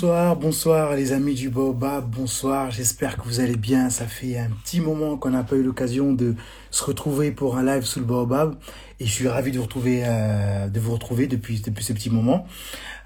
[0.00, 3.90] Bonsoir, bonsoir les amis du Baobab, bonsoir, j'espère que vous allez bien.
[3.90, 6.36] Ça fait un petit moment qu'on n'a pas eu l'occasion de
[6.70, 8.56] se retrouver pour un live sous le Baobab
[8.98, 12.08] et je suis ravi de vous retrouver, euh, de vous retrouver depuis, depuis ce petit
[12.08, 12.46] moment.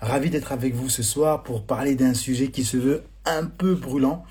[0.00, 3.74] Ravi d'être avec vous ce soir pour parler d'un sujet qui se veut un peu
[3.74, 4.24] brûlant.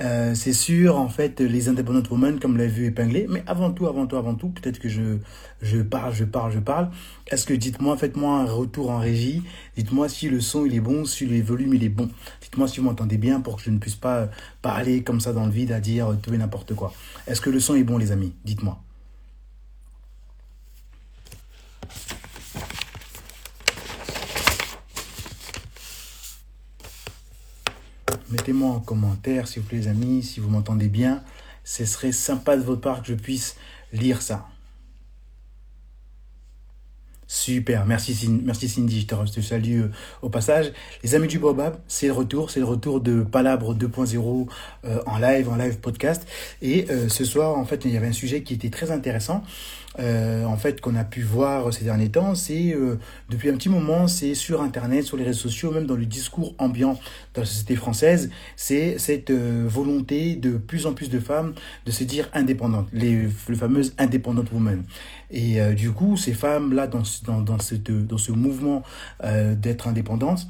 [0.00, 3.26] Euh, c'est sûr, en fait, les independent women, comme l'a vu épinglé.
[3.28, 5.18] Mais avant tout, avant tout, avant tout, peut-être que je,
[5.60, 6.90] je parle, je parle, je parle.
[7.26, 9.42] Est-ce que dites-moi, faites-moi un retour en régie.
[9.76, 12.08] Dites-moi si le son il est bon, si le volume il est bon.
[12.40, 14.28] Dites-moi si vous m'entendez bien pour que je ne puisse pas
[14.62, 16.92] parler comme ça dans le vide à dire tout et n'importe quoi.
[17.26, 18.32] Est-ce que le son est bon, les amis?
[18.44, 18.80] Dites-moi.
[28.30, 31.22] Mettez-moi en commentaire, s'il vous plaît, les amis, si vous m'entendez bien.
[31.64, 33.56] Ce serait sympa de votre part que je puisse
[33.92, 34.49] lire ça.
[37.32, 40.72] Super, merci, merci Cindy, je te, salue euh, au passage.
[41.04, 44.48] Les amis du Bobab, c'est le retour, c'est le retour de Palabre 2.0
[44.84, 46.26] euh, en live, en live podcast.
[46.60, 49.44] Et euh, ce soir, en fait, il y avait un sujet qui était très intéressant.
[49.98, 52.96] Euh, en fait qu'on a pu voir ces derniers temps, c'est euh,
[53.28, 56.54] depuis un petit moment, c'est sur Internet, sur les réseaux sociaux, même dans le discours
[56.58, 56.98] ambiant
[57.34, 61.54] de la société française, c'est cette euh, volonté de plus en plus de femmes
[61.86, 64.84] de se dire indépendantes, les, les fameuses independent women.
[65.30, 68.82] Et du coup, ces femmes-là, dans, dans, dans, dans ce mouvement
[69.22, 70.48] d'être indépendantes,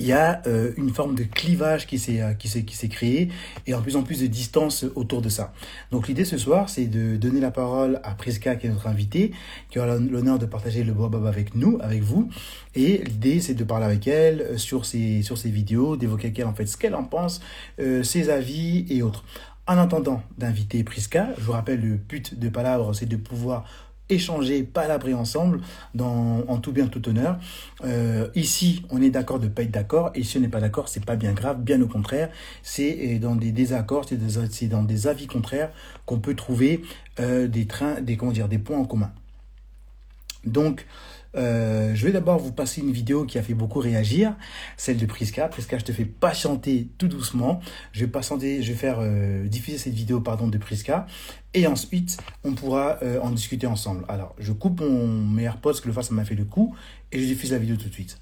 [0.00, 2.88] il y a euh, une forme de clivage qui s'est euh, qui s'est qui s'est
[2.88, 3.28] créé
[3.66, 5.52] et en plus en plus de distance autour de ça.
[5.90, 9.32] Donc l'idée ce soir, c'est de donner la parole à Priska qui est notre invitée,
[9.70, 12.28] qui aura l'honneur de partager le bob avec nous, avec vous.
[12.74, 16.38] Et l'idée c'est de parler avec elle euh, sur ses sur ses vidéos, d'évoquer avec
[16.38, 17.40] elle en fait ce qu'elle en pense,
[17.78, 19.24] ses avis et autres.
[19.68, 23.66] En attendant d'inviter Priska, je vous rappelle le but de Palabre, c'est de pouvoir
[24.08, 25.60] échanger, palabrer ensemble,
[25.94, 27.38] dans, en tout bien, tout honneur.
[27.84, 30.60] Euh, ici, on est d'accord de ne pas être d'accord, et si on n'est pas
[30.60, 32.30] d'accord, c'est pas bien grave, bien au contraire,
[32.62, 35.70] c'est euh, dans des désaccords, c'est dans des avis contraires
[36.06, 36.80] qu'on peut trouver
[37.20, 39.12] euh, des trains, des, comment dire, des points en commun.
[40.46, 40.86] Donc,
[41.38, 44.34] euh, je vais d'abord vous passer une vidéo qui a fait beaucoup réagir,
[44.76, 45.48] celle de Priska.
[45.48, 47.60] Priska, je te fais patienter tout doucement.
[47.92, 51.06] Je vais patienter, je vais euh, diffuser cette vidéo pardon de Priska
[51.54, 54.04] et ensuite on pourra euh, en discuter ensemble.
[54.08, 56.74] Alors, je coupe mon meilleur poste que le face m'a fait le coup
[57.12, 58.18] et je diffuse la vidéo tout de suite.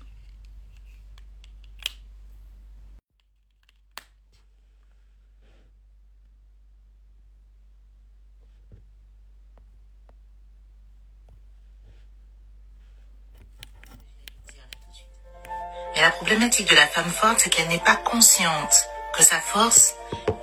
[15.96, 19.94] Mais la problématique de la femme forte, c'est qu'elle n'est pas consciente que sa force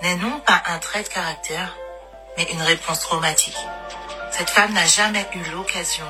[0.02, 1.78] n'est non pas un trait de caractère,
[2.36, 3.58] mais une réponse traumatique.
[4.32, 6.08] Cette femme n'a jamais eu l'occasion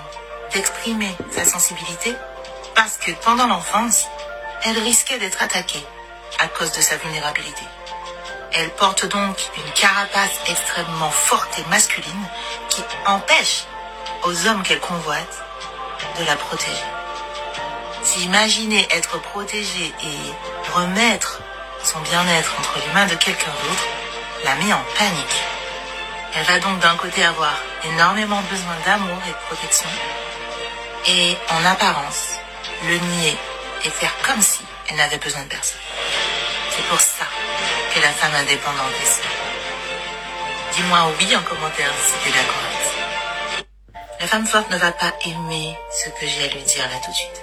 [0.54, 2.16] d'exprimer sa sensibilité
[2.74, 4.08] parce que pendant l'enfance,
[4.64, 5.86] elle risquait d'être attaquée
[6.40, 7.66] à cause de sa vulnérabilité.
[8.54, 12.28] Elle porte donc une carapace extrêmement forte et masculine
[12.70, 13.66] qui empêche
[14.24, 15.44] aux hommes qu'elle convoite
[16.18, 17.03] de la protéger.
[18.04, 21.42] S'imaginer être protégé et remettre
[21.84, 23.88] son bien-être entre les mains de quelqu'un d'autre
[24.44, 25.42] la met en panique.
[26.36, 27.54] Elle va donc d'un côté avoir
[27.86, 29.90] énormément besoin d'amour et de protection,
[31.08, 32.40] et en apparence,
[32.88, 33.38] le nier
[33.86, 35.80] et faire comme si elle n'avait besoin de personne.
[36.72, 37.26] C'est pour ça
[37.94, 39.26] que la femme indépendante est seule.
[40.76, 43.64] Dis-moi oui en commentaire si tu es d'accord avec ça.
[44.20, 47.12] La femme forte ne va pas aimer ce que j'ai à lui dire là tout
[47.12, 47.43] de suite.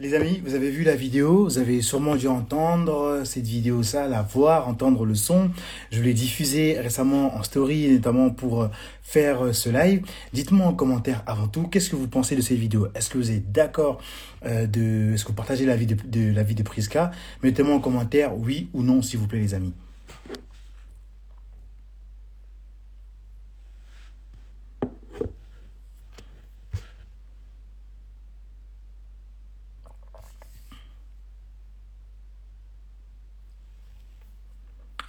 [0.00, 4.08] Les amis, vous avez vu la vidéo, vous avez sûrement dû entendre cette vidéo ça,
[4.08, 5.50] la voir, entendre le son.
[5.92, 8.68] Je l'ai diffusé récemment en story, notamment pour
[9.02, 10.04] faire ce live.
[10.32, 13.30] Dites-moi en commentaire avant tout, qu'est-ce que vous pensez de cette vidéo Est-ce que vous
[13.30, 14.00] êtes d'accord
[14.44, 15.14] euh, de...
[15.14, 17.12] Est-ce que vous partagez l'avis de, de, la vie de Priska
[17.42, 19.72] Mettez-moi en commentaire oui ou non, s'il vous plaît les amis.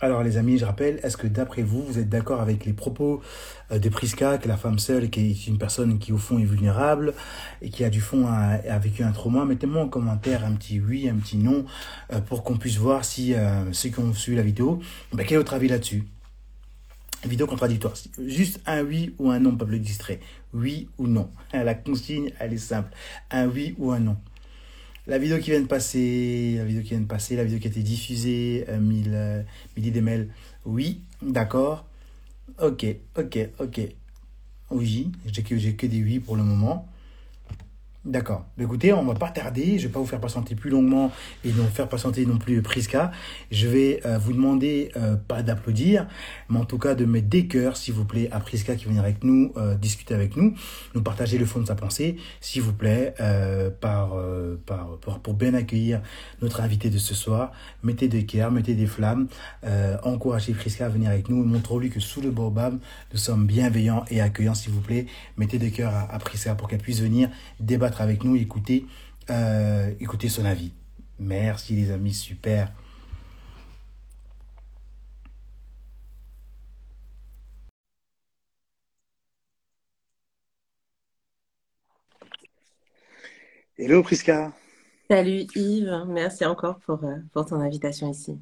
[0.06, 3.24] Alors les amis, je rappelle, est-ce que d'après vous, vous êtes d'accord avec les propos
[3.72, 6.44] euh, de Priska, que la femme seule, qui est une personne qui au fond est
[6.44, 7.16] vulnérable
[7.64, 8.28] et qui a du fond
[8.80, 11.66] vécu un trauma Mettez-moi en commentaire un petit oui, un petit non,
[12.14, 14.80] euh, pour qu'on puisse voir si euh, ceux qui ont suivi la vidéo,
[15.12, 16.04] ben, quel est votre avis là-dessus?
[17.24, 17.96] Vidéo contradictoire.
[18.28, 20.20] Juste un oui ou un non, peuple distrait.
[20.54, 21.32] Oui ou non.
[21.52, 22.92] La consigne, elle est simple.
[23.32, 24.18] Un oui ou un non.
[25.08, 27.68] La vidéo qui vient de passer, la vidéo qui vient de passer, la vidéo qui
[27.68, 30.26] a été diffusée, euh, 1000, euh,
[30.66, 31.86] oui, d'accord.
[32.60, 32.86] Ok,
[33.16, 33.82] ok, ok.
[34.72, 36.88] Oui, j'ai que, j'ai que des oui pour le moment.
[38.06, 38.46] D'accord.
[38.60, 39.80] Écoutez, on va pas tarder.
[39.80, 41.12] Je vais pas vous faire patienter plus longuement
[41.44, 43.12] et non faire patienter non plus Priska.
[43.50, 46.08] Je vais euh, vous demander euh, pas d'applaudir,
[46.48, 49.02] mais en tout cas de mettre des cœurs, s'il vous plaît, à Priska qui venir
[49.02, 50.54] avec nous euh, discuter avec nous,
[50.94, 53.16] nous partager le fond de sa pensée, s'il vous plaît,
[53.82, 54.16] par,
[55.24, 56.02] pour, bien accueillir
[56.44, 57.52] notre invité de ce soir.
[57.82, 59.28] Mettez des cœurs, mettez des flammes,
[60.04, 62.78] encouragez Priska à venir avec nous, montrons-lui que sous le baobab,
[63.12, 65.08] nous sommes bienveillants et accueillants, s'il vous plaît.
[65.38, 67.30] Mettez des cœurs à, à Priska pour qu'elle puisse venir
[67.60, 68.86] débattre avec nous, écouter,
[69.30, 70.74] euh, écouter son avis.
[71.20, 72.72] Merci les amis, super.
[83.78, 84.54] Hello Priska.
[85.10, 88.40] Salut Yves, merci encore pour, euh, pour ton invitation ici.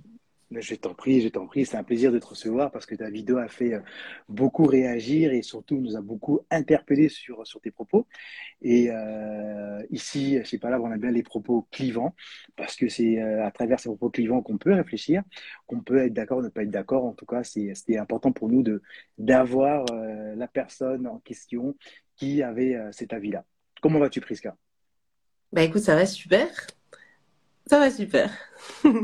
[0.51, 1.65] Je t'en prie, je t'en prie.
[1.65, 3.79] C'est un plaisir de te recevoir parce que ta vidéo a fait euh,
[4.29, 8.05] beaucoup réagir et surtout nous a beaucoup interpellé sur, sur tes propos.
[8.61, 12.15] Et euh, ici, chez Palabre, on a bien les propos clivants
[12.55, 15.23] parce que c'est euh, à travers ces propos clivants qu'on peut réfléchir,
[15.65, 17.05] qu'on peut être d'accord ou ne pas être d'accord.
[17.05, 18.63] En tout cas, c'était important pour nous
[19.17, 19.85] d'avoir
[20.35, 21.75] la personne en question
[22.15, 23.43] qui avait cet avis-là.
[23.81, 24.55] Comment vas-tu, Priska?
[25.51, 26.49] Bah écoute, ça va super.
[27.67, 28.31] Ça va super.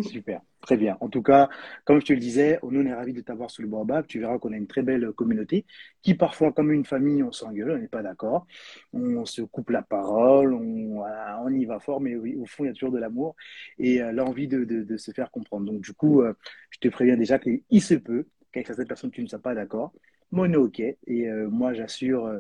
[0.04, 0.42] super.
[0.70, 0.98] Très bien.
[1.00, 1.50] En tout cas,
[1.84, 4.06] comme je te le disais, on est ravis de t'avoir sous le baobab.
[4.06, 5.66] Tu verras qu'on a une très belle communauté
[6.04, 8.46] qui, parfois, comme une famille, on s'engueule, on n'est pas d'accord.
[8.94, 12.70] On se coupe la parole, on, on, y va fort, mais au fond, il y
[12.70, 13.36] a toujours de l'amour
[13.80, 15.66] et euh, l'envie de, se faire comprendre.
[15.66, 16.34] Donc, du coup, euh,
[16.70, 19.92] je te préviens déjà qu'il se peut qu'avec certaines personnes, tu ne sois pas d'accord.
[20.32, 20.82] Moi, on est OK.
[20.82, 22.32] Et euh, moi, j'assure,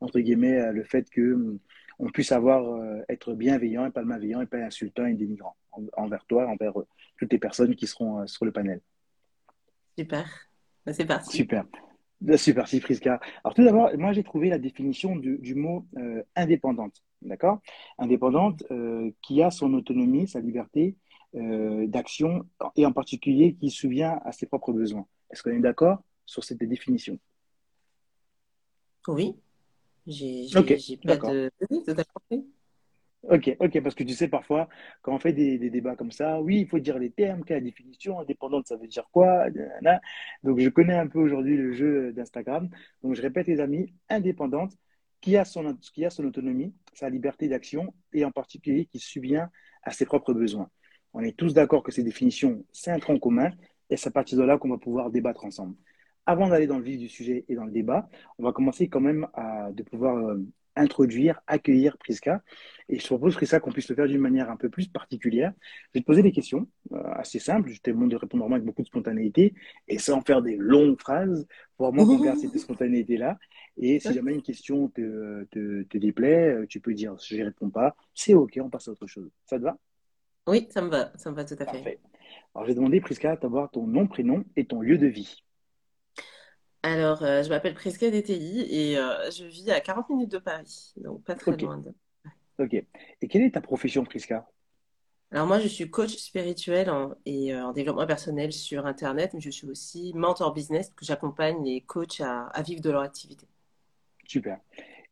[0.00, 1.56] entre guillemets, le fait que
[1.98, 2.62] on puisse avoir,
[3.08, 5.56] être bienveillant et pas malveillant et pas insultant et dénigrant
[5.96, 8.80] envers toi, envers eux toutes les personnes qui seront euh, sur le panel.
[9.98, 10.28] Super.
[10.84, 11.36] Bah, c'est parti.
[11.36, 11.64] Super.
[12.20, 13.20] Bah, c'est parti, Friska.
[13.44, 17.60] Alors tout d'abord, moi j'ai trouvé la définition du, mot euh, indépendante, d'accord?
[17.98, 20.96] Indépendante euh, qui a son autonomie, sa liberté
[21.34, 25.06] d'action et en particulier qui se souvient à ses propres besoins.
[25.30, 27.18] Est-ce qu'on est, d'accord sur cette définition?
[29.06, 29.36] Oui.
[30.06, 31.50] J'ai okay, pas de...
[33.28, 34.68] Ok, ok, parce que tu sais, parfois,
[35.02, 37.60] quand on fait des, débats comme ça, oui, il faut dire les termes, quelle est
[37.60, 39.46] la définition, indépendante, ça veut dire quoi
[40.44, 42.68] Donc, je connais un peu aujourd'hui le jeu d'Instagram.
[43.02, 44.74] Donc, je répète, les amis, indépendante,
[45.20, 49.48] qui a son, qui a son autonomie, sa liberté d'action, et en particulier qui subvient
[49.82, 50.70] à ses propres besoins.
[51.12, 53.50] On est tous d'accord que ces définitions, c'est un tronc commun,
[53.90, 55.74] et c'est à partir de là qu'on va pouvoir débattre ensemble.
[56.26, 58.08] Avant d'aller dans le vif du sujet et dans le débat,
[58.38, 60.44] on va commencer quand même à de pouvoir euh,
[60.76, 62.42] introduire, accueillir Priska.
[62.88, 65.52] Et je propose, Priska, qu'on puisse le faire d'une manière un peu plus particulière.
[65.60, 67.70] Je vais te poser des questions euh, assez simples.
[67.70, 69.54] Je te demande de répondre vraiment avec beaucoup de spontanéité
[69.88, 71.46] et sans faire des longues phrases
[71.76, 73.38] pour vraiment qu'on garde cette spontanéité-là.
[73.78, 77.70] Et si jamais une question te, te, déplaît, euh, tu peux dire je ne réponds
[77.70, 77.96] pas.
[78.14, 79.30] C'est OK, on passe à autre chose.
[79.46, 79.76] Ça te va?
[80.46, 81.12] Oui, ça me va.
[81.16, 81.98] Ça me va tout à fait.
[82.54, 85.42] Alors, je vais demander, Priska, d'avoir ton nom, prénom et ton lieu de vie.
[86.86, 90.92] Alors, euh, je m'appelle Priska DTI et euh, je vis à 40 minutes de Paris,
[90.98, 91.92] donc pas très loin de.
[92.60, 92.74] Ok.
[92.74, 94.48] Et quelle est ta profession, Priska
[95.32, 96.88] Alors, moi, je suis coach spirituel
[97.24, 101.64] et euh, en développement personnel sur Internet, mais je suis aussi mentor business, que j'accompagne
[101.64, 103.48] les coachs à, vivre de leur activité.
[104.24, 104.60] Super.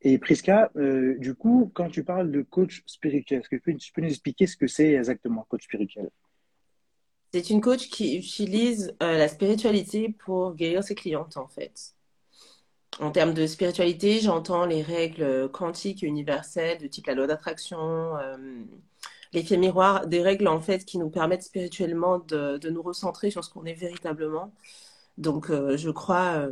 [0.00, 4.10] Et Priska, du coup, quand tu parles de coach spirituel, est-ce que tu peux nous
[4.10, 6.08] expliquer ce que c'est exactement, coach spirituel?
[7.34, 11.94] C'est une coach qui utilise euh, la spiritualité pour guérir ses clientes, en fait.
[13.00, 18.16] En termes de spiritualité, j'entends les règles quantiques et universelles de type la loi d'attraction,
[18.18, 18.36] euh,
[19.32, 23.50] l'effet miroir, des règles en fait qui nous permettent spirituellement de, nous recentrer sur ce
[23.50, 24.52] qu'on est véritablement.
[25.18, 26.46] Donc, euh, je crois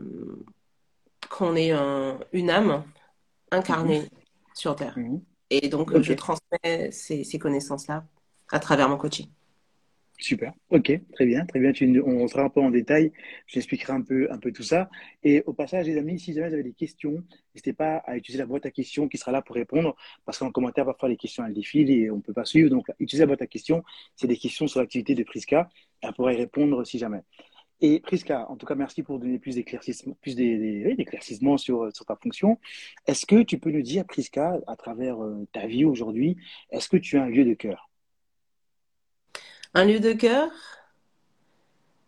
[1.31, 1.71] qu'on est
[2.33, 2.83] une âme
[3.53, 4.09] incarnée mhm.
[4.55, 4.99] sur Terre.
[4.99, 5.23] Mhm.
[5.51, 8.05] Et donc, je transmets ces connaissances-là
[8.51, 9.29] à travers mon coaching.
[10.23, 10.53] Super.
[10.71, 11.73] Ok, très bien, très bien.
[12.07, 13.11] On rentrera un peu en détail.
[13.49, 14.89] Je t'expliquerai un peu, un peu tout ça.
[15.25, 18.39] Et au passage, les amis, si jamais vous avez des questions, n'hésitez pas à utiliser
[18.39, 19.97] la boîte à questions qui sera là pour répondre.
[20.25, 22.71] Parce qu'en commentaire, parfois, les questions, elles défilent et on ne peut pas suivre.
[22.71, 23.83] Donc, utilisez la boîte à questions.
[24.15, 25.69] C'est des questions sur l'activité de Priska.
[26.03, 27.23] Elle pourra y répondre si jamais.
[27.81, 30.37] Et Priska, en tout cas, merci pour donner plus d'éclaircissements, plus
[31.59, 32.61] sur, sur ta fonction.
[33.09, 36.37] Est-ce que tu peux nous dire, Priska, à travers euh, ta vie aujourd'hui,
[36.71, 37.92] est-ce que tu as un lieu de cœur?
[39.75, 40.51] Un lieu de cœur,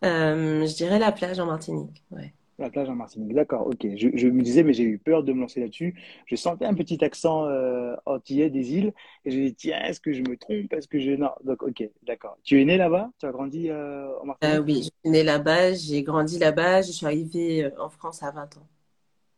[0.05, 2.05] euh, je dirais la plage en Martinique.
[2.11, 2.35] Ouais.
[2.59, 3.85] La plage en Martinique, d'accord, ok.
[3.97, 5.97] Je, je me disais, mais j'ai eu peur de me lancer là-dessus.
[6.27, 8.93] Je sentais un petit accent euh, antillais des îles
[9.25, 10.73] et je me dis, tiens, est-ce que je me trompe?
[10.73, 11.11] Est-ce que je...
[11.13, 12.39] Non, donc ok, d'accord.
[12.45, 13.11] Tu es né là-bas?
[13.19, 14.63] Tu as grandi euh, en Euh, Martinique?
[14.63, 18.31] oui, je suis née là-bas, j'ai grandi là-bas, je suis arrivée euh, en France à
[18.31, 18.69] 20 ans.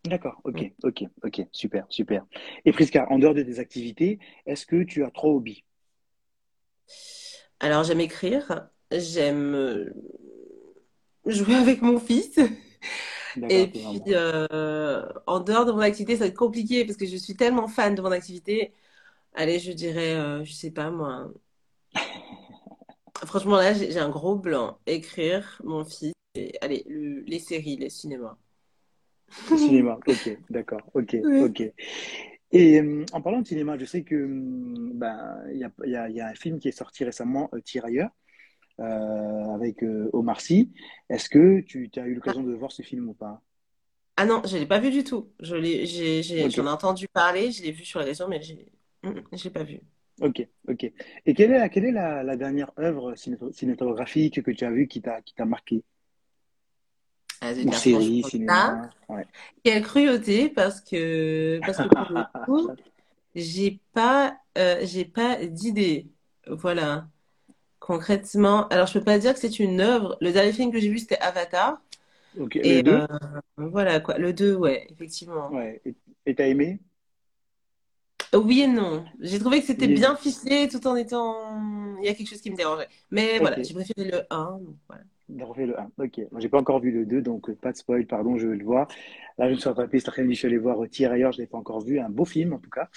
[0.05, 2.25] D'accord, ok, ok, ok, super, super.
[2.65, 5.65] Et Prisca, en dehors de tes activités, est-ce que tu as trois hobbies?
[7.61, 9.91] Alors, j'aime écrire, j'aime euh,
[11.27, 12.39] jouer avec mon fils.
[13.49, 17.17] Et puis, euh, en dehors de mon activité, ça va être compliqué parce que je
[17.17, 18.75] suis tellement fan de mon activité.
[19.35, 21.33] Allez, je dirais, euh, je sais pas moi.
[23.27, 24.79] Franchement, là, j'ai un gros blanc.
[24.87, 28.37] Écrire, mon fils, et allez, le- les séries, les cinémas.
[29.49, 31.63] Le cinéma, ok, d'accord, ok, ok.
[32.53, 35.71] Et euh, en parlant de cinéma, je sais que hum, ben y a,
[36.11, 38.11] y y un film qui est sorti récemment, euh, Tirailleurs,
[38.81, 40.73] euh, avec euh, Omar Sy.
[41.11, 43.43] Est-ce que tu as eu l'occasion de voir ce film ou pas?
[44.19, 45.33] Ah non, je l'ai pas vu du tout.
[45.41, 48.29] Je l'ai, j'ai, j'ai- Ok, j'en ai entendu parler, je l'ai vu sur les réseaux,
[48.29, 48.41] mais
[49.03, 49.81] Mm, mm, je l'ai pas vu.
[50.21, 50.85] ok, ok.
[51.27, 54.89] Et quelle est la, quelle est la, la dernière œuvre cinématographique que tu as vue
[54.89, 55.85] qui t'a qui t'a marqué?
[57.41, 58.91] Ah, Ou série, cinéma?
[59.09, 59.27] Ouais.
[59.65, 62.77] quelle cruauté, parce que, parce que pour le coup,
[63.35, 66.11] j'ai pas, euh, j'ai pas d'idée.
[66.49, 67.09] Voilà.
[67.81, 70.17] Concrètement, alors je peux pas dire que c'est une œuvre.
[70.23, 71.83] Le dernier film que j'ai vu, c'était Avatar.
[72.39, 73.09] Ok, le Et euh, 2?
[73.59, 74.19] voilà quoi.
[74.19, 75.59] Le 2, ouais, effectivement.
[75.59, 75.81] Ouais.
[75.85, 75.95] Et
[76.27, 76.81] et t'as aimé?
[78.35, 79.07] Oui et non.
[79.21, 81.97] J'ai trouvé que c'était Oui et bien ficelé tout en étant.
[82.01, 82.89] Il y a quelque chose qui me dérangeait.
[83.11, 84.59] Mais voilà, j'ai préféré le 1.
[84.59, 85.05] donc voilà.
[85.29, 85.91] On refait le 1.
[85.99, 86.19] Ok.
[86.31, 88.57] Moi, j'ai pas encore vu le 2, donc euh, pas de spoil, pardon, je vais
[88.57, 88.87] le voir.
[89.39, 91.47] Là, je me suis rattrapé cet après-midi, je suis allé voir euh, Tirailleurs, je l'ai
[91.49, 91.99] pas encore vu.
[91.99, 92.89] Un beau film, en tout cas.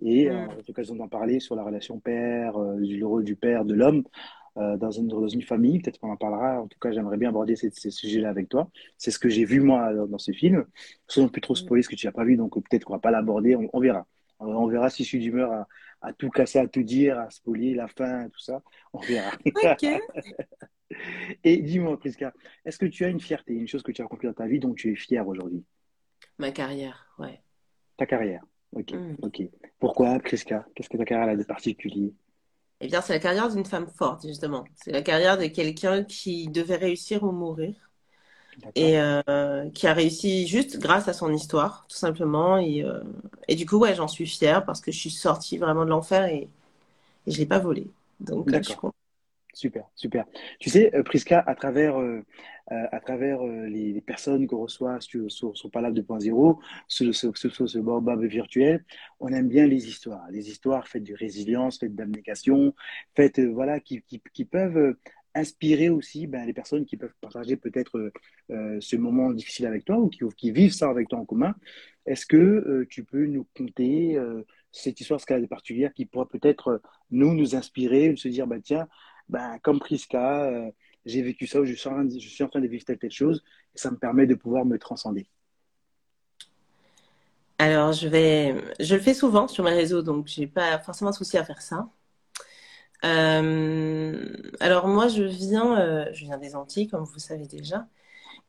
[0.00, 0.50] Et euh, on Mm.
[0.50, 3.74] a l'occasion d'en parler sur la relation père, euh, du le rôle du père, de
[3.74, 4.02] l'homme
[4.56, 5.78] euh, dans une, dans une famille.
[5.80, 6.60] Peut-être qu'on en parlera.
[6.62, 8.68] En tout cas, j'aimerais bien aborder ces, ces sujets-là avec toi.
[8.98, 10.64] C'est ce que j'ai vu, moi, dans, dans ce film.
[11.06, 12.98] Sans plus trop spoiler ce que tu n'as pas vu, donc euh, peut-être qu'on va
[13.00, 13.54] pas l'aborder.
[13.56, 14.06] On, on verra.
[14.40, 15.68] On verra si je suis d'humeur à,
[16.02, 18.60] à tout casser, à tout dire, à spoiler la fin, tout ça.
[18.92, 19.30] On verra.
[19.46, 19.86] Ok.
[21.44, 22.32] Et dis-moi, Priska,
[22.64, 24.58] est-ce que tu as une fierté, une chose que tu as accomplie dans ta vie
[24.60, 25.64] dont tu es fier aujourd'hui?
[26.38, 27.42] Ma carrière, ouais.
[27.98, 28.42] Ta carrière.
[28.72, 29.16] Ok, Mm.
[29.20, 29.42] ok.
[29.78, 30.66] Pourquoi, Priska?
[30.74, 32.14] Qu'est-ce que ta carrière a de particulier?
[32.80, 34.64] Eh bien, c'est la carrière d'une femme forte, justement.
[34.74, 37.74] C'est la carrière de quelqu'un qui devait réussir ou mourir
[38.74, 42.58] et euh, qui a réussi juste grâce à son histoire, tout simplement.
[42.58, 43.02] Et, euh,
[43.48, 46.26] et du coup, ouais, j'en suis fière parce que je suis sortie vraiment de l'enfer
[46.26, 46.48] et,
[47.26, 47.88] et je l'ai pas volé.
[48.20, 48.96] Donc, euh, je suis contente.
[49.56, 50.26] Super, super.
[50.60, 52.20] Tu sais, euh, Priska, à travers, euh,
[52.72, 56.58] euh, à travers les, personnes qu'on reçoit sur, sur, sur Palabre 2.0,
[56.88, 58.84] sur, sur, sur, ce virtuel,
[59.18, 60.30] on aime bien les histoires.
[60.30, 62.74] Les histoires faites de résilience, faites d'abnégation,
[63.14, 64.94] faites, voilà, qui, qui, peuvent
[65.34, 68.12] inspirer aussi ben, les personnes qui peuvent partager peut-être
[68.50, 71.54] ce moment difficile avec toi ou qui, vivent ça avec toi en commun.
[72.04, 74.18] Est-ce que tu peux nous conter
[74.70, 78.86] cette histoire, de particulière, qui pourrait peut-être nous, nous inspirer, se dire, bah, tiens,
[79.28, 80.70] ben, comme Priska, euh,
[81.04, 83.42] j'ai vécu ça, ou je suis, en train de, vivre telle, telle chose,
[83.74, 85.26] et ça me permet de pouvoir me transcender.
[87.58, 91.16] Alors, je vais, je le fais souvent sur mes réseaux, donc j'ai pas forcément de
[91.16, 91.88] souci à faire ça.
[93.04, 97.86] Euh, alors moi, je viens, euh, je viens des Antilles, comme vous savez déjà.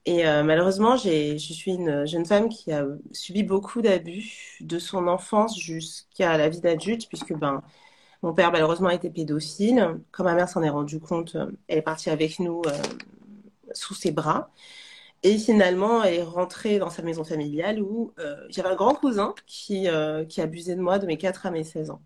[0.06, 5.08] Et euh, malheureusement, je suis une jeune femme qui a subi beaucoup d'abus de son
[5.08, 7.62] enfance jusqu'à la vie d'adulte, puisque ben,
[8.24, 10.00] mon père malheureusement était pédophile.
[10.12, 12.72] Quand ma mère s'en est rendue compte, euh, elle est partie avec nous euh,
[13.74, 14.50] sous ses bras.
[15.24, 19.34] Et finalement, elle est rentrée dans sa maison familiale où euh, j'avais un grand cousin
[19.48, 22.02] qui, euh, qui abusait de moi de mes 4 à mes 16 ans.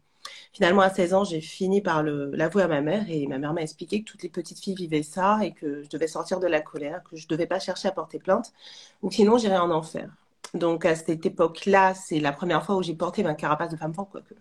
[0.54, 3.62] Finalement, à 16 ans, j'ai fini par l'avouer à ma mère et ma mère m'a
[3.62, 6.62] expliqué que toutes les petites filles vivaient ça et que je devais sortir de la
[6.62, 8.54] colère, que je devais pas chercher à porter plainte
[9.02, 10.10] ou sinon j'irais en enfer.
[10.54, 13.94] Donc à cette époque-là, c'est la première fois où j'ai porté ma carapace de femme
[13.94, 14.36] forte, quoique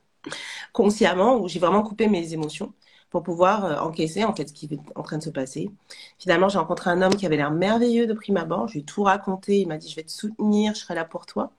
[0.72, 2.72] consciemment, où j'ai vraiment coupé mes émotions
[3.10, 5.70] pour pouvoir euh, encaisser en fait ce qui est en train de se passer.
[6.18, 8.68] Finalement, j'ai rencontré un homme qui avait l'air merveilleux de prime abord.
[8.68, 9.60] Je lui ai tout raconté.
[9.60, 11.52] Il m'a dit, je vais te soutenir, je serai là pour toi.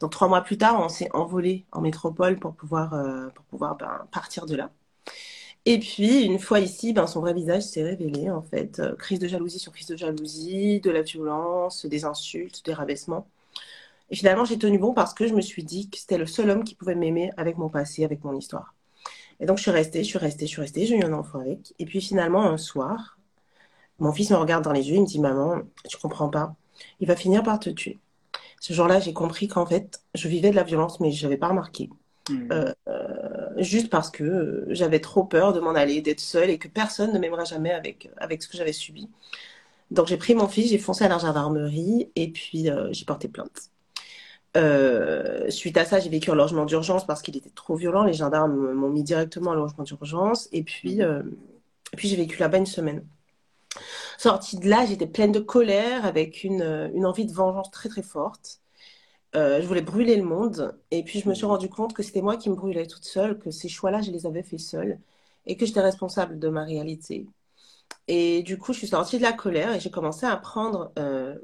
[0.00, 3.76] Donc trois mois plus tard, on s'est envolé en métropole pour pouvoir, euh, pour pouvoir
[3.76, 4.70] ben, partir de là.
[5.64, 8.78] Et puis, une fois ici, ben, son vrai visage s'est révélé, en fait.
[8.80, 13.28] Euh, crise de jalousie sur crise de jalousie, de la violence, des insultes, des rabaissements.
[14.10, 16.50] Et finalement, j'ai tenu bon parce que je me suis dit que c'était le seul
[16.50, 18.74] homme qui pouvait m'aimer avec mon passé, avec mon histoire.
[19.40, 21.40] Et donc, je suis restée, je suis restée, je suis restée, j'ai eu un enfant
[21.40, 21.74] avec.
[21.78, 23.18] Et puis finalement, un soir,
[23.98, 26.54] mon fils me regarde dans les yeux, il me dit, Maman, tu comprends pas,
[27.00, 27.98] il va finir par te tuer.
[28.60, 31.48] Ce jour-là, j'ai compris qu'en fait, je vivais de la violence, mais je n'avais pas
[31.48, 31.90] remarqué.
[32.28, 32.48] Mmh.
[32.52, 36.58] Euh, euh, juste parce que euh, j'avais trop peur de m'en aller, d'être seule et
[36.58, 39.08] que personne ne m'aimera jamais avec, avec ce que j'avais subi.
[39.90, 43.28] Donc j'ai pris mon fils, j'ai foncé à la gendarmerie et puis euh, j'ai porté
[43.28, 43.70] plainte.
[44.58, 48.04] Euh, suite à ça, j'ai vécu un logement d'urgence parce qu'il était trop violent.
[48.04, 51.22] Les gendarmes m'ont mis directement en logement d'urgence et puis, euh,
[51.96, 53.04] puis j'ai vécu là-bas une semaine.
[54.18, 58.02] Sortie de là, j'étais pleine de colère avec une, une envie de vengeance très très
[58.02, 58.60] forte.
[59.34, 62.36] je voulais brûler le monde et puis je me suis rendu compte que c'était moi
[62.36, 65.00] qui me brûlais toute seule, que ces choix-là, je les avais faits seule
[65.46, 67.26] et que j'étais responsable de ma réalité.
[68.08, 71.38] Et du coup, je suis sortie de la colère et j'ai commencé à prendre euh,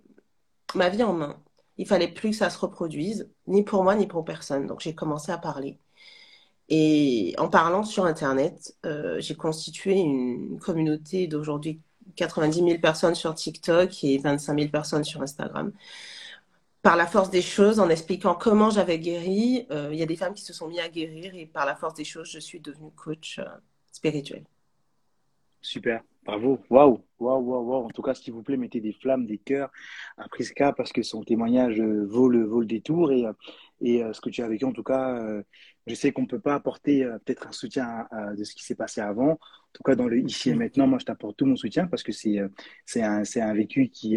[0.74, 1.43] ma vie en main.
[1.78, 4.66] Il fallait plus que ça se reproduise, ni pour moi, ni pour personne.
[4.66, 5.78] Donc, j'ai commencé à parler.
[6.68, 11.80] Et en parlant sur Internet, euh, j'ai constitué une communauté d'aujourd'hui
[12.16, 15.72] 90 000 personnes sur TikTok et 25 000 personnes sur Instagram.
[16.82, 20.16] Par la force des choses, en expliquant comment j'avais guéri, euh, il y a des
[20.16, 22.60] femmes qui se sont mises à guérir et par la force des choses, je suis
[22.60, 23.40] devenue coach
[23.90, 24.44] spirituel.
[25.60, 26.02] Super.
[26.24, 27.84] Bravo, waouh, waouh, waouh, waouh.
[27.84, 29.70] En tout cas, s'il vous plaît, mettez des flammes, des cœurs
[30.16, 33.32] à Priska parce que son témoignage euh, vaut le, vaut le détour et, euh,
[33.82, 35.20] et euh, ce que tu as vécu, en tout cas,
[35.86, 39.02] je sais qu'on ne peut pas apporter peut-être un soutien de ce qui s'est passé
[39.02, 39.32] avant.
[39.32, 39.38] En
[39.74, 42.12] tout cas, dans le ici et maintenant, moi, je t'apporte tout mon soutien parce que
[42.12, 42.38] c'est
[42.86, 44.16] c'est un, un vécu qui,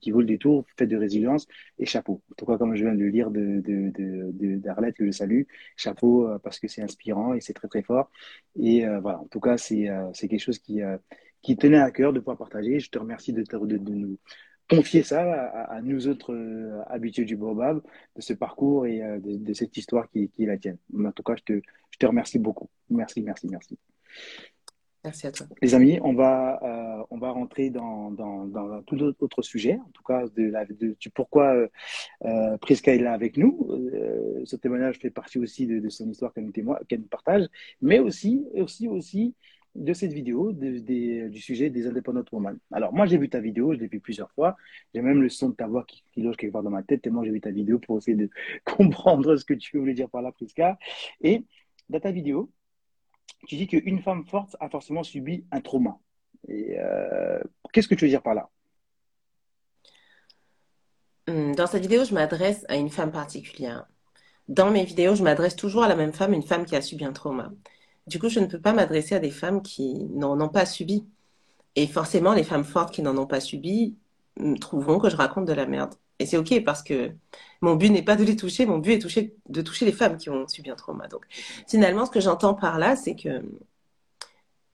[0.00, 2.22] qui vaut le détour, fait de résilience et chapeau.
[2.30, 5.10] En tout cas, comme je viens de le lire d'Arlette, de, de, de, que je
[5.10, 5.42] salue,
[5.76, 8.10] chapeau parce que c'est inspirant et c'est très, très fort.
[8.56, 10.80] Et voilà, en tout cas, c'est quelque chose qui
[11.42, 12.80] qui tenait à cœur de pouvoir partager.
[12.80, 14.18] Je te remercie de, de, de nous
[14.68, 17.82] confier ça à, nous autres euh, habitués du Bobab,
[18.16, 20.78] de ce parcours et euh, de, cette histoire qui, qui, est la tienne.
[20.96, 22.68] En tout cas, je te, je te remercie beaucoup.
[22.88, 23.78] Merci, merci, merci.
[25.02, 25.46] Merci à toi.
[25.62, 29.78] Les amis, on va, euh, on va rentrer dans, dans, dans, un tout autre sujet,
[29.86, 31.68] en tout cas de, la, de, pourquoi euh,
[32.26, 33.66] euh, Prisca est là avec nous.
[34.44, 37.46] Ce témoignage fait partie aussi de, de son histoire qu'elle nous, qu'elle nous partage,
[37.80, 39.34] mais aussi, aussi, aussi
[39.74, 42.58] de cette vidéo du sujet des indépendantes women.
[42.72, 44.56] Alors, moi, j'ai vu ta vidéo, je l'ai plusieurs fois.
[44.94, 47.22] J'ai même le son de ta voix qui, loge quelque part dans ma tête, tellement
[47.24, 48.28] j'ai vu ta vidéo pour essayer de
[48.64, 50.78] comprendre ce que tu voulais dire par là, Prisca.
[51.20, 51.44] Et
[51.88, 52.50] dans ta vidéo,
[53.46, 55.98] tu dis qu'une femme forte a forcément subi un trauma.
[56.48, 57.40] Et euh,
[57.72, 58.50] qu'est-ce que tu veux dire par là?
[61.28, 63.86] Hum, Dans cette vidéo, je m'adresse à une femme particulière.
[64.48, 67.04] Dans mes vidéos, je m'adresse toujours à la même femme, une femme qui a subi
[67.04, 67.52] un trauma.
[68.10, 71.06] Du coup, je ne peux pas m'adresser à des femmes qui n'en ont pas subi.
[71.76, 73.96] Et forcément, les femmes fortes qui n'en ont pas subi
[74.60, 75.94] trouveront que je raconte de la merde.
[76.18, 77.12] Et c'est OK parce que
[77.60, 80.28] mon but n'est pas de les toucher, mon but est de toucher les femmes qui
[80.28, 81.06] ont subi un trauma.
[81.06, 81.24] Donc,
[81.68, 83.44] finalement, ce que j'entends par là, c'est que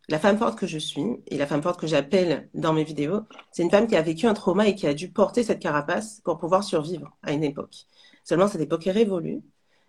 [0.09, 3.21] la femme forte que je suis et la femme forte que j'appelle dans mes vidéos,
[3.53, 6.23] c'est une femme qui a vécu un trauma et qui a dû porter cette carapace
[6.25, 7.87] pour pouvoir survivre à une époque.
[8.25, 9.43] Seulement, cette époque est révolue.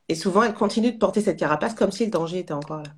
[0.10, 2.94] Et souvent, elle continue de porter cette carapace comme si le danger était encore là.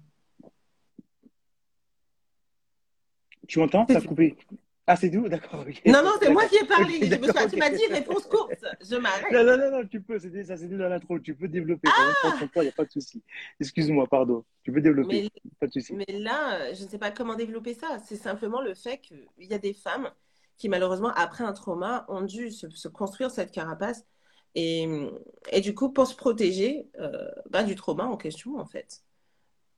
[3.50, 4.38] Tu m'entends Ça a coupé.
[4.86, 5.66] Ah, c'est tout D'accord.
[5.86, 7.00] Non, non, c'est moi qui ai parlé.
[7.00, 8.64] tu m'as dit réponse courte.
[8.82, 9.32] Je m'arrête.
[9.32, 10.20] Non, non, non, non, tu peux.
[10.20, 11.20] Ça, c'est dans l'intro.
[11.20, 11.90] Tu peux développer.
[11.92, 12.14] Ah
[12.56, 13.24] il n'y a pas de souci.
[13.60, 14.46] Excuse-moi, pardon.
[14.64, 15.30] Tu peux développer.
[15.34, 15.94] Mais, pas de souci.
[15.94, 17.98] Mais là, je ne sais pas comment développer ça.
[18.06, 20.12] C'est simplement le fait qu'il y a des femmes
[20.58, 24.06] qui, malheureusement, après un trauma, ont dû se, construire cette carapace.
[24.54, 24.88] Et,
[25.52, 29.02] et, du coup, pour se protéger euh, bah, du trauma en question, en fait.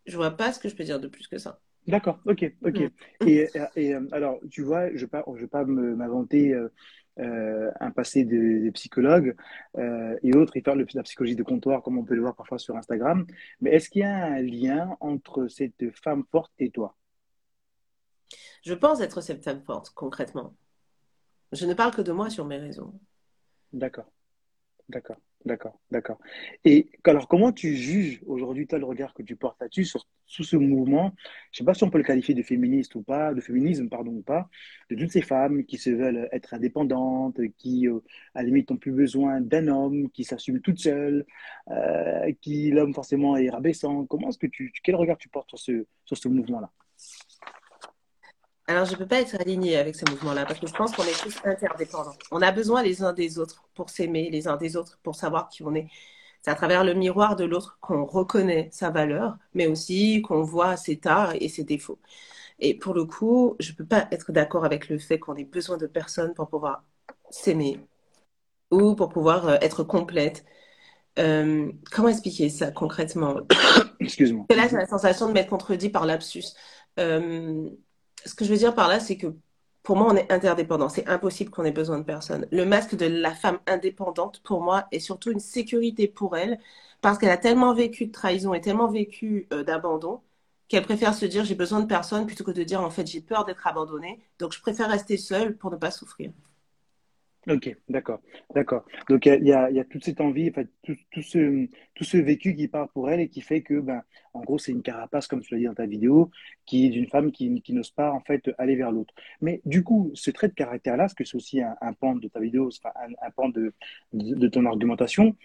[0.06, 1.60] Je vois pas ce que je peux dire de plus que ça.
[1.88, 2.82] D'accord, ok, ok.
[3.26, 6.72] Et, et, euh, alors, tu vois, je ne vais pas, je vais pas m'inventer euh,
[7.20, 9.36] euh, un passé de, psychologue
[9.78, 12.60] et autres, et faire le, la psychologie de comptoir, comme on peut le voir parfois
[12.60, 13.26] sur Instagram.
[13.62, 16.96] Mais est-ce qu'il y a un lien entre cette femme forte et toi?
[18.63, 20.56] Je pense être cette femme forte, concrètement.
[21.52, 22.94] Je ne parle que de moi sur mes réseaux.
[23.74, 24.10] D'accord,
[24.88, 25.17] d'accord.
[25.43, 26.19] D'accord, d'accord.
[26.65, 30.43] Et alors, comment tu juges aujourd'hui, toi, le regard que tu portes là-dessus, sur, sous
[30.43, 31.15] ce mouvement,
[31.51, 33.89] je ne sais pas si on peut le qualifier de féministe ou pas, de féminisme,
[33.89, 34.49] pardon, ou pas,
[34.91, 38.01] de toutes ces femmes qui se veulent être indépendantes, qui, euh,
[38.36, 41.25] à la limite, n'ont plus besoin d'un homme, qui s'assument toutes seules,
[41.71, 44.06] euh, qui l'homme forcément est rabaissant.
[44.06, 46.71] Comment est-ce que tu, quel regard tu portes sur ce, sur ce mouvement-là?
[48.72, 51.04] Alors, je ne peux pas être alignée avec ce mouvement-là parce que je pense qu'on
[51.04, 52.16] est tous interdépendants.
[52.32, 55.50] On a besoin les uns des autres pour s'aimer, les uns des autres pour savoir
[55.50, 55.88] qui on est.
[56.42, 60.78] C'est à travers le miroir de l'autre qu'on reconnaît sa valeur, mais aussi qu'on voit
[60.78, 62.00] ses tares et ses défauts.
[62.60, 65.44] Et pour le coup, je ne peux pas être d'accord avec le fait qu'on ait
[65.44, 66.84] besoin de personnes pour pouvoir
[67.30, 67.80] s'aimer
[68.72, 70.46] ou pour pouvoir euh, être complète.
[71.20, 73.36] Euh, comment expliquer ça concrètement?
[74.00, 74.46] Excuse-moi.
[74.56, 76.54] Là, j'ai la sensation de m'être contredit par lapsus.
[77.00, 77.70] Euh,
[78.26, 79.36] ce que je veux dire par là, c'est que
[79.84, 80.90] pour moi, on est interdépendant.
[80.90, 82.48] C'est impossible qu'on ait besoin de personne.
[82.52, 86.60] Le masque de la femme indépendante, pour moi, est surtout une sécurité pour elle,
[87.02, 90.22] parce qu'elle a tellement vécu de trahison et tellement vécu euh, d'abandon
[90.68, 93.22] qu'elle préfère se dire j'ai besoin de personne plutôt que de dire en fait j'ai
[93.22, 96.32] peur d'être abandonnée, donc je préfère rester seule pour ne pas souffrir.
[97.47, 98.19] Ok, d'accord,
[98.54, 98.86] d'accord.
[99.10, 100.51] Donc il y a, toute cette envie,
[100.84, 104.04] tout, tout, ce, tout ce vécu qui part pour elle et qui fait que, ben,
[104.34, 106.30] en gros, c'est une carapace, comme tu l'as dit dans ta vidéo,
[106.67, 109.15] qui est d'une femme qui, qui n'ose pas en fait aller vers l'autre.
[109.41, 112.27] Mais du coup, ce trait de caractère-là, parce que c'est aussi un, un, pan de
[112.27, 113.73] ta vidéo, un, un pan de,
[114.13, 115.36] de, ton argumentation.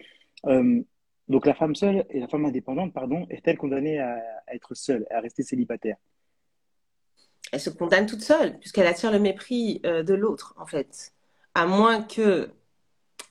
[0.45, 0.79] Euh,
[1.29, 5.07] donc la femme seule et la femme indépendante, pardon, est-elle condamnée à, à être seule,
[5.09, 5.97] à rester célibataire?
[7.51, 11.16] Elle se condamne toute seule, puisqu'elle attire le mépris euh, de l'autre, en fait
[11.57, 12.51] à moins que,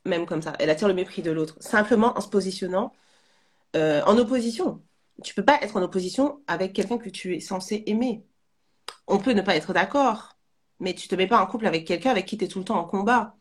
[0.04, 2.92] même comme ça, elle attire le mépris de l'autre, simplement en se positionnant
[3.76, 4.82] euh, en opposition.
[5.22, 8.26] Tu peux pas être en opposition avec quelqu'un que tu es censé aimer.
[9.06, 10.36] On peut ne pas être d'accord,
[10.80, 12.64] mais tu te mets pas en couple avec quelqu'un avec qui tu es tout le
[12.64, 13.36] temps en combat.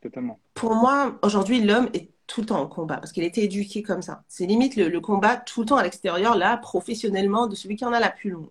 [0.00, 0.40] Totalement.
[0.54, 3.82] Pour moi, aujourd'hui, l'homme est tout le temps en combat parce qu'il a été éduqué
[3.82, 4.24] comme ça.
[4.28, 7.92] C'est limite le, combat tout le temps à l'extérieur, là, professionnellement, de celui qui en
[7.92, 8.48] a la plus longue.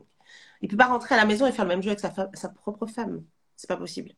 [0.61, 2.49] Il peut pas rentrer à la maison et faire le même jeu avec sa, sa
[2.49, 3.23] propre femme.
[3.55, 4.13] C'est pas possible.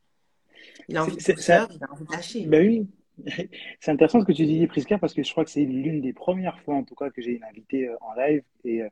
[0.88, 2.46] Il a envie de ça, il a envie de lâcher.
[2.46, 2.88] Ben oui.
[3.80, 6.14] C'est intéressant ce que tu dis, Priska, parce que je crois que c'est l'une des
[6.14, 8.90] premières fois, en tout cas, que j'ai une invitée euh, en live et euh,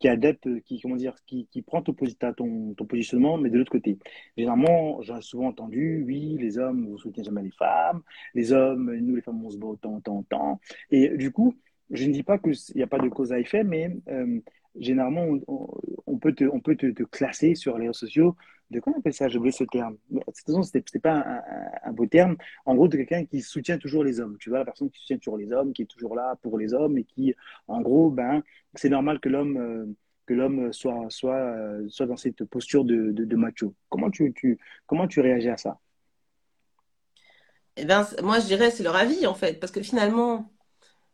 [0.00, 1.94] qui adapte, euh, qui, comment dire, qui, qui prend ton,
[2.36, 3.98] ton, ton, positionnement, mais de l'autre côté.
[4.36, 8.02] Généralement, j'ai souvent entendu, oui, les hommes, vous soutiennent jamais les femmes,
[8.34, 10.60] les hommes, nous, les femmes, on se bat autant, tant, tant.
[10.90, 11.54] Et du coup,
[11.90, 13.96] je ne dis pas qu'il n'y a pas de cause à effet, mais
[14.78, 15.26] généralement,
[16.06, 18.36] on, peut, te, on peut te, te, classer sur les réseaux sociaux
[18.70, 19.28] de quoi on appelle ça?
[19.28, 19.96] J'ai oublié ce terme.
[20.10, 21.42] De toute façon, ce n'était pas
[21.82, 22.36] un, beau terme.
[22.64, 24.36] En gros, de quelqu'un qui soutient toujours les hommes.
[24.38, 26.72] Tu vois, la personne qui soutient toujours les hommes, qui est toujours là pour les
[26.72, 27.34] hommes et qui,
[27.66, 28.42] en gros, ben,
[28.74, 29.96] c'est normal que l'homme
[30.30, 33.74] euh, soit, euh, soit dans cette posture de, de, macho.
[33.88, 35.78] Comment tu, tu, comment tu réagis à ça?
[37.76, 39.58] Eh ben, Moi, je dirais c'est leur avis, en fait.
[39.58, 40.52] Parce que finalement,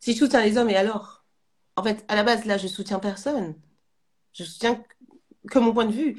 [0.01, 1.25] si je soutiens les hommes, et alors?
[1.77, 3.55] En fait, à la base, là, je soutiens personne.
[4.33, 4.83] Je soutiens
[5.51, 6.17] que mon point de vue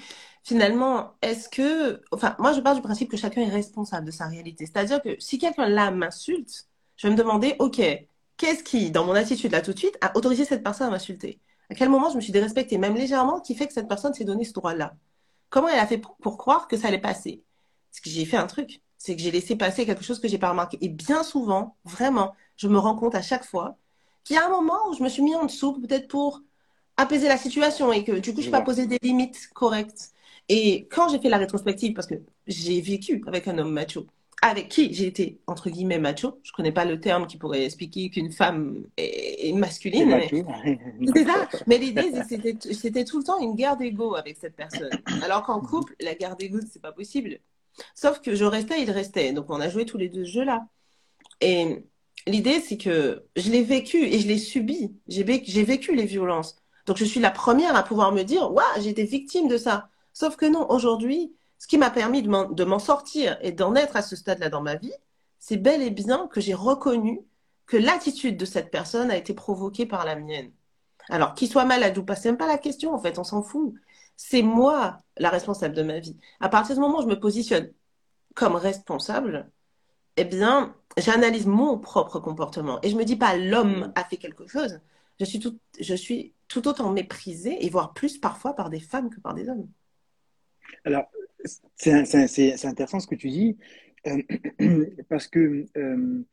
[0.47, 2.01] finalement, est-ce que.
[2.11, 4.65] Enfin, moi, je pars du principe que chacun est responsable de sa réalité.
[4.65, 7.81] C'est-à-dire que si quelqu'un là m'insulte, je vais me demander, OK,
[8.37, 11.41] qu'est-ce qui, dans mon attitude là tout de suite, a autorisé cette personne à m'insulter?
[11.69, 14.23] À quel moment je me suis dérespectée, même légèrement, qui fait que cette personne s'est
[14.23, 14.95] donné ce droit-là?
[15.49, 17.43] Comment elle a fait pour, croire que ça allait passer?
[17.91, 20.37] Parce que j'ai fait un truc, c'est que j'ai laissé passer quelque chose que j'ai
[20.37, 20.77] pas remarqué.
[20.81, 23.77] Et bien souvent, vraiment, je me rends compte à chaque fois
[24.23, 26.41] qu'il y a un moment où je me suis mis en dessous, peut-être pour
[26.97, 30.11] apaiser la situation et que du coup, je n'ai pas posé des limites correctes.
[30.49, 32.15] Et quand j'ai fait la rétrospective, parce que
[32.47, 34.07] j'ai vécu avec un homme macho,
[34.41, 37.65] avec qui j'ai été, entre guillemets, macho, je ne connais pas le terme qui pourrait
[37.65, 40.19] expliquer qu'une femme est, masculine.
[41.15, 41.49] C'est ça.
[41.65, 42.11] Mais l'idée,
[42.71, 44.91] c'était tout le temps une guerre d'ego avec cette personne.
[45.23, 47.39] Alors qu'en couple, la guerre d'ego, c'est pas possible.
[47.93, 49.33] Sauf que je restais, il restait.
[49.33, 50.65] Donc on a joué tous les deux ce jeu-là.
[51.41, 51.83] Et
[52.25, 54.95] l'idée, c'est que je l'ai vécu et je l'ai subi.
[55.07, 56.55] J'ai vécu les violences.
[56.87, 59.89] Donc je suis la première à pouvoir me dire, waouh, j'ai été victime de ça.
[60.13, 64.01] Sauf que non, aujourd'hui, ce qui m'a permis de m'en sortir et d'en être à
[64.01, 64.93] ce stade-là dans ma vie,
[65.37, 67.21] c'est bel et bien que j'ai reconnu
[67.65, 70.51] que l'attitude de cette personne a été provoquée par la mienne.
[71.09, 73.43] Alors, qu'il soit malade ou pas, c'est même pas la question, en fait, on s'en
[73.43, 73.73] fout.
[74.15, 76.17] C'est moi la responsable de ma vie.
[76.39, 77.71] À partir du moment où je me positionne
[78.33, 79.49] comme responsable,
[80.15, 82.79] eh bien, j'analyse mon propre comportement.
[82.81, 84.79] Et je me dis pas l'homme a fait quelque chose.
[85.19, 89.09] Je suis tout, je suis tout autant méprisée, et voire plus parfois par des femmes
[89.09, 89.67] que par des hommes.
[90.85, 91.09] Alors,
[91.75, 93.57] c'est intéressant ce que tu dis,
[94.07, 94.21] euh,
[95.09, 96.23] parce que euh,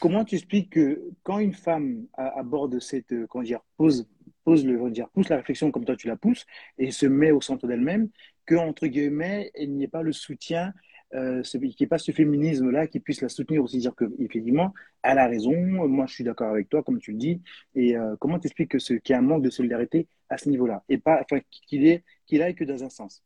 [0.00, 4.08] comment tu expliques que quand une femme aborde cette, euh, comment dire, pose,
[4.44, 6.46] pose le, dire, pousse la réflexion comme toi tu la pousses
[6.78, 8.08] et se met au centre d'elle-même,
[8.46, 10.72] que entre guillemets, il n'y ait pas le soutien,
[11.14, 14.74] euh, qu'il n'y ait pas ce féminisme-là qui puisse la soutenir aussi, dire que effectivement,
[15.02, 15.54] elle a raison,
[15.88, 17.40] moi je suis d'accord avec toi, comme tu le dis,
[17.74, 20.98] et comment tu expliques qu'il y a un manque de solidarité à ce niveau-là, et
[20.98, 23.22] pas, enfin, qu'il qu'il aille que dans un sens?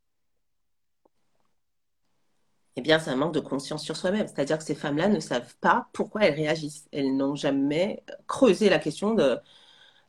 [2.79, 4.29] Eh bien, c'est un manque de conscience sur soi-même.
[4.29, 6.87] C'est-à-dire que ces femmes-là ne savent pas pourquoi elles réagissent.
[6.93, 9.37] Elles n'ont jamais creusé la question de,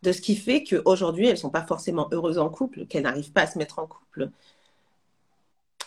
[0.04, 3.32] de ce qui fait qu'aujourd'hui, elles ne sont pas forcément heureuses en couple, qu'elles n'arrivent
[3.32, 4.30] pas à se mettre en couple.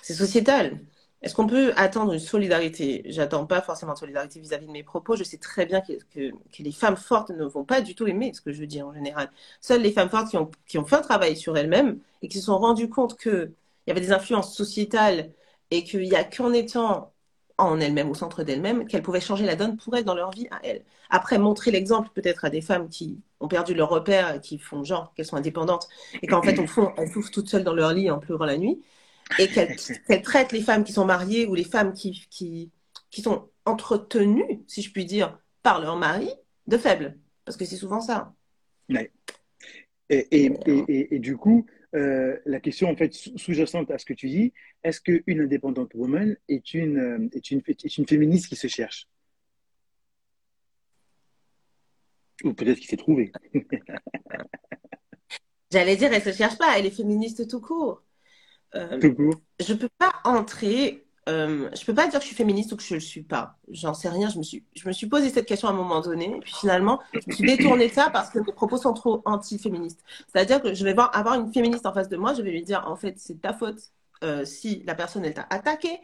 [0.02, 0.80] C'est sociétal.
[1.22, 3.02] Est-ce qu'on peut attendre une solidarité?
[3.06, 5.14] J'attends pas forcément de solidarité vis-à-vis de mes propos.
[5.14, 8.40] Je sais très bien que, les femmes fortes ne vont pas du tout aimer ce
[8.40, 9.30] que je dis en général.
[9.60, 12.38] Seules les femmes fortes qui ont, qui ont fait un travail sur elles-mêmes et qui
[12.38, 13.52] se sont rendues compte qu'il
[13.86, 15.32] y avait des influences sociétales
[15.70, 17.12] et qu'il n'y a qu'en étant
[17.58, 20.48] en elles-mêmes, au centre d'elles-mêmes, qu'elles pouvaient changer la donne pour elles dans leur vie
[20.50, 20.84] à elles.
[21.10, 25.12] Après, montrer l'exemple peut-être à des femmes qui ont perdu leur repère, qui font genre
[25.14, 25.88] qu'elles sont indépendantes
[26.22, 28.58] et qu'en fait, au fond, elles souffrent toutes seules dans leur lit en pleurant la
[28.58, 28.82] nuit
[29.38, 32.70] et qu'elle traite les femmes qui sont mariées ou les femmes qui, qui,
[33.10, 36.30] qui sont entretenues, si je puis dire, par leur mari,
[36.66, 37.18] de faibles.
[37.44, 38.34] Parce que c'est souvent ça.
[38.88, 39.10] Et,
[40.10, 44.28] et, et, et, du coup, euh, la question en fait sous-jacente à ce que tu
[44.28, 48.66] dis, est-ce qu'une indépendante woman est une, euh, est, une, est une féministe qui se
[48.66, 49.08] cherche?
[52.44, 53.32] Ou peut-être qui s'est trouvée.
[55.72, 58.02] J'allais dire, elle ne se cherche pas, elle est féministe tout court.
[58.74, 59.34] Euh, tout court.
[59.60, 62.76] Je ne peux pas entrer euh, je peux pas dire que je suis féministe ou
[62.76, 63.56] que je le suis pas.
[63.70, 64.28] J'en sais rien.
[64.28, 66.52] Je me suis, je me suis posé cette question à un moment donné, et puis
[66.52, 70.02] finalement, je me suis détournée de ça parce que mes propos sont trop anti-féministes.
[70.32, 72.62] C'est-à-dire que je vais voir, avoir une féministe en face de moi, je vais lui
[72.62, 73.78] dire, en fait, c'est ta faute
[74.24, 76.00] euh, si la personne elle t'a attaqué,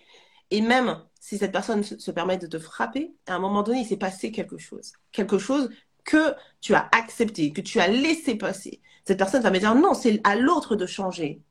[0.50, 3.86] et même si cette personne se, permet de te frapper, à un moment donné, il
[3.86, 5.68] s'est passé quelque chose, quelque chose
[6.04, 8.80] que tu as accepté, que tu as laissé passer.
[9.04, 11.42] Cette personne va me dire, non, c'est à l'autre de changer.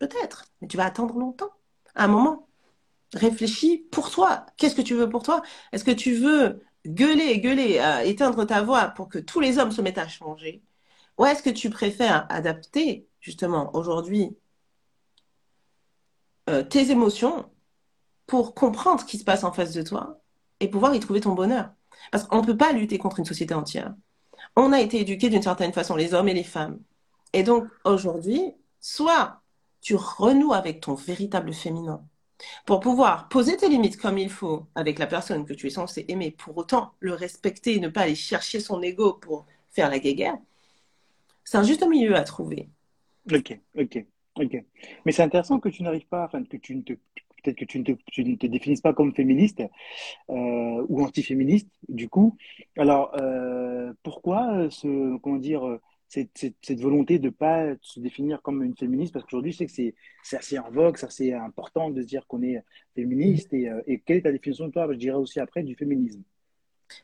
[0.00, 1.52] Peut-être, mais tu vas attendre longtemps.
[1.94, 2.48] À un moment,
[3.14, 4.46] réfléchis pour toi.
[4.56, 5.42] Qu'est-ce que tu veux pour toi?
[5.72, 9.72] Est-ce que tu veux gueuler, gueuler, euh, éteindre ta voix pour que tous les hommes
[9.72, 10.62] se mettent à changer?
[11.18, 14.36] Ou est-ce que tu préfères adapter, justement, aujourd'hui,
[16.48, 17.50] euh, tes émotions
[18.26, 20.20] pour comprendre ce qui se passe en face de toi
[20.60, 21.70] et pouvoir y trouver ton bonheur?
[22.10, 23.94] Parce qu'on ne peut pas lutter contre une société entière.
[24.56, 26.80] On a été éduqués d'une certaine façon, les hommes et les femmes.
[27.34, 29.39] Et donc, aujourd'hui, soit
[29.80, 32.04] tu renoues avec ton véritable féminin,
[32.66, 36.04] pour pouvoir poser tes limites comme il faut avec la personne que tu es censé
[36.08, 39.98] aimer, pour autant le respecter et ne pas aller chercher son ego pour faire la
[39.98, 40.38] guéguerre,
[41.44, 42.68] c'est un juste milieu à trouver.
[43.32, 44.04] Ok, ok,
[44.36, 44.64] ok.
[45.04, 46.94] Mais c'est intéressant que tu n'arrives pas, que tu ne te
[47.42, 49.62] peut-être que tu ne, te, définisses pas comme féministe
[50.28, 52.36] euh, ou anti-féministe, du coup.
[52.76, 55.78] Alors, euh, pourquoi ce, comment dire,
[56.10, 59.66] cette, cette, volonté de ne pas se définir comme une féministe Parce qu'aujourd'hui, je sais
[59.66, 59.94] que
[60.24, 62.62] c'est assez en vogue, c'est assez important de se dire qu'on est
[62.96, 63.52] féministe.
[63.54, 64.88] Et, euh, et, quelle est ta définition de toi?
[64.92, 66.22] Je dirais aussi après du féminisme.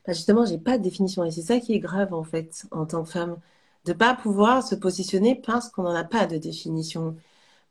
[0.05, 1.23] Bah justement, j'ai pas de définition.
[1.23, 3.39] Et c'est ça qui est grave, en fait, en tant que femme.
[3.85, 7.15] De pas pouvoir se positionner parce qu'on n'en a pas de définition.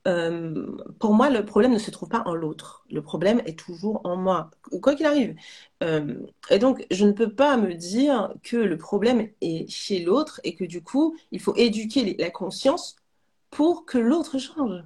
[0.06, 0.66] Euh,
[1.00, 2.84] pour moi, le problème ne se trouve pas en l'autre.
[2.90, 5.34] Le problème est toujours en moi, quoi qu'il arrive.
[5.82, 6.14] Euh,
[6.50, 10.54] et donc, je ne peux pas me dire que le problème est chez l'autre et
[10.54, 12.96] que du coup, il faut éduquer la conscience
[13.50, 14.84] pour que l'autre change.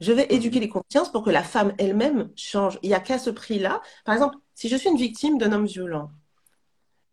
[0.00, 2.78] Je vais éduquer les consciences pour que la femme elle-même change.
[2.82, 3.80] Il n'y a qu'à ce prix-là.
[4.04, 6.10] Par exemple, si je suis une victime d'un homme violent,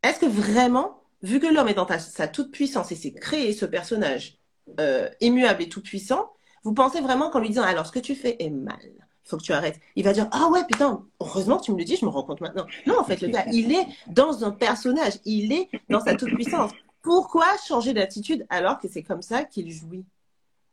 [0.02, 4.38] est-ce que vraiment, vu que l'homme est dans sa toute-puissance et s'est créé ce personnage
[4.80, 8.36] euh, immuable et tout-puissant, vous pensez vraiment qu'en lui disant alors ce que tu fais
[8.40, 9.80] est mal, il faut que tu arrêtes.
[9.96, 12.24] Il va dire ah ouais putain, heureusement que tu me le dis, je me rends
[12.24, 12.66] compte maintenant.
[12.88, 16.34] Non en fait le gars il est dans un personnage, il est dans sa toute
[16.34, 16.72] puissance.
[17.02, 20.06] Pourquoi changer d'attitude alors que c'est comme ça qu'il jouit?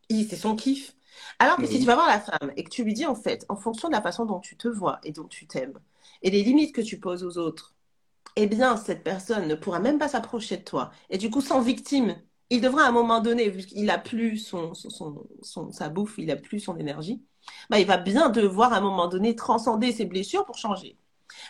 [0.09, 0.93] C'est son kiff.
[1.39, 3.45] Alors que si tu vas voir la femme et que tu lui dis en fait,
[3.49, 5.79] en fonction de la façon dont tu te vois et dont tu t'aimes
[6.21, 7.73] et des limites que tu poses aux autres,
[8.35, 10.91] eh bien cette personne ne pourra même pas s'approcher de toi.
[11.09, 12.15] Et du coup, sans victime,
[12.51, 16.29] il devrait à un moment donné, vu qu'il a plus son, son, sa bouffe, il
[16.31, 17.23] a plus son énergie,
[17.69, 20.97] bah, il va bien devoir à un moment donné transcender ses blessures pour changer.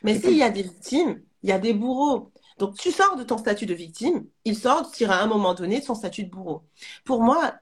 [0.03, 2.31] Mais s'il y a des victimes, il y a des bourreaux.
[2.59, 5.83] Donc tu sors de ton statut de victime, il sort à un moment donné de
[5.83, 6.63] son statut de bourreau.
[7.03, 7.55] Pour moi,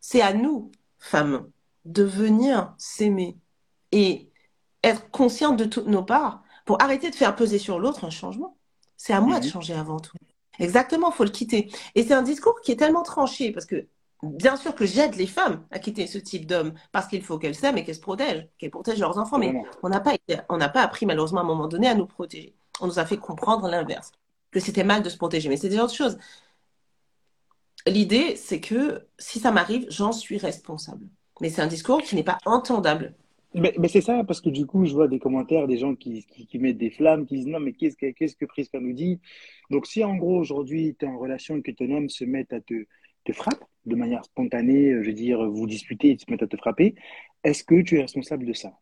[0.00, 1.50] c'est à nous, femmes,
[1.86, 3.38] de venir s'aimer
[3.92, 4.30] et
[4.84, 8.58] être consciente de toutes nos parts pour arrêter de faire peser sur l'autre un changement.
[8.98, 9.52] C'est à moi de mhm.
[9.52, 10.16] changer avant tout.
[10.58, 11.70] Exactement, faut le quitter.
[11.94, 13.86] Et c'est un discours qui est tellement tranché parce que
[14.22, 17.54] bien sûr que j'aide les femmes à quitter ce type d'homme parce qu'il faut qu'elles
[17.54, 19.38] s'aiment et qu'elles se protègent, qu'elles protègent leurs enfants.
[19.38, 20.14] Mais on n'a pas,
[20.48, 22.54] on n'a pas appris malheureusement à un moment donné à nous protéger.
[22.80, 24.12] On nous a fait comprendre l'inverse,
[24.50, 25.48] que c'était mal de se protéger.
[25.48, 26.18] Mais c'est des autres choses.
[27.86, 31.06] L'idée, c'est que si ça m'arrive, j'en suis responsable.
[31.40, 33.14] Mais c'est un discours qui n'est pas entendable.
[33.56, 36.58] Mais, c'est ça, parce que du coup, je vois des commentaires des gens qui, qui,
[36.58, 39.18] mettent des flammes, qui disent non, mais qu'est-ce que, qu'est-ce que Prisca nous dit?
[39.70, 42.46] Donc, si en gros, aujourd'hui, tu es en relation et que ton homme se met
[42.52, 42.86] à te,
[43.24, 46.56] te frapper de manière spontanée, je veux dire, vous disputez et se met à te
[46.58, 46.96] frapper,
[47.44, 48.78] est-ce que tu es responsable de ça?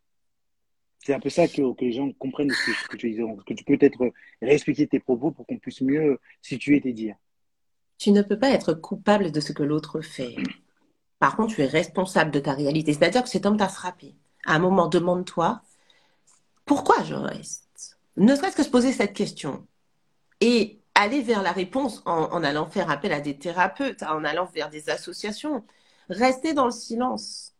[0.99, 3.21] C'est un peu ça que, que les gens comprennent ce que, tu dis.
[3.45, 4.11] Que tu peux peut-être
[4.41, 7.15] réexpliquer tes propos pour qu'on puisse mieux situer tes dires?
[7.97, 10.35] Tu ne peux pas être coupable de ce que l'autre fait.
[11.19, 12.91] Par contre, tu es responsable de ta réalité.
[12.91, 15.61] C'est-à-dire que cet homme t'a frappé à un moment, demande-toi
[16.65, 17.97] pourquoi je reste?
[18.17, 19.67] Ne serait-ce que se poser cette question
[20.41, 24.69] et aller vers la réponse en, allant faire appel à des thérapeutes, en allant vers
[24.69, 25.63] des associations.
[26.09, 27.53] Rester dans le silence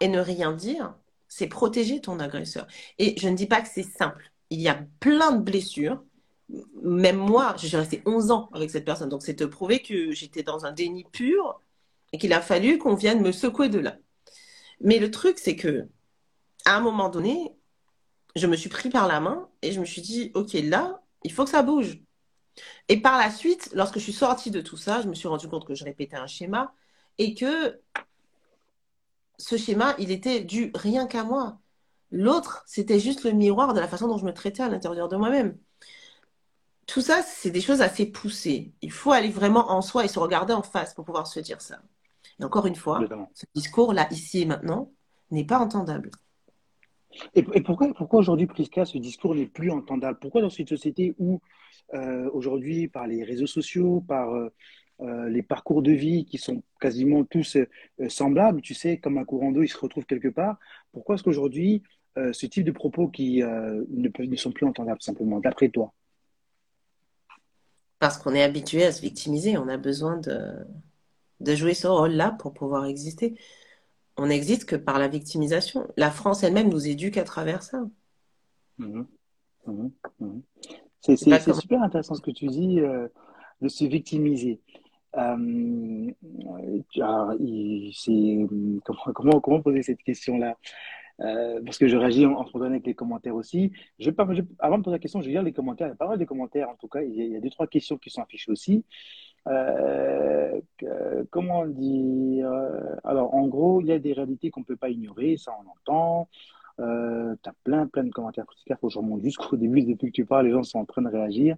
[0.00, 0.94] et ne rien dire,
[1.28, 2.66] c'est protéger ton agresseur.
[2.98, 4.30] Et je ne dis pas que c'est simple.
[4.50, 6.04] Il y a plein de blessures.
[6.82, 9.08] Même moi, j'ai resté 11 ans avec cette personne.
[9.08, 11.60] Donc, c'est te prouver que j'étais dans un déni pur
[12.12, 13.96] et qu'il a fallu qu'on vienne me secouer de là.
[14.80, 15.88] Mais le truc, c'est que
[16.66, 17.56] à un moment donné,
[18.34, 21.32] je me suis pris par la main et je me suis dit, OK, là, il
[21.32, 22.02] faut que ça bouge.
[22.88, 25.48] Et par la suite, lorsque je suis sortie de tout ça, je me suis rendu
[25.48, 26.74] compte que je répétais un schéma
[27.18, 27.80] et que
[29.38, 31.58] ce schéma, il était dû rien qu'à moi.
[32.10, 35.16] L'autre, c'était juste le miroir de la façon dont je me traitais à l'intérieur de
[35.16, 35.58] moi-même.
[36.86, 38.72] Tout ça, c'est des choses assez poussées.
[38.80, 41.60] Il faut aller vraiment en soi et se regarder en face pour pouvoir se dire
[41.60, 41.80] ça.
[42.38, 43.00] Et encore une fois,
[43.34, 44.92] ce discours-là, ici et maintenant,
[45.30, 46.10] n'est pas entendable.
[47.34, 50.18] Et, pourquoi, aujourd'hui, Prisca, ce discours n'est plus entendable?
[50.20, 51.40] Pourquoi dans cette société où
[51.94, 54.48] euh, aujourd'hui, par les réseaux sociaux, par euh,
[55.00, 57.58] euh, les parcours de vie qui sont quasiment tous
[58.08, 60.58] semblables, tu sais, comme un courant d'eau, ils se retrouvent quelque part,
[60.92, 61.82] pourquoi est-ce qu'aujourd'hui,
[62.32, 65.92] ce type de propos qui ne, ne sont plus entendables, simplement, d'après toi?
[67.98, 70.64] Parce qu'on est habitué à se victimiser, on a besoin de,
[71.40, 73.36] de jouer ce rôle-là pour pouvoir exister
[74.16, 75.86] on n'existe que par la victimisation.
[75.96, 77.84] La France elle-même nous éduque à travers ça.
[78.78, 79.06] Mhm.
[79.66, 79.90] Mhm.
[80.20, 80.42] Mhm.
[81.00, 83.08] C'est super intéressant ce que tu dis euh,
[83.60, 84.60] de se victimiser.
[85.16, 86.10] Euh,
[89.14, 90.56] comment, comment, poser cette question-là?
[91.20, 93.72] Euh, parce que je réagis en, en avec les commentaires aussi.
[93.98, 94.10] Je,
[94.58, 95.86] avant de poser la question, je vais lire les commentaires.
[95.86, 97.02] Il y a pas mal de commentaires, en tout cas.
[97.02, 98.84] Il y a, il y a deux, trois questions qui sont affichées aussi.
[99.46, 100.60] Euh,
[101.30, 104.90] comment dire euh, Alors, en gros, il y a des réalités qu'on ne peut pas
[104.90, 106.28] ignorer, ça on entend.
[106.78, 108.72] Euh, tu as plein, plein de commentaires critiques.
[108.80, 111.02] Faut que je remonte jusqu'au début, depuis que tu parles, les gens sont en train
[111.02, 111.56] de réagir.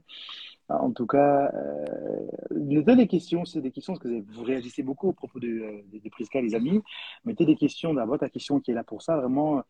[0.70, 5.08] En tout cas, euh, mettez des questions, c'est des questions, parce que vous réagissez beaucoup
[5.08, 6.82] au propos euh, de, de Prisca, les amis.
[7.24, 9.62] Mettez des questions d'abord, ta question qui est là pour ça, vraiment,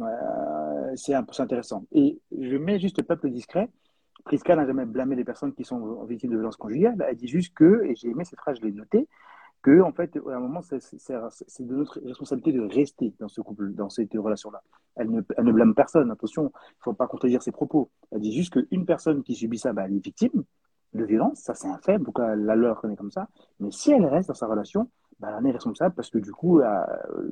[0.00, 1.84] euh, c'est intéressant.
[1.92, 3.68] Et je mets juste le peuple discret.
[4.26, 6.96] Prisca n'a jamais blâmé les personnes qui sont victimes de violences conjugales.
[7.08, 9.08] Elle dit juste que, et j'ai aimé cette phrase, je l'ai noté,
[9.62, 10.78] que en fait, à un moment, c'est
[11.64, 14.62] de notre responsabilité de rester dans ce couple, dans cette relation-là.
[14.96, 16.10] Elle ne, elle ne blâme personne.
[16.10, 17.88] Attention, il ne faut pas contredire ses propos.
[18.10, 20.42] Elle dit juste qu'une personne qui subit ça, bah, elle est victime
[20.92, 21.38] de violence.
[21.38, 22.00] Ça, c'est un fait.
[22.00, 23.28] Pourquoi la leur connaît comme ça
[23.60, 26.60] Mais si elle reste dans sa relation, bah, elle est responsable parce que du coup,
[26.60, 26.84] euh,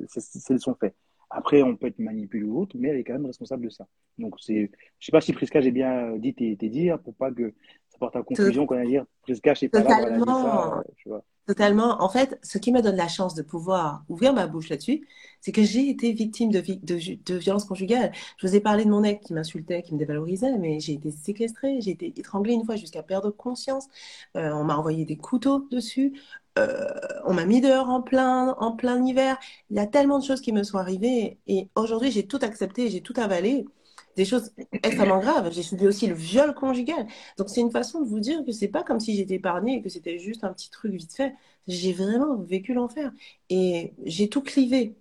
[0.07, 0.95] c'est son fait.
[1.37, 3.85] Après, on peut être manipulé ou autre, mais elle est quand même responsable de ça.
[4.17, 7.29] Donc, c'est, je sais pas si Prisca, j'ai bien dit tes, tes dires pour pas
[7.29, 7.53] que
[7.89, 10.83] ça porte à conclusion qu'on a dire Prisca, je sais pas là, a dit ça,
[10.95, 11.25] tu vois.
[11.47, 12.01] Totalement.
[12.01, 15.07] En fait, ce qui me donne la chance de pouvoir ouvrir ma bouche là-dessus,
[15.41, 18.11] c'est que j'ai été victime de, de, de violences conjugales.
[18.37, 21.11] Je vous ai parlé de mon ex qui m'insultait, qui me dévalorisait, mais j'ai été
[21.11, 23.85] séquestrée, j'ai été étranglée une fois jusqu'à perdre conscience.
[24.35, 26.19] Euh, on m'a envoyé des couteaux dessus.
[26.57, 26.87] Euh,
[27.25, 29.37] on m'a mis dehors en plein, en plein hiver.
[29.69, 32.89] Il y a tellement de choses qui me sont arrivées et aujourd'hui, j'ai tout accepté,
[32.89, 33.65] j'ai tout avalé
[34.15, 34.51] des choses
[34.83, 35.51] extrêmement graves.
[35.51, 37.07] J'ai subi aussi le viol conjugal.
[37.37, 39.81] Donc c'est une façon de vous dire que c'est pas comme si j'étais épargnée et
[39.81, 41.33] que c'était juste un petit truc vite fait.
[41.67, 43.11] J'ai vraiment vécu l'enfer
[43.49, 44.95] et j'ai tout clivé.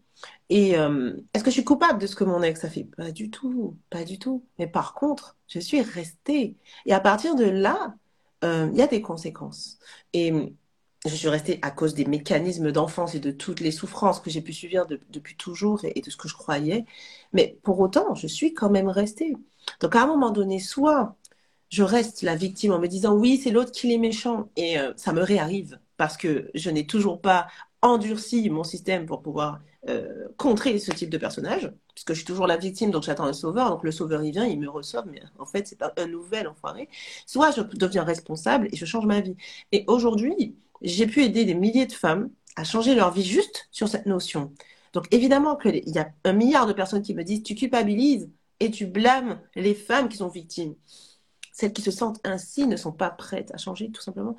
[0.48, 2.84] Et euh, est-ce que je suis coupable de ce que mon ex a fait?
[2.84, 4.44] Pas du tout, pas du tout.
[4.58, 6.56] Mais par contre, je suis restée.
[6.86, 7.94] Et à partir de là,
[8.44, 9.78] euh, il y a des conséquences.
[10.12, 10.32] Et
[11.04, 14.40] je suis restée à cause des mécanismes d'enfance et de toutes les souffrances que j'ai
[14.40, 16.86] pu subir depuis toujours et, de ce que je croyais.
[17.32, 19.36] Mais pour autant, je suis quand même restée.
[19.80, 21.16] Donc à un moment donné, soit
[21.70, 24.92] je reste la victime en me disant oui, c'est l'autre qui est méchant et euh,
[24.96, 27.48] ça me réarrive parce que je n'ai toujours pas
[27.82, 32.46] endurci mon système pour pouvoir euh, contrer ce type de personnage, puisque je suis toujours
[32.46, 35.22] la victime, donc j'attends le sauveur, donc le sauveur il vient, il me ressort, mais
[35.38, 36.88] en fait c'est un nouvel enfoiré.
[37.26, 39.36] Soit je deviens responsable et je change ma vie.
[39.72, 43.88] Et aujourd'hui, j'ai pu aider des milliers de femmes à changer leur vie juste sur
[43.88, 44.52] cette notion.
[44.92, 48.70] Donc évidemment qu'il y a un milliard de personnes qui me disent tu culpabilises et
[48.70, 50.74] tu blâmes les femmes qui sont victimes.
[51.52, 54.36] Celles qui se sentent ainsi ne sont pas prêtes à changer tout simplement.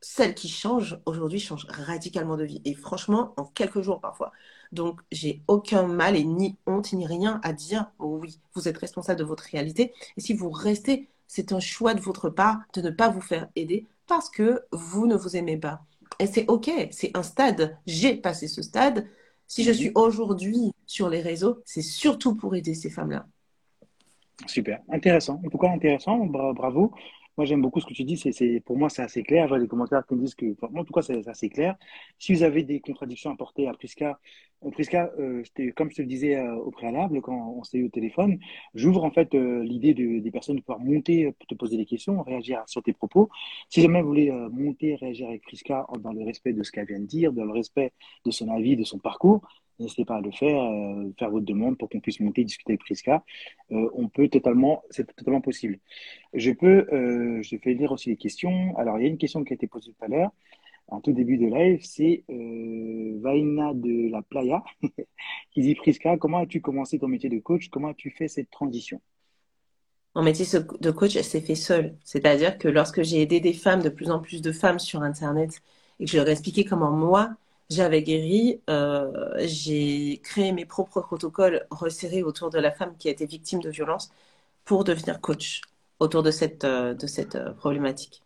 [0.00, 4.32] Celles qui changent aujourd'hui changent radicalement de vie et franchement en quelques jours parfois.
[4.72, 9.20] Donc j'ai aucun mal et ni honte ni rien à dire oui, vous êtes responsable
[9.20, 12.90] de votre réalité et si vous restez, c'est un choix de votre part de ne
[12.90, 15.82] pas vous faire aider parce que vous ne vous aimez pas.
[16.18, 17.78] Et c'est OK, c'est un stade.
[17.86, 19.06] J'ai passé ce stade.
[19.46, 19.76] Si je mhm.
[19.76, 23.24] suis aujourd'hui sur les réseaux, c'est surtout pour aider ces femmes-là.
[24.46, 25.40] Super, intéressant.
[25.46, 26.26] En tout cas, intéressant.
[26.26, 26.92] Bravo.
[27.40, 28.18] Moi, j'aime beaucoup ce que tu dis.
[28.18, 29.44] C'est, pour moi, c'est assez clair.
[29.44, 31.74] Je vois des commentaires qui me disent que, en tout cas, c'est assez clair.
[32.18, 34.20] Si vous avez des contradictions à porter à Prisca,
[34.62, 35.42] euh, Prisca, euh,
[35.74, 38.38] comme je te le disais euh, au préalable, quand on s'est eu au téléphone,
[38.74, 42.62] j'ouvre en fait l'idée de, des personnes de pouvoir monter, te poser des questions, réagir
[42.66, 43.30] sur tes propos.
[43.70, 47.00] Si jamais vous voulez monter, réagir avec Prisca dans le respect de ce qu'elle vient
[47.00, 47.94] de dire, dans le respect
[48.26, 49.40] de son avis, de son parcours,
[49.80, 52.80] n'hésitez pas à le faire, euh, faire votre demande pour qu'on puisse monter, discuter avec
[52.80, 53.24] Prisca.
[53.72, 55.78] Euh, on peut totalement, c'est totalement possible.
[56.34, 58.76] Je peux, euh, je lire aussi les questions.
[58.76, 60.30] Alors, il y a une question qui a été posée tout à l'heure,
[60.88, 64.62] en tout début de live, c'est Vaina de la Playa
[65.52, 67.68] qui dit Prisca, comment as-tu commencé ton métier de coach?
[67.68, 69.00] Comment as-tu fait cette transition?
[70.16, 70.44] Mon métier
[70.80, 71.96] de coach s'est fait seul.
[72.02, 75.62] C'est-à-dire que lorsque j'ai aidé des femmes, de plus en plus de femmes sur Internet,
[76.00, 77.36] et que je leur ai expliqué comment moi,
[77.70, 83.12] j'avais guéri, euh, j'ai créé mes propres protocoles resserrés autour de la femme qui a
[83.12, 84.10] été victime de violence
[84.64, 85.62] pour devenir coach
[86.00, 88.22] autour de cette, euh, de cette euh, problématique.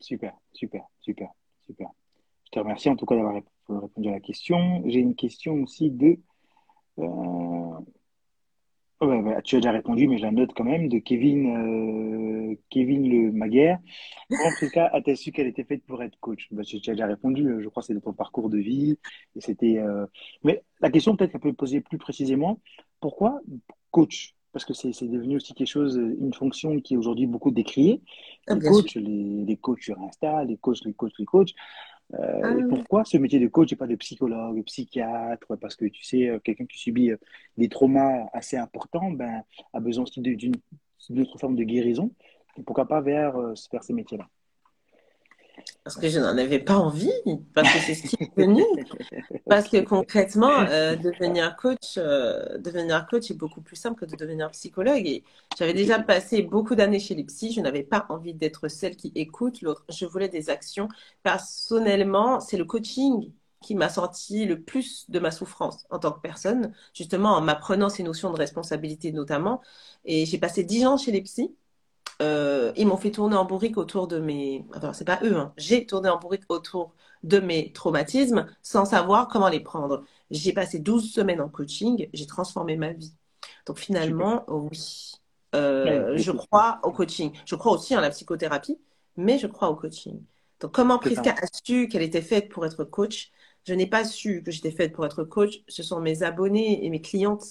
[0.00, 1.28] Super, super, super,
[1.66, 1.88] super.
[2.44, 3.34] Je te remercie en tout cas d'avoir
[3.68, 4.82] répondu à la question.
[4.86, 6.18] J'ai une question aussi de
[9.06, 13.08] bah, tu as déjà répondu, mais je la note quand même, de Kevin, euh, Kevin
[13.08, 13.78] Le Maguire.
[14.30, 16.48] En tout cas, as-tu su qu'elle était faite pour être coach?
[16.50, 18.98] Bah, Tu as déjà répondu, je crois que c'est de ton parcours de vie.
[19.36, 20.06] Et c'était, euh,
[20.42, 22.60] Mais la question, peut-être qu'elle peut poser plus précisément,
[23.00, 23.40] pourquoi
[23.90, 24.34] coach?
[24.52, 28.02] Parce que c'est devenu aussi quelque chose, une fonction qui est aujourd'hui beaucoup décriée.
[28.46, 31.50] Ah, les coachs, les, les coachs sur Insta, les coachs, les coachs, les coachs.
[32.12, 35.56] Euh, ah pourquoi ce métier de coach et pas de psychologue, psychiatre?
[35.60, 37.16] Parce que tu sais, euh, quelqu'un qui subit euh,
[37.56, 39.42] des traumas assez importants ben,
[39.72, 40.54] a besoin aussi d'une
[41.18, 42.12] autre forme de guérison.
[42.56, 43.36] Et pourquoi pas vers,
[43.72, 44.28] vers ces métiers-là?
[45.84, 47.12] Parce que je n'en avais pas envie,
[47.52, 48.62] parce que c'est ce qui est venu.
[49.48, 54.16] Parce que concrètement, euh, devenir coach, euh, devenir coach est beaucoup plus simple que de
[54.16, 55.06] devenir psychologue.
[55.06, 55.24] Et
[55.58, 57.52] j'avais déjà passé beaucoup d'années chez les psys.
[57.52, 59.62] Je n'avais pas envie d'être celle qui écoute.
[59.90, 60.88] Je voulais des actions.
[61.22, 63.30] Personnellement, c'est le coaching
[63.60, 67.88] qui m'a sorti le plus de ma souffrance en tant que personne, justement en m'apprenant
[67.88, 69.62] ces notions de responsabilité notamment.
[70.04, 71.54] Et j'ai passé dix ans chez les psys.
[72.22, 74.64] Euh, ils m'ont fait tourner en bourrique autour de mes.
[74.74, 75.52] Enfin, c'est pas eux, hein.
[75.56, 76.94] j'ai tourné en bourrique autour
[77.24, 80.04] de mes traumatismes sans savoir comment les prendre.
[80.30, 83.14] J'ai passé 12 semaines en coaching, j'ai transformé ma vie.
[83.66, 85.12] Donc finalement, oui,
[85.54, 87.32] euh, je crois au coaching.
[87.46, 88.78] Je crois aussi à la psychothérapie,
[89.16, 90.22] mais je crois au coaching.
[90.60, 93.32] Donc comment Priska a su qu'elle était faite pour être coach?
[93.66, 95.62] Je n'ai pas su que j'étais faite pour être coach.
[95.68, 97.44] Ce sont mes abonnés et mes clientes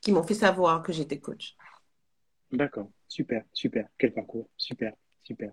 [0.00, 1.56] qui m'ont fait savoir que j'étais coach.
[2.52, 3.88] D'accord, super, super.
[3.98, 5.52] Quel parcours, super, super.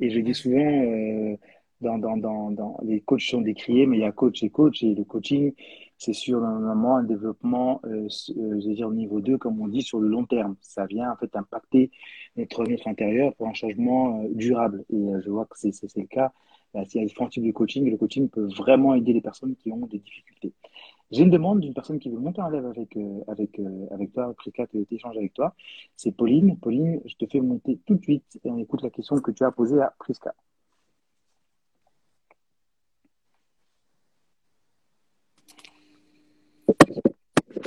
[0.00, 1.36] Et je dis souvent, euh,
[1.80, 4.82] dans, dans, dans, dans, les coachs sont décriés, mais il y a coach et coach,
[4.82, 5.52] et le coaching,
[5.96, 8.06] c'est sur normalement un développement, euh,
[8.36, 10.56] euh, je veux dire, au niveau 2, comme on dit, sur le long terme.
[10.60, 11.90] Ça vient en fait impacter
[12.36, 14.84] notre, notre intérieur pour un changement euh, durable.
[14.90, 16.32] Et je vois que c'est le cas.
[16.74, 19.72] il y a différents types de coaching, le coaching peut vraiment aider les personnes qui
[19.72, 20.52] ont des difficultés.
[21.10, 24.12] J'ai une demande d'une personne qui veut monter en live avec, euh, avec, euh, avec
[24.12, 25.54] toi, Priska, qui échanger avec toi.
[25.96, 26.58] C'est Pauline.
[26.58, 29.42] Pauline, je te fais monter tout de suite et on écoute la question que tu
[29.42, 30.34] as posée à Priska.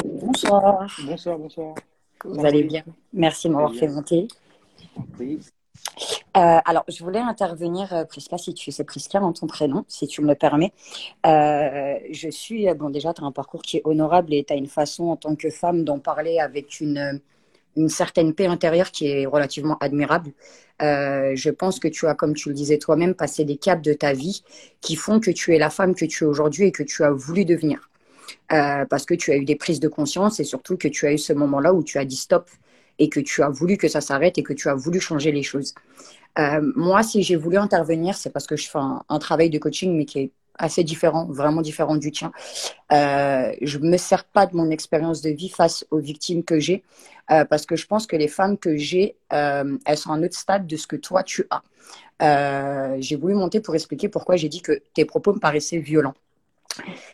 [0.06, 0.88] Bonsoir.
[1.04, 1.76] Bonsoir, bonsoir.
[2.24, 2.84] Vous allez bien?
[3.12, 4.28] Merci de m'avoir fait monter.
[6.38, 10.08] Euh, alors, je voulais intervenir, euh, Priska, si tu sais Priska dans ton prénom, si
[10.08, 10.72] tu me le permets.
[11.26, 14.56] Euh, je suis, bon, déjà, tu as un parcours qui est honorable et tu as
[14.56, 17.22] une façon en tant que femme d'en parler avec une,
[17.76, 20.32] une certaine paix intérieure qui est relativement admirable.
[20.80, 24.14] je pense que tu as, comme tu le disais toi-même, passé des caps de ta
[24.14, 24.44] vie
[24.82, 27.12] qui font que tu es la femme que tu es aujourd'hui et que tu as
[27.12, 27.90] voulu devenir.
[28.48, 31.18] parce que tu as eu des prises de conscience et surtout que tu as eu
[31.18, 32.50] ce moment-là où tu as dit stop
[33.00, 35.44] et que tu as voulu que ça s'arrête et que tu as voulu changer les
[35.44, 35.74] choses.
[36.40, 39.96] Euh, moi, si j'ai voulu intervenir, c'est parce que je fais un, travail de coaching,
[39.96, 42.32] mais qui est assez différent, vraiment différent du tien.
[42.92, 46.84] Euh, je me sers pas de mon expérience de vie face aux victimes que j'ai,
[47.32, 50.38] euh, parce que je pense que les femmes que j'ai, elles sont à un autre
[50.38, 51.64] stade de ce que toi tu as.
[53.00, 56.16] j'ai voulu monter pour expliquer pourquoi j'ai dit que tes propos me paraissaient violents.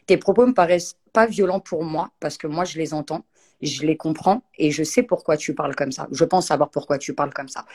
[0.05, 3.23] Tes propos me paraissent pas violents pour moi, parce que moi je les entends
[3.61, 6.07] je les comprends et je sais pourquoi tu parles comme ça.
[6.11, 7.65] Je pense savoir pourquoi tu parles comme ça.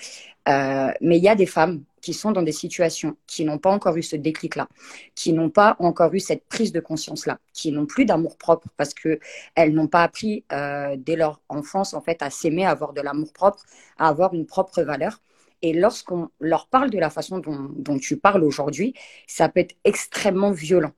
[0.48, 3.70] Euh, mais il y a des femmes qui sont dans des situations qui n'ont pas
[3.70, 4.68] encore eu ce déclic-là,
[5.14, 8.94] qui n'ont pas encore eu cette prise de conscience-là, qui n'ont plus d'amour propre parce
[8.94, 9.18] que
[9.54, 13.00] elles n'ont pas appris euh, dès leur enfance en fait à s'aimer, à avoir de
[13.00, 13.64] l'amour propre,
[13.98, 15.20] à avoir une propre valeur.
[15.62, 18.94] Et lorsqu'on leur parle de la façon dont, tu parles aujourd'hui,
[19.28, 20.90] ça peut être extrêmement violent.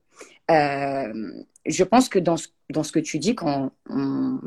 [0.50, 3.72] Euh, je pense que dans ce, dans ce que tu dis, quand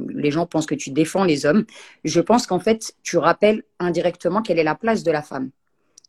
[0.10, 1.66] les gens pensent que tu défends les hommes,
[2.04, 5.50] je pense qu'en fait, tu rappelles indirectement quelle est la place de la femme.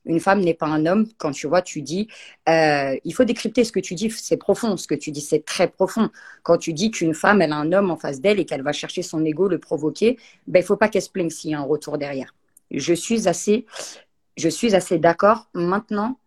[0.04, 1.06] Une femme n'est pas un homme.
[1.18, 2.08] Quand tu vois, tu dis,
[2.48, 4.10] euh, il faut décrypter ce que tu dis.
[4.10, 6.10] C'est profond, ce que tu dis, c'est très profond.
[6.42, 8.72] Quand tu dis qu'une femme, elle a un homme en face d'elle et qu'elle va
[8.72, 11.58] chercher son ego, le provoquer, ben il faut pas qu'elle se plaigne s'il y a
[11.58, 12.34] un retour derrière.
[12.70, 13.66] Je suis assez,
[14.36, 15.48] je suis assez d'accord.
[15.52, 16.18] Maintenant,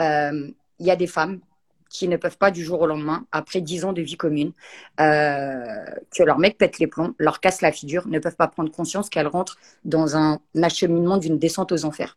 [0.00, 1.40] euh, il y a des femmes
[1.88, 4.52] qui ne peuvent pas du jour au lendemain, après dix ans de vie commune,
[5.00, 5.84] euh,
[6.14, 9.08] que leur mec pète les plombs, leur casse la figure, ne peuvent pas prendre conscience
[9.08, 12.16] qu'elles rentrent dans un acheminement d'une descente aux enfers.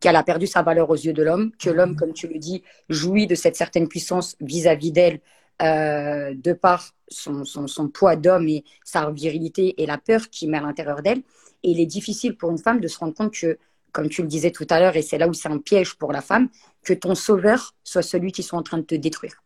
[0.00, 2.62] Qu'elle a perdu sa valeur aux yeux de l'homme, que l'homme, comme tu le dis,
[2.88, 5.20] jouit de cette certaine puissance vis-à-vis d'elle,
[5.60, 10.58] euh, de par son, son poids d'homme et sa virilité et la peur qu'il met
[10.58, 11.22] à l'intérieur d'elle.
[11.64, 13.58] Et il est difficile pour une femme de se rendre compte que
[13.98, 16.12] comme tu le disais tout à l'heure, et c'est là où c'est un piège pour
[16.12, 16.48] la femme,
[16.84, 19.42] que ton sauveur soit celui qui soit en train de te détruire.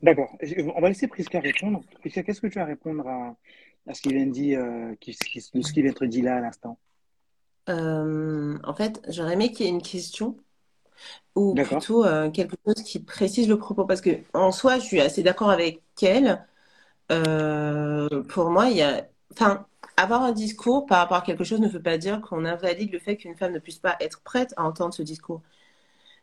[0.00, 0.30] D'accord.
[0.76, 1.80] On va laisser Prisca répondre.
[1.98, 3.34] Prisca, qu'est-ce que tu as à répondre à,
[3.88, 5.24] à ce qu'il vient de dire, euh, qui, ce
[5.72, 6.78] qui vient de dit là à l'instant?
[7.70, 10.36] Euh, En fait, j'aurais aimé qu'il y ait une question
[11.34, 13.84] ou plutôt euh, quelque chose qui précise le propos.
[13.84, 16.46] Parce que en soi, je suis assez d'accord avec elle.
[17.08, 19.08] pour moi, il y a.
[19.32, 19.66] Enfin,
[19.96, 22.98] avoir un discours par rapport à quelque chose ne veut pas dire qu'on invalide le
[22.98, 25.42] fait qu'une femme ne puisse pas être prête à entendre ce discours.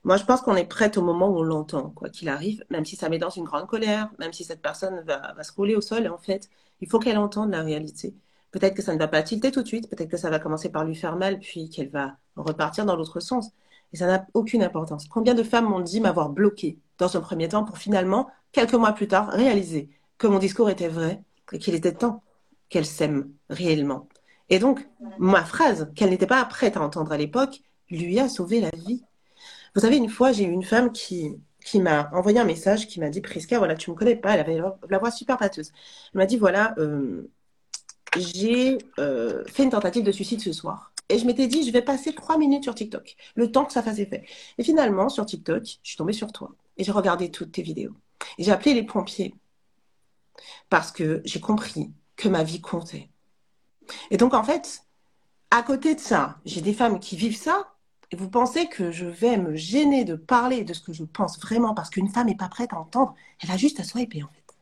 [0.04, 2.86] Moi, je pense qu'on est prête au moment où on l'entend, quoi qu'il arrive, même
[2.86, 5.82] si ça met dans une grande colère, même si cette personne va, se rouler au
[5.82, 6.08] sol.
[6.08, 6.50] En fait,
[6.82, 8.14] il faut qu'elle entende la réalité.
[8.52, 10.70] Peut-être que ça ne va pas tilter tout de suite, peut-être que ça va commencer
[10.70, 13.52] par lui faire mal, puis qu'elle va repartir dans l'autre sens.
[13.94, 15.08] Et ça n'a aucune importance.
[15.08, 18.94] Combien de femmes m'ont dit m'avoir bloqué dans un premier temps pour finalement, quelques mois
[18.94, 22.24] plus tard, réaliser que mon discours était vrai et qu'il était temps
[22.70, 24.08] qu'elle s'aime réellement.
[24.50, 24.88] Et donc,
[25.20, 29.04] ma phrase, qu'elle n'était pas prête à entendre à l'époque, lui a sauvé la vie.
[29.76, 33.00] Vous savez, une fois, j'ai eu une femme qui, qui m'a envoyé un message, qui
[33.00, 34.60] m'a dit, Priska, voilà, tu me connais pas, elle avait
[34.90, 35.72] la voix super pâteuse.
[36.14, 37.30] Elle m'a dit, voilà, euh,
[38.18, 40.94] j'ai euh, fait une tentative de suicide ce soir.
[41.10, 43.82] Et je m'étais dit, je vais passer trois minutes sur TikTok, le temps que ça
[43.82, 44.26] fasse effet.
[44.58, 46.54] Et finalement, sur TikTok, je suis tombée sur toi.
[46.78, 47.94] Et j'ai regardé toutes tes vidéos.
[48.38, 49.34] Et j'ai appelé les pompiers.
[50.70, 53.10] Parce que j'ai compris que ma vie comptait.
[54.12, 54.84] Et donc, en fait,
[55.52, 57.74] à côté de ça, j'ai des femmes qui vivent ça.
[58.12, 61.40] Et vous pensez que je vais me gêner de parler de ce que je pense
[61.40, 64.30] vraiment parce qu'une femme n'est pas prête à entendre Elle a juste à swiper, en
[64.30, 64.56] fait.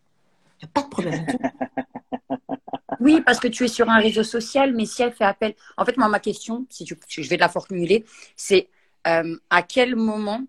[0.61, 1.25] Il n'y a pas de problème
[2.99, 5.53] Oui, parce que tu es sur un réseau social, mais si elle fait appel.
[5.77, 7.23] En fait, moi, ma question, si tu...
[7.23, 8.69] je vais la formuler, c'est
[9.05, 10.41] euh, à quel moment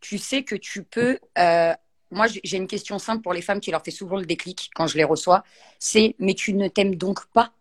[0.00, 1.74] tu sais que tu peux euh,
[2.10, 4.86] moi, j'ai une question simple pour les femmes qui leur fait souvent le déclic quand
[4.86, 5.44] je les reçois.
[5.78, 7.52] C'est, mais tu ne t'aimes donc pas?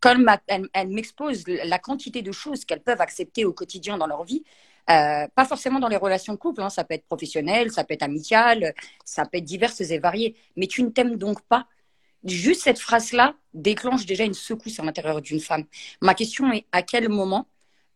[0.00, 4.24] Comme elle, elle m'expose la quantité de choses qu'elles peuvent accepter au quotidien dans leur
[4.24, 4.42] vie,
[4.90, 6.70] euh, pas forcément dans les relations de couple, hein.
[6.70, 8.74] ça peut être professionnel, ça peut être amical,
[9.04, 11.66] ça peut être diverses et variées, mais tu ne t'aimes donc pas?
[12.24, 15.64] Juste cette phrase-là déclenche déjà une secousse à l'intérieur d'une femme.
[16.00, 17.46] Ma question est à quel moment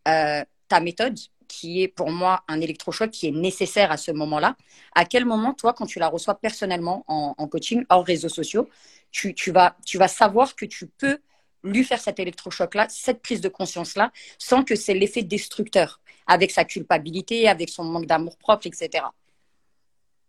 [0.09, 1.19] euh, ta méthode,
[1.55, 4.57] qui est pour moi un électrochoc qui est nécessaire à ce moment-là.
[4.95, 8.69] À quel moment, toi, quand tu la reçois personnellement en, coaching, hors réseaux sociaux,
[9.13, 11.19] tu, vas, tu vas savoir que tu peux
[11.63, 16.65] lui faire cet électrochoc-là, cette prise de conscience-là, sans que c'est l'effet destructeur, avec sa
[16.65, 19.05] culpabilité, avec son manque d'amour propre, etc.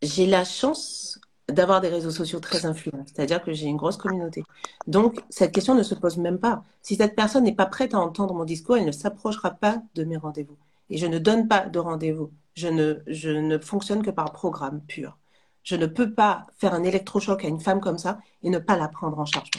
[0.02, 1.20] J'ai la chance
[1.50, 4.44] d'avoir des réseaux sociaux très influents, c'est-à-dire que j'ai une grosse communauté.
[4.88, 6.64] Donc, cette question ne se pose même pas.
[6.82, 10.04] Si cette personne n'est pas prête à entendre mon discours, elle ne s'approchera pas de
[10.04, 10.58] mes rendez-vous.
[10.90, 12.32] Et je ne donne pas de rendez-vous.
[12.56, 15.18] Je ne, je ne fonctionne que par programme pur.
[15.64, 18.78] Je ne peux pas faire un électrochoc à une femme comme ça et ne pas
[18.78, 19.50] la prendre en charge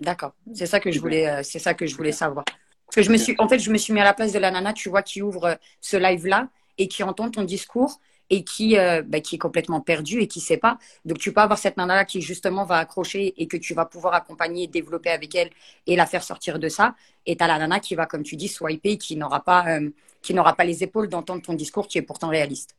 [0.00, 0.32] D'accord.
[0.54, 2.44] C'est ça que je voulais, euh, c'est ça que je voulais savoir.
[2.44, 4.38] Parce que je me suis, en fait, je me suis mis à la place de
[4.38, 6.48] la nana, tu vois, qui ouvre euh, ce live-là
[6.78, 8.00] et qui entend ton discours
[8.30, 10.78] et qui, euh, bah, qui est complètement perdu et qui sait pas.
[11.04, 14.14] Donc, tu peux avoir cette nana-là qui, justement, va accrocher et que tu vas pouvoir
[14.14, 15.50] accompagner, développer avec elle
[15.86, 16.94] et la faire sortir de ça.
[17.24, 19.90] Et tu as la nana qui va, comme tu dis, swiper, qui n'aura pas, euh,
[20.22, 22.76] qui n'aura pas les épaules d'entendre ton discours qui est pourtant réaliste.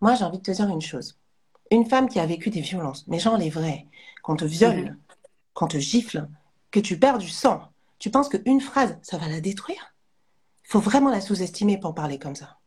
[0.00, 1.18] Moi, j'ai envie de te dire une chose.
[1.70, 3.86] Une femme qui a vécu des violences, mais genre les vrais,
[4.22, 4.98] qu'on te viole, mhm.
[5.52, 6.28] qu'on te gifle,
[6.70, 7.62] que tu perds du sang,
[7.98, 9.94] tu penses qu'une phrase, ça va la détruire?
[10.64, 12.58] Il faut vraiment la sous-estimer pour parler comme ça.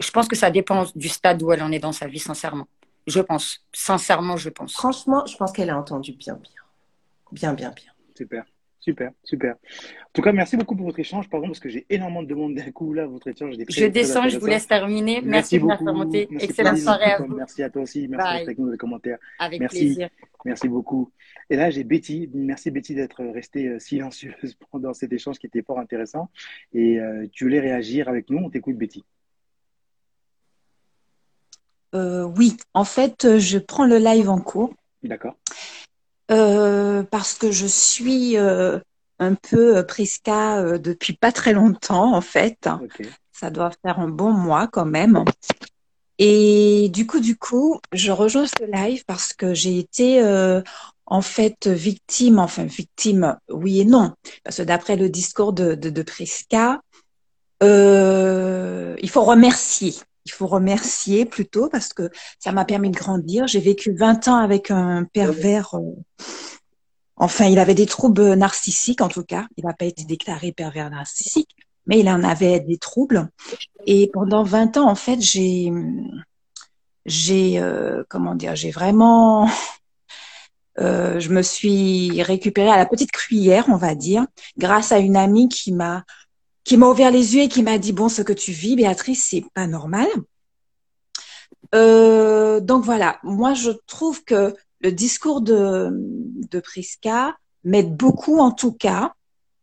[0.00, 2.66] Je pense que ça dépend du stade où elle en est dans sa vie, sincèrement.
[3.06, 3.64] Je pense.
[3.72, 4.72] Sincèrement, je pense.
[4.72, 6.66] Franchement, je pense qu'elle a entendu bien pire.
[7.32, 7.92] Bien, bien, bien.
[8.16, 8.44] Super.
[8.86, 9.54] Super, super.
[9.54, 11.28] En tout cas, merci beaucoup pour votre échange.
[11.28, 13.04] Pardon, parce que j'ai énormément de demandes d'un coup là.
[13.04, 15.22] Votre échange, je descends, je vous laisse terminer.
[15.22, 16.14] Merci, merci beaucoup.
[16.14, 17.34] Excellente soirée à vous.
[17.34, 18.06] Merci à toi aussi.
[18.06, 19.18] Merci pour nous les commentaires.
[19.40, 19.78] Avec merci.
[19.78, 20.08] plaisir.
[20.44, 21.10] Merci beaucoup.
[21.50, 22.30] Et là, j'ai Betty.
[22.32, 26.30] Merci Betty d'être restée euh, silencieuse pendant cet échange qui était fort intéressant.
[26.72, 28.38] Et euh, tu voulais réagir avec nous.
[28.38, 29.04] On t'écoute, Betty.
[31.96, 34.74] Euh, oui, en fait, je prends le live en cours.
[35.02, 35.34] D'accord.
[36.30, 38.78] Euh, parce que je suis euh,
[39.18, 42.68] un peu Prisca depuis pas très longtemps, en fait.
[43.32, 45.24] Ça doit faire un bon mois quand même.
[46.18, 50.22] Et du coup, du coup, je rejoins ce live parce que j'ai été
[51.04, 55.90] en fait victime, enfin victime, oui et non, parce que d'après le discours de, de,
[55.90, 56.80] de Prisca,
[57.60, 59.94] il faut remercier
[60.26, 62.10] il faut remercier plutôt parce que
[62.40, 63.46] ça m'a permis de grandir.
[63.46, 65.74] J'ai vécu 20 ans avec un pervers.
[65.74, 66.24] Euh,
[67.14, 69.46] enfin, il avait des troubles narcissiques en tout cas.
[69.56, 71.54] Il n'a pas été déclaré pervers narcissique,
[71.86, 73.28] mais il en avait des troubles.
[73.86, 75.72] Et pendant 20 ans, en fait, j'ai,
[77.04, 79.48] j'ai, euh, comment dire, j'ai vraiment,
[80.80, 84.26] euh, je me suis récupérée à la petite cuillère, on va dire,
[84.58, 86.04] grâce à une amie qui m'a
[86.66, 89.28] qui m'a ouvert les yeux et qui m'a dit bon ce que tu vis Béatrice
[89.30, 90.08] c'est pas normal
[91.74, 95.90] Euh, donc voilà, moi je trouve que le discours de,
[96.52, 99.04] de Priska m'aide beaucoup en tout cas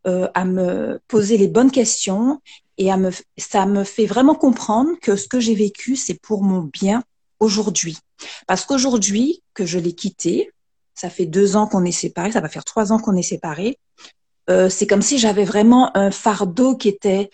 [0.06, 2.42] euh, à me poser les bonnes questions
[2.78, 6.44] et à me, ça me fait vraiment comprendre que ce que j'ai vécu, c'est pour
[6.44, 7.04] mon bien
[7.40, 7.98] aujourd'hui.
[8.48, 10.52] Parce qu'aujourd'hui, que je l'ai quitté,
[10.94, 13.78] ça fait deux ans qu'on est séparés, ça va faire trois ans qu'on est séparés,
[14.50, 17.30] euh, c'est comme si j'avais vraiment un fardeau qui était,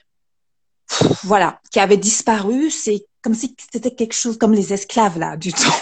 [1.23, 2.69] voilà, qui avait disparu.
[2.69, 5.79] C'est comme si c'était quelque chose comme les esclaves là du temps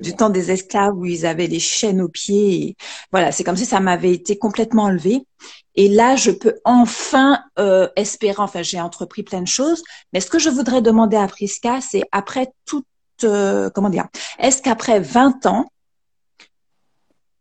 [0.00, 2.76] du temps des esclaves où ils avaient les chaînes aux pieds.
[3.10, 5.26] voilà, c'est comme si ça m'avait été complètement enlevé.
[5.74, 8.36] Et là, je peux enfin euh, espérer.
[8.38, 9.82] Enfin, j'ai entrepris plein de choses.
[10.12, 12.86] Mais ce que je voudrais demander à Priska, c'est après toute,
[13.24, 14.06] euh, comment dire,
[14.38, 15.66] est-ce qu'après 20 ans,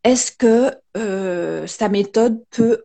[0.03, 2.83] est-ce que euh, sa méthode peut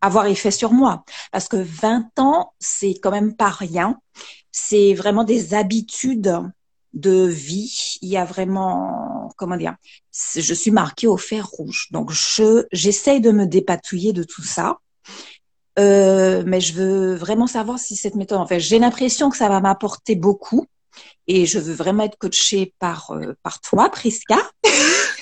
[0.00, 3.98] avoir effet sur moi Parce que 20 ans, c'est quand même pas rien.
[4.52, 6.42] C'est vraiment des habitudes
[6.92, 7.98] de vie.
[8.02, 9.76] Il y a vraiment, comment dire,
[10.34, 11.88] je suis marquée au fer rouge.
[11.90, 14.78] Donc, je j'essaye de me dépatouiller de tout ça.
[15.78, 19.48] Euh, mais je veux vraiment savoir si cette méthode, en fait, j'ai l'impression que ça
[19.48, 20.66] va m'apporter beaucoup
[21.26, 24.38] et je veux vraiment être coachée par euh, par toi, Priska.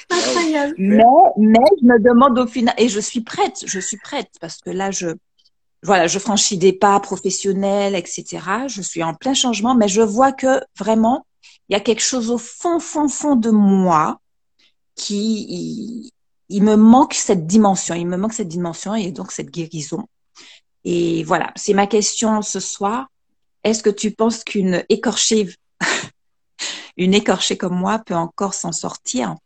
[0.78, 1.05] Mais
[1.36, 4.70] mais je me demande au final et je suis prête, je suis prête parce que
[4.70, 5.09] là je
[5.84, 8.40] voilà, je franchis des pas professionnels, etc.
[8.66, 11.24] Je suis en plein changement, mais je vois que vraiment
[11.68, 14.20] il y a quelque chose au fond, fond, fond de moi
[14.94, 16.11] qui,
[16.49, 20.09] il, me manque cette dimension, il me manque cette dimension et donc cette guérison.
[20.84, 23.09] Et voilà, c'est ma question ce soir.
[23.64, 25.49] Est-ce que tu penses qu'une écorchée,
[26.96, 29.36] une écorchée comme moi peut encore s'en sortir?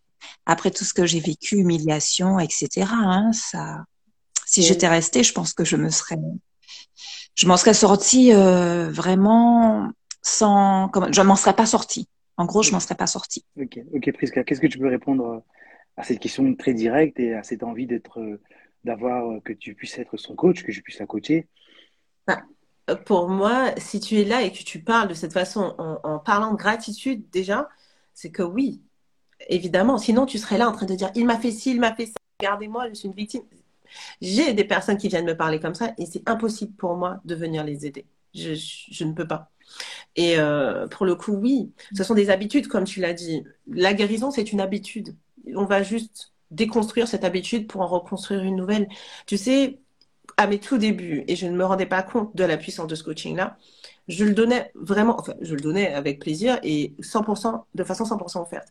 [0.46, 2.86] Après tout ce que j'ai vécu, humiliation, etc.
[2.90, 3.84] Hein, ça,
[4.46, 6.18] si j'étais restée, je pense que je me serais,
[7.34, 12.08] je m'en serais sortie euh, vraiment sans, comme, je m'en serais pas sortie.
[12.36, 13.44] En gros, je m'en serais pas sortie.
[13.58, 15.38] Ok, ok, Priska, qu'est-ce que tu peux répondre euh,
[15.96, 18.40] à cette question très directe et à cette envie d'être, euh,
[18.84, 21.46] d'avoir que tu puisses être son coach, que je puisse la coacher?
[22.26, 22.42] Bah,
[23.06, 26.52] Pour moi, si tu es là et que tu parles de cette façon, en, parlant
[26.52, 27.68] de gratitude déjà,
[28.12, 28.82] c'est que oui,
[29.48, 29.98] évidemment.
[29.98, 32.06] Sinon, tu serais là en train de dire il m'a fait ci, il m'a fait
[32.06, 32.14] ça.
[32.40, 33.42] Regardez-moi, je suis une victime.
[34.20, 37.34] J'ai des personnes qui viennent me parler comme ça et c'est impossible pour moi de
[37.34, 38.06] venir les aider.
[38.34, 39.50] Je, je ne peux pas.
[40.16, 43.44] Et euh, pour le coup, oui, ce sont des habitudes, comme tu l'as dit.
[43.68, 45.16] La guérison, c'est une habitude.
[45.54, 48.88] On va juste déconstruire cette habitude pour en reconstruire une nouvelle.
[49.26, 49.80] Tu sais,
[50.36, 52.94] à mes tout débuts, et je ne me rendais pas compte de la puissance de
[52.94, 53.56] ce coaching-là,
[54.08, 58.42] je le donnais vraiment, enfin, je le donnais avec plaisir et 100%, de façon 100%
[58.42, 58.68] offerte.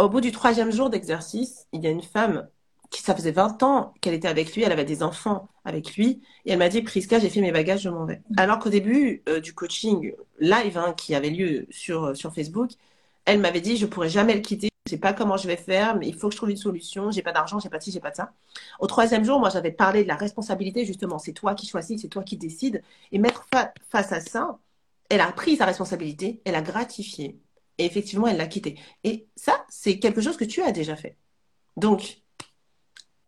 [0.00, 2.48] Au bout du troisième jour d'exercice, il y a une femme
[2.88, 6.22] qui, ça faisait 20 ans qu'elle était avec lui, elle avait des enfants avec lui,
[6.46, 8.22] et elle m'a dit, Priska, j'ai fait mes bagages, je m'en vais.
[8.30, 8.34] Mm.
[8.38, 12.70] Alors qu'au début euh, du coaching live hein, qui avait lieu sur, euh, sur Facebook,
[13.26, 15.96] elle m'avait dit, je pourrais jamais le quitter, je sais pas comment je vais faire,
[15.96, 17.92] mais il faut que je trouve une solution, j'ai pas d'argent, j'ai pas de ci,
[17.92, 18.32] j'ai pas de ça.
[18.78, 22.08] Au troisième jour, moi, j'avais parlé de la responsabilité, justement, c'est toi qui choisis, c'est
[22.08, 22.82] toi qui décides,
[23.12, 23.46] et mettre
[23.90, 24.58] face à ça,
[25.10, 27.38] elle a pris sa responsabilité, elle a gratifié,
[27.80, 28.78] et effectivement, elle l'a quitté.
[29.04, 31.16] Et ça, c'est quelque chose que tu as déjà fait.
[31.78, 32.20] Donc,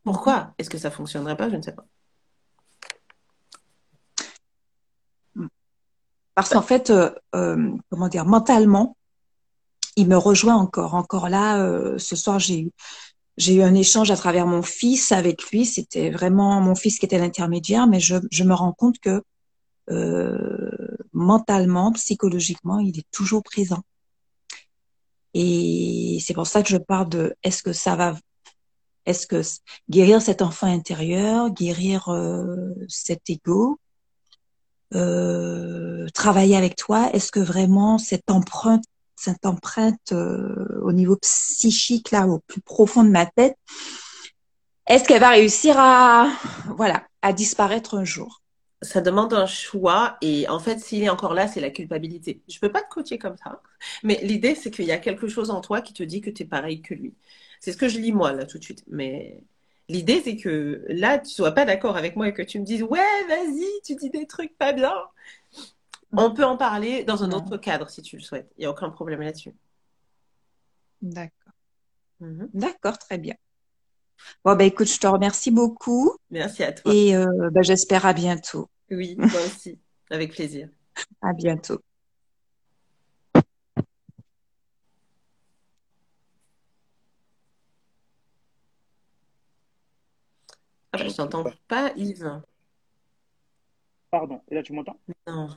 [0.05, 1.87] pourquoi est-ce que ça fonctionnerait pas Je ne sais pas.
[6.35, 8.97] Parce qu'en fait, euh, euh, comment dire, mentalement,
[9.97, 10.95] il me rejoint encore.
[10.95, 12.71] Encore là, euh, ce soir, j'ai
[13.39, 15.65] eu, un échange à travers mon fils avec lui.
[15.65, 19.23] C'était vraiment mon fils qui était l'intermédiaire, mais je, me rends compte que
[21.13, 23.83] mentalement, psychologiquement, il est toujours présent.
[25.35, 28.17] Et c'est pour ça que je parle de est-ce que ça va
[29.05, 29.43] est-ce que
[29.91, 33.79] guérir cet enfant intérieur, guérir euh, cet ego,
[34.95, 38.85] euh, travailler avec toi, est-ce que vraiment cette empreinte,
[39.17, 43.57] cette empreinte euh, au niveau psychique là, au plus profond de ma tête,
[44.87, 46.29] est-ce qu'elle va réussir à,
[46.77, 48.42] voilà, à disparaître un jour?
[48.83, 52.43] Ça demande un choix et en fait, s'il est encore là, c'est la culpabilité.
[52.49, 53.63] Je peux pas te coacher comme ça,
[54.03, 56.43] mais l'idée, c'est qu'il y a quelque chose en toi qui te dit que tu
[56.43, 57.15] es pareil que lui.
[57.61, 58.85] C'est ce que je lis moi là tout de suite.
[58.89, 59.43] Mais
[59.89, 62.83] l'idée, c'est que là, tu sois pas d'accord avec moi et que tu me dises
[62.83, 64.93] ouais, vas-y, tu dis des trucs pas bien.
[66.13, 68.51] On peut en parler dans un autre cadre si tu le souhaites.
[68.57, 69.55] Il n'y a aucun problème là-dessus.
[71.01, 71.53] D'accord.
[72.21, 72.49] Mhm.
[72.55, 73.35] D'accord, très bien.
[74.45, 76.13] Bon, bah écoute, je te remercie beaucoup.
[76.31, 76.93] Merci à toi.
[76.93, 78.69] Et euh, bah, j'espère à bientôt.
[78.91, 79.79] Oui, moi aussi.
[80.11, 80.69] Avec plaisir.
[81.23, 81.81] À bientôt.
[90.93, 92.43] Ah je t'entends pas, Yves.
[94.11, 95.01] Pardon, et là tu m'entends?
[95.27, 95.49] Non.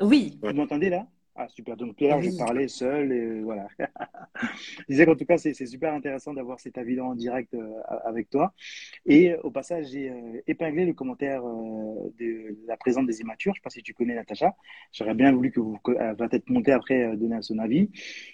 [0.00, 0.38] Oui.
[0.42, 1.06] Vous m'entendez là?
[1.38, 1.76] Ah, super.
[1.76, 3.68] Donc, l'heure, je parlais seul et voilà.
[4.40, 7.74] je disais qu'en tout cas, c'est super intéressant d'avoir cet avis en direct euh,
[8.04, 8.54] avec toi.
[9.04, 13.52] Et au passage, j'ai euh, épinglé le commentaire euh, de la présente des immatures.
[13.52, 14.56] Je ne sais pas si tu connais Natacha.
[14.92, 17.90] J'aurais bien voulu que vous, elle va peut-être monter après, donner son avis.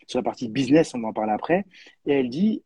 [0.07, 1.65] Sur la partie business, on va en parler après.
[2.07, 2.63] Et elle dit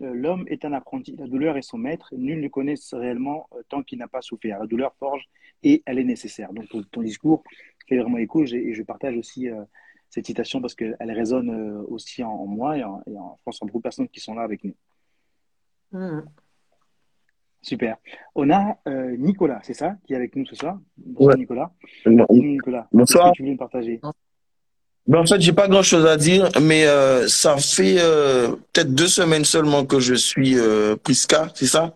[0.00, 1.16] L'homme est un apprenti.
[1.16, 2.12] La douleur est son maître.
[2.14, 4.58] Nul ne connaît réellement tant qu'il n'a pas souffert.
[4.58, 5.30] La douleur forge
[5.62, 6.52] et elle est nécessaire.
[6.52, 7.42] Donc, ton discours
[7.88, 9.62] fait vraiment écho et je partage aussi euh,
[10.10, 13.66] cette citation parce qu'elle résonne euh, aussi en, moi et en, et en, France, en
[13.66, 14.74] beaucoup de personnes qui sont là avec nous.
[15.92, 16.20] Mmh.
[17.62, 17.96] Super.
[18.34, 20.78] On a euh, Nicolas, c'est ça, qui est avec nous ce soir?
[20.96, 21.72] Bonsoir Nicolas.
[22.06, 22.86] Nicolas.
[22.92, 23.32] Bonsoir.
[23.32, 24.00] Que tu veux nous partager?
[25.06, 26.84] Ben, en fait, j'ai pas grand chose à dire, mais
[27.26, 27.96] ça fait
[28.72, 30.54] peut-être deux semaines seulement que je suis
[31.02, 31.94] Prisca, c'est ça?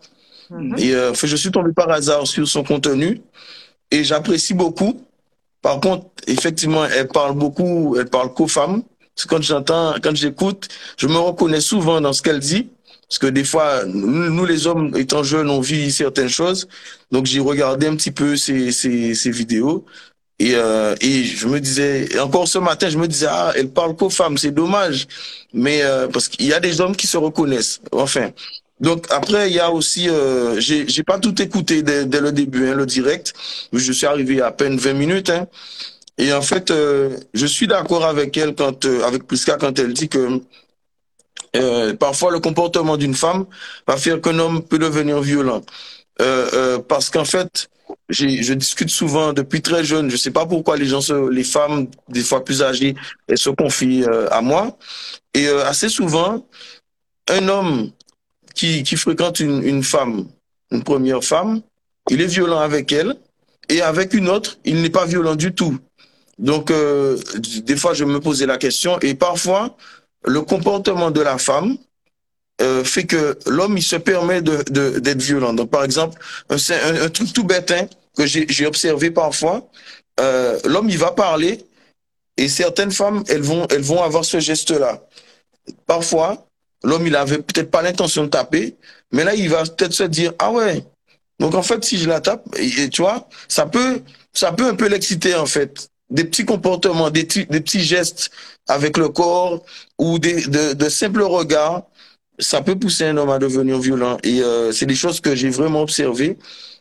[0.51, 0.79] Mmh.
[0.79, 3.21] Et je suis tombé par hasard sur son contenu
[3.91, 5.01] et j'apprécie beaucoup.
[5.63, 8.83] Par contre, effectivement, elle parle beaucoup, elle parle qu'aux femmes.
[9.15, 12.69] Parce que quand j'entends, quand j'écoute, je me reconnais souvent dans ce qu'elle dit.
[13.09, 16.67] Parce que des fois, nous, les hommes, étant jeunes, on vit certaines choses.
[17.11, 19.85] Donc, j'ai regardé un petit peu ces, ces, ces vidéos.
[20.39, 23.95] Et, euh, et je me disais, encore ce matin, je me disais, ah, elle parle
[23.97, 25.07] qu'aux femmes, c'est dommage.
[25.53, 27.81] Mais euh, parce qu'il y a des hommes qui se reconnaissent.
[27.93, 28.31] Enfin,
[28.83, 32.69] donc après, il y a aussi, euh, j'ai pas tout écouté dès, dès le début,
[32.69, 33.33] hein, le direct.
[33.73, 35.31] Je suis arrivé à peine 20 minutes.
[35.31, 35.47] Hein,
[36.19, 39.93] et en fait, euh, je suis d'accord avec elle quand, euh, avec Prisca quand elle
[39.93, 40.41] dit que
[41.57, 43.47] euh, parfois le comportement d'une femme
[43.87, 45.63] va faire qu'un homme peut devenir violent.
[46.21, 47.69] Euh, parce qu'en fait,
[48.09, 50.11] je discute souvent depuis très jeune.
[50.11, 52.95] Je sais pas pourquoi les gens, se, les femmes, des fois plus âgées,
[53.29, 54.77] elles se confient à moi.
[55.35, 56.47] Et assez souvent,
[57.29, 57.91] un homme
[58.55, 60.27] qui, qui fréquente une, une femme,
[60.71, 61.63] une première femme,
[62.11, 63.17] il est violent avec elle,
[63.69, 65.79] et avec une autre, il n'est pas violent du tout.
[66.39, 67.17] Donc, euh,
[67.65, 69.77] des fois, je me posais la question, et parfois,
[70.25, 71.77] le comportement de la femme
[72.61, 75.53] euh, fait que l'homme, il se permet d'être de, d'être violent.
[75.53, 77.87] Donc, par exemple, un, un, un truc tout bête hein,
[78.17, 79.69] que j'ai observé parfois,
[80.21, 81.65] euh, l'homme, il va parler,
[82.37, 85.03] et certaines femmes, elles vont, elles vont avoir ce geste-là.
[85.87, 86.47] Parfois,
[86.85, 88.77] L'homme, il avait peut-être pas l'intention de taper,
[89.13, 90.85] mais là, il va peut-être se dire, ah ouais.
[91.39, 94.01] Donc, en fait, si je la tape, et, tu vois, ça peut,
[94.33, 95.89] ça peut un peu l'exciter, en fait.
[96.11, 98.31] Des petits comportements, des, petits gestes
[98.69, 99.65] avec le corps
[99.99, 101.85] ou des, de, de simples regards,
[102.39, 104.19] ça peut pousser un homme à devenir violent.
[104.23, 106.39] Et euh, c'est des choses que j'ai vraiment observées.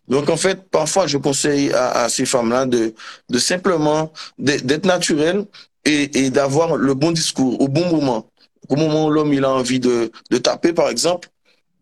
[0.08, 2.94] Donc, en fait, parfois, je conseille à, à ces femmes-là de,
[3.30, 5.46] de simplement d'être naturelles
[5.86, 8.31] et, et d'avoir le bon discours au bon moment
[8.72, 11.30] au moment où l'homme il a envie de, de taper, par exemple,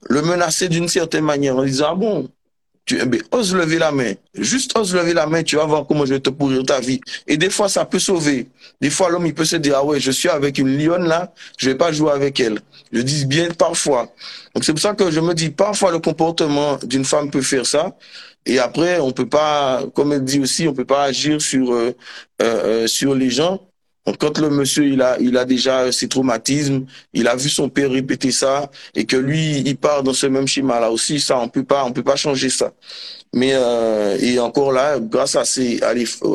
[0.09, 2.29] le menacer d'une certaine manière en disant, ah bon,
[2.85, 4.13] tu ben, ose lever la main.
[4.33, 6.99] Juste ose lever la main, tu vas voir comment je vais te pourrir ta vie.
[7.27, 8.47] Et des fois, ça peut sauver.
[8.81, 11.31] Des fois, l'homme, il peut se dire, ah ouais, je suis avec une lionne là,
[11.57, 12.59] je vais pas jouer avec elle.
[12.91, 14.11] Je dis bien parfois.
[14.55, 17.67] Donc c'est pour ça que je me dis, parfois, le comportement d'une femme peut faire
[17.67, 17.95] ça.
[18.47, 21.95] Et après, on peut pas, comme elle dit aussi, on peut pas agir sur, euh,
[22.41, 23.68] euh, euh sur les gens
[24.17, 27.91] quand le monsieur il a il a déjà ses traumatismes, il a vu son père
[27.91, 31.49] répéter ça et que lui il part dans ce même schéma là aussi, ça on
[31.49, 32.73] peut pas on peut pas changer ça.
[33.33, 35.89] Mais euh, et encore là, grâce à ces à,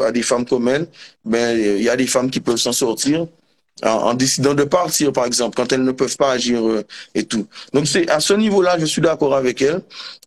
[0.06, 0.86] à des femmes comme elle,
[1.24, 3.26] ben il y a des femmes qui peuvent s'en sortir
[3.82, 7.46] en, décidant de partir par exemple quand elles ne peuvent pas agir euh, et tout.
[7.72, 9.80] Donc c'est à ce niveau-là, je suis d'accord avec elle.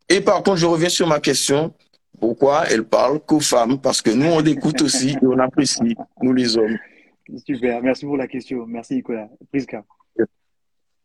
[0.09, 1.73] Et par contre, je reviens sur ma question.
[2.19, 3.79] Pourquoi elle parle qu'aux femmes?
[3.79, 6.77] Parce que nous, on écoute aussi et on apprécie, nous les hommes.
[7.45, 8.65] Super, merci pour la question.
[8.65, 9.29] Merci Nicolas.
[9.49, 9.85] Priska.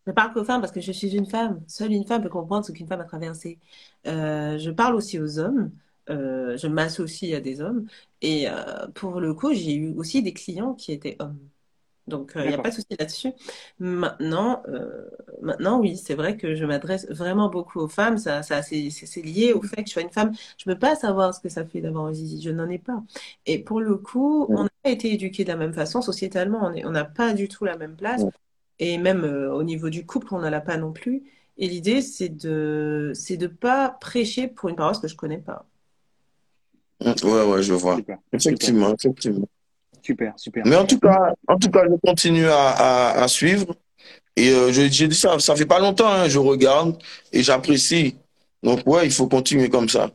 [0.07, 1.63] Je parle qu'aux femmes parce que je suis une femme.
[1.69, 3.59] Seule une femme peut comprendre ce qu'une femme a traversé.
[4.07, 5.71] Euh, je parle aussi aux hommes.
[6.11, 7.87] Euh, je m'associe à des hommes.
[8.21, 11.39] Et euh, pour le coup, j'ai eu aussi des clients qui étaient hommes.
[12.09, 13.33] Donc, il euh, n'y a pas de souci là-dessus.
[13.79, 15.09] Maintenant, euh,
[15.41, 18.19] maintenant, oui, c'est vrai que je m'adresse vraiment beaucoup aux femmes.
[18.19, 18.91] Ça, ça c'est,
[19.23, 20.33] lié au fait que je sois une femme.
[20.59, 22.43] Je ne peux pas savoir ce que ça fait d'avoir un zizi.
[22.43, 23.03] Je n'en ai pas.
[23.47, 26.03] Et pour le coup, on n'a pas été éduqués de la même façon.
[26.03, 28.23] Sociétalement, on n'a pas du tout la même place.
[28.79, 31.23] Et même euh, au niveau du couple, on n'en a pas non plus.
[31.57, 35.67] Et l'idée, c'est de c'est de pas prêcher pour une paroisse que je connais pas.
[37.01, 37.99] Ouais, ouais, je vois.
[38.33, 39.49] Effectivement, effectivement.
[40.03, 40.65] Super, super.
[40.67, 43.75] Mais en tout cas, en tout cas, je continue à, à, à suivre.
[44.35, 46.97] Et euh, j'ai dit ça, ça fait pas longtemps, hein, je regarde
[47.33, 48.17] et j'apprécie.
[48.63, 50.11] Donc ouais, il faut continuer comme ça.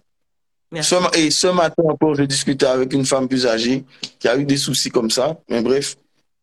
[0.81, 3.85] Ce, et ce matin encore, j'ai discuté avec une femme plus âgée
[4.19, 5.37] qui a eu des soucis comme ça.
[5.49, 5.95] Mais bref.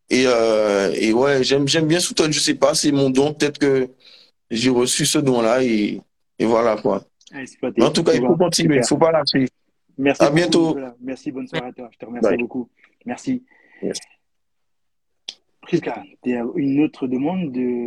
[0.08, 2.32] Et, euh, et ouais, j'aime j'aime bien soutenir.
[2.32, 3.34] Je sais pas, c'est mon don.
[3.34, 3.88] Peut-être que
[4.50, 6.00] j'ai reçu ce don-là et,
[6.38, 7.02] et voilà quoi.
[7.80, 8.76] en tout cas, il faut continuer.
[8.76, 9.48] Il faut pas lâcher.
[9.98, 10.22] Merci.
[10.22, 10.76] À bientôt.
[11.00, 11.32] Merci.
[11.32, 11.88] Bonne soirée à toi.
[11.92, 12.68] Je te remercie beaucoup.
[13.04, 13.44] Merci.
[15.62, 17.84] Prisca, il y a une autre demande de,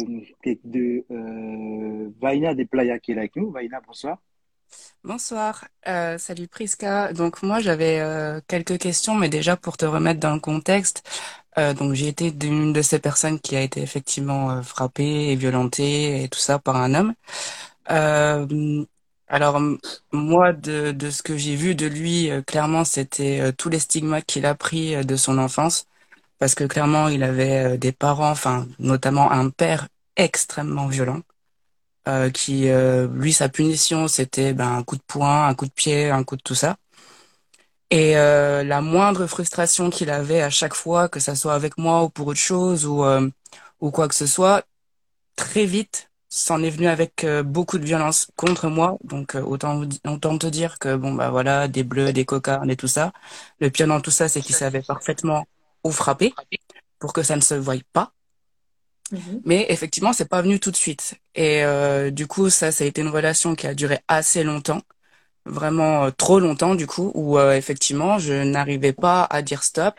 [0.63, 3.51] de euh, Vaina des Playa qui est là avec nous.
[3.51, 4.17] Vaina, bonsoir.
[5.03, 7.13] Bonsoir, euh, salut Prisca.
[7.13, 11.07] Donc moi j'avais euh, quelques questions, mais déjà pour te remettre dans le contexte,
[11.57, 15.35] euh, donc j'ai été d'une de ces personnes qui a été effectivement euh, frappée et
[15.35, 17.13] violentée et tout ça par un homme.
[19.31, 19.61] Euh, alors
[20.11, 24.25] moi de, de ce que j'ai vu de lui, euh, clairement c'était tous les stigmates
[24.25, 25.87] qu'il a pris de son enfance,
[26.39, 31.21] parce que clairement il avait des parents, enfin notamment un père extrêmement violent.
[32.07, 35.71] Euh, qui euh, lui sa punition c'était ben, un coup de poing, un coup de
[35.71, 36.77] pied, un coup de tout ça.
[37.89, 42.03] Et euh, la moindre frustration qu'il avait à chaque fois, que ça soit avec moi
[42.03, 43.03] ou pour autre chose ou
[43.81, 44.63] ou quoi que ce soit,
[45.35, 46.06] très vite
[46.37, 48.97] s'en est venu avec beaucoup de violence contre moi.
[49.03, 52.87] Donc autant autant te dire que bon bah voilà des bleus, des cocards et tout
[52.87, 53.11] ça.
[53.59, 55.45] Le pire dans tout ça, c'est qu'il savait parfaitement
[55.83, 56.33] où frapper
[56.99, 58.13] pour que ça ne se voie pas.
[59.11, 59.41] Mhm.
[59.45, 61.15] Mais effectivement, c'est pas venu tout de suite.
[61.35, 64.81] Et euh, du coup, ça, ça a été une relation qui a duré assez longtemps,
[65.45, 69.95] vraiment euh, trop longtemps du coup, où euh, effectivement, je n'arrivais pas à dire stop.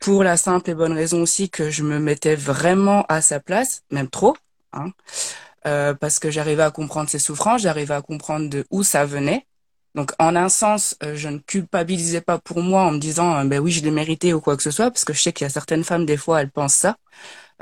[0.00, 3.82] Pour la simple et bonne raison aussi que je me mettais vraiment à sa place,
[3.90, 4.36] même trop,
[4.74, 9.46] hein, parce que j'arrivais à comprendre ses souffrances, j'arrivais à comprendre de où ça venait.
[9.94, 13.70] Donc, en un sens, je ne culpabilisais pas pour moi en me disant, ben oui,
[13.70, 15.50] je l'ai mérité ou quoi que ce soit, parce que je sais qu'il y a
[15.50, 16.96] certaines femmes, des fois, elles pensent ça.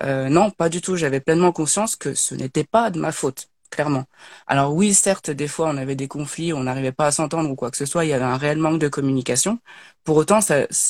[0.00, 0.96] Euh, non, pas du tout.
[0.96, 4.04] J'avais pleinement conscience que ce n'était pas de ma faute, clairement.
[4.46, 7.54] Alors oui, certes, des fois, on avait des conflits, on n'arrivait pas à s'entendre ou
[7.56, 8.04] quoi que ce soit.
[8.04, 9.58] Il y avait un réel manque de communication.
[10.04, 10.40] Pour autant,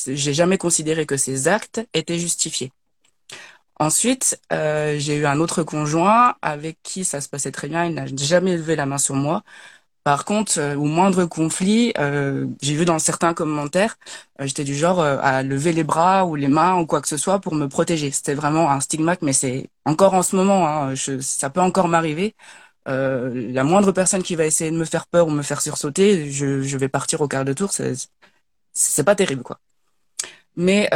[0.07, 2.71] j'ai jamais considéré que ces actes étaient justifiés.
[3.83, 7.85] Ensuite, euh, j'ai eu un autre conjoint avec qui ça se passait très bien.
[7.85, 9.43] Il n'a jamais levé la main sur moi.
[10.03, 13.97] Par contre, euh, au moindre conflit, euh, j'ai vu dans certains commentaires,
[14.39, 17.39] j'étais du genre à lever les bras ou les mains ou quoi que ce soit
[17.39, 18.11] pour me protéger.
[18.11, 22.35] C'était vraiment un stigmate, mais c'est encore en ce moment, hein, ça peut encore m'arriver.
[22.87, 26.61] la moindre personne qui va essayer de me faire peur ou me faire sursauter, je,
[26.63, 27.71] je vais partir au quart de tour.
[28.73, 29.59] C'est pas terrible, quoi.
[30.55, 30.89] Mais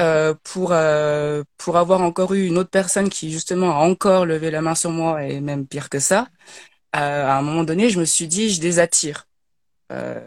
[0.43, 0.73] pour
[1.57, 4.91] pour avoir encore eu une autre personne qui justement a encore levé la main sur
[4.91, 6.27] moi et même pire que ça,
[6.93, 9.27] à un moment donné, je me suis dit, je les attire.
[9.91, 10.19] Euh,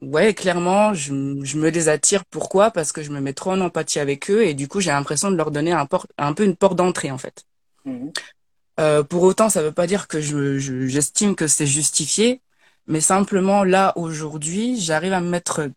[0.00, 2.24] ouais, clairement, je, me les attire.
[2.24, 2.70] Pourquoi?
[2.70, 5.30] Parce que je me mets trop en empathie avec eux et du coup, j'ai l'impression
[5.30, 5.88] de leur donner un,
[6.18, 7.44] un peu une porte d'entrée, en fait.
[7.84, 8.12] Mhm.
[8.80, 12.40] Euh, pour autant, ça ne veut pas dire que je, j'estime que c'est justifié,
[12.86, 15.68] mais simplement là, aujourd'hui, j'arrive à me mettre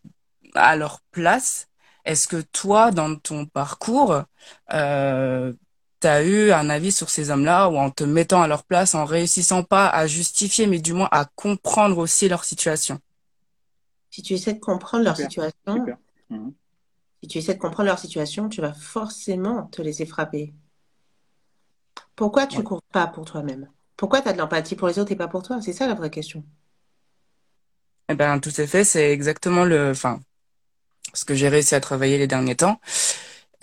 [0.54, 1.68] à leur place.
[2.06, 4.22] Est-ce que toi, dans ton parcours,
[4.72, 5.52] euh,
[6.00, 8.94] tu as eu un avis sur ces hommes-là ou en te mettant à leur place,
[8.94, 13.00] en réussissant pas à justifier, mais du moins à comprendre aussi leur situation?
[14.10, 15.84] Si tu essaies de comprendre leur situation,
[17.20, 20.54] si tu essaies de comprendre leur situation, tu vas forcément te laisser frapper.
[22.14, 23.68] Pourquoi tu ne cours pas pour toi-même?
[23.96, 25.60] Pourquoi tu as de l'empathie pour les autres et pas pour toi?
[25.60, 26.44] C'est ça la vraie question.
[28.08, 30.20] Eh ben, tout est fait, c'est exactement le, enfin,
[31.16, 32.80] ce que j'ai réussi à travailler les derniers temps.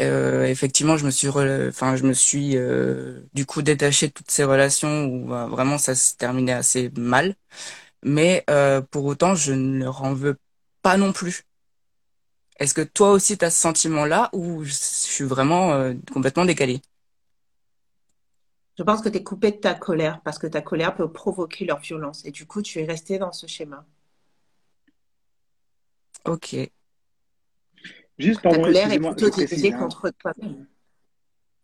[0.01, 4.32] Euh, effectivement, je me suis, enfin, je me suis euh, du coup détaché de toutes
[4.32, 7.36] ces relations où bah, vraiment ça se terminait assez mal.
[8.04, 10.38] Mais euh, pour autant, je ne leur en veux
[10.84, 11.43] pas non plus.
[12.60, 16.82] Est-ce que toi aussi tu as ce sentiment-là ou je suis vraiment complètement décalé
[18.78, 21.66] Je pense que tu es coupé de ta colère parce que ta colère peut provoquer
[21.66, 23.84] leur violence et du coup tu es resté dans ce schéma.
[26.26, 26.54] Ok.
[28.18, 29.78] Juste, pardon, Ta colère est plutôt dirigée hein.
[29.78, 30.34] contre toi.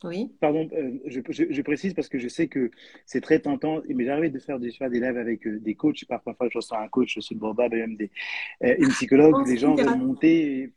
[0.06, 0.32] Oui.
[0.40, 2.72] Pardon, euh, je, je, précise parce que je sais que
[3.06, 6.06] c'est très tentant, mais j'arrive de faire des, faire des lives avec euh, des coachs.
[6.06, 8.10] Parfois, je reçois un coach sur le Boba, même des,
[8.64, 10.72] euh, une psychologue, des gens veulent monter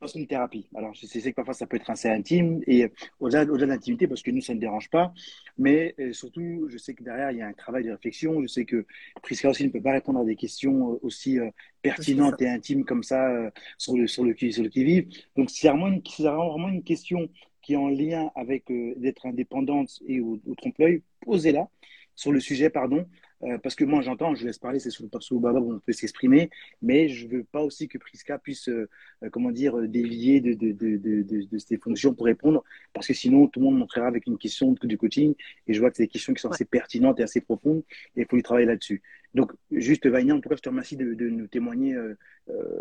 [0.00, 0.68] dans une thérapie.
[0.74, 2.88] Alors, je sais que parfois ça peut être assez intime et euh,
[3.20, 5.12] au-delà au de l'intimité, parce que nous, ça ne dérange pas,
[5.56, 8.40] mais euh, surtout, je sais que derrière, il y a un travail de réflexion.
[8.42, 8.86] Je sais que
[9.22, 11.38] Prisca aussi ne peut pas répondre à des questions euh, aussi
[11.82, 15.08] pertinentes et intimes comme ça sur le, sur le, sur le qui-vive.
[15.36, 17.28] Donc, c'est vraiment, une, vraiment une question
[17.62, 18.64] qui est en lien avec
[18.96, 21.68] d'être indépendante et au, au trompe-l'œil, posez-la
[22.14, 23.06] sur le sujet, pardon,
[23.44, 25.78] euh, parce que moi, j'entends, je laisse parler, c'est sur le perso Baba où on
[25.78, 26.50] peut s'exprimer,
[26.82, 28.88] mais je veux pas aussi que Prisca puisse, euh,
[29.22, 33.14] euh, comment dire, dévier de, de, de, de, de ses fonctions pour répondre, parce que
[33.14, 35.34] sinon, tout le monde montrera avec une question du coaching,
[35.66, 37.82] et je vois que c'est des questions qui sont assez pertinentes et assez profondes,
[38.16, 39.02] et il faut y travailler là-dessus.
[39.34, 41.96] Donc, juste, Vania, en tout cas, je te remercie de, nous témoigner,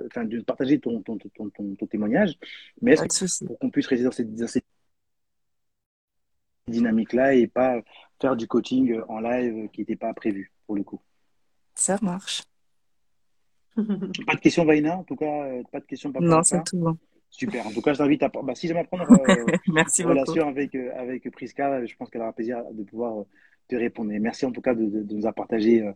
[0.07, 2.35] enfin, de partager ton, ton, ton, ton, témoignage,
[2.81, 4.65] mais est-ce que pour qu'on puisse rester dans cette, dans cette
[6.67, 7.81] dynamique-là et pas
[8.21, 11.01] faire du coaching en live qui n'était pas prévu pour le coup.
[11.75, 12.43] Ça marche.
[14.25, 16.97] Pas de questions, Vaina En tout cas, euh, pas de questions Non, c'est tout bon.
[17.29, 17.67] Super.
[17.67, 20.73] En tout cas, je t'invite à, bah, si jamais à prendre euh, Merci relation avec,
[20.75, 23.23] euh, avec Priska, je pense qu'elle aura plaisir de pouvoir euh,
[23.67, 24.11] te répondre.
[24.11, 25.91] Et merci en tout cas de, de, de nous avoir partagé, euh,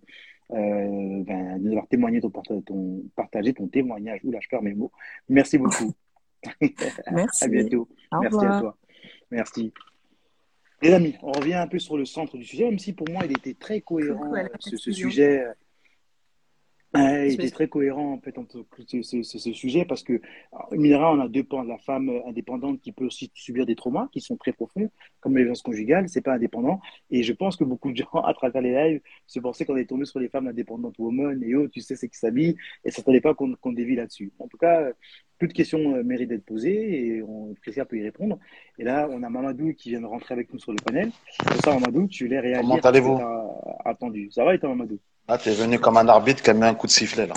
[0.49, 4.19] ben, de nous avoir témoigné ton, ton, partagé ton témoignage.
[4.23, 4.91] Oula, je perds mes mots.
[5.29, 5.93] Merci beaucoup.
[7.11, 7.43] Merci.
[7.43, 7.87] à bientôt.
[8.11, 8.57] Au merci revoir.
[8.57, 8.77] à toi.
[9.31, 9.73] Merci.
[10.81, 13.23] Les amis, on revient un peu sur le centre du sujet, même si pour moi
[13.25, 15.45] il était très cohérent, euh, ce, sujet.
[16.93, 20.03] Euh, Ouais, il était très cohérent en fait entre ce, ce, ce- ce sujet parce
[20.03, 20.19] que
[20.51, 23.31] alors, mine de rien, on a deux pans la femme euh, indépendante qui peut aussi
[23.33, 26.81] subir des traumas qui sont très profonds comme les violences conjugales c'est pas indépendant.
[27.09, 29.85] Et je pense que beaucoup de gens à travers les lives se pensaient qu'on est
[29.85, 32.97] tombé sur les femmes indépendantes women et autres tu sais c'est qui s'habillent et ça
[32.97, 34.33] s'attendait pas qu'on qu'on dévie là-dessus.
[34.39, 34.93] En tout cas euh,
[35.39, 38.37] toute question euh, mérite d'être posée et on Christian peut y répondre.
[38.77, 41.09] Et là on a Mamadou qui vient de rentrer avec nous sur le panel.
[41.47, 43.17] Pour ça Mamadou tu voulais réagir Comment allez-vous?
[43.85, 44.29] attendu.
[44.31, 44.99] Ça va et toi Mamadou?
[45.31, 47.33] Là, t'es venu comme un arbitre qui a mis un coup de sifflet, là.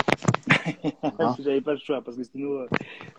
[1.17, 2.65] Hein J'avais pas le choix parce que sinon, euh,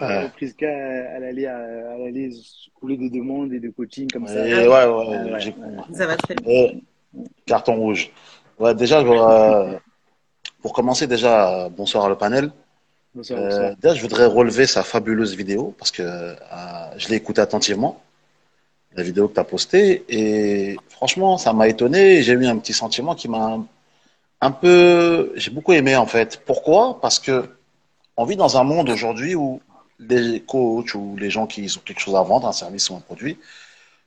[0.02, 0.24] Ouais.
[0.24, 2.30] euh, Priska, elle allait, euh, elle allait
[2.78, 4.46] couler de demandes et de coaching comme ça.
[4.46, 4.84] Et ouais, ouais, Ah,
[5.32, 5.94] ouais, j'ai- ouais.
[5.94, 6.44] Ça va très bien.
[6.52, 6.82] et
[7.46, 8.10] carton rouge.
[8.58, 9.78] Ouais, déjà, euh,
[10.60, 12.50] pour commencer, déjà, bonsoir le panel.
[13.14, 13.76] Bonsoir, Euh, bonsoir.
[13.80, 16.36] déjà, je voudrais relever sa fabuleuse vidéo parce que euh,
[16.98, 18.02] je l'ai écoutée attentivement,
[18.94, 22.22] la vidéo que tu as postée, et franchement, ça m'a étonné.
[22.22, 23.58] J'ai eu un petit sentiment qui m'a
[24.46, 25.32] un peu.
[25.36, 26.42] J'ai beaucoup aimé en fait.
[26.46, 27.00] Pourquoi?
[27.00, 27.36] Parce que
[28.16, 29.60] on vit dans un monde aujourd'hui où
[29.98, 33.00] les coachs ou les gens qui ont quelque chose à vendre, un service ou un
[33.00, 33.38] produit,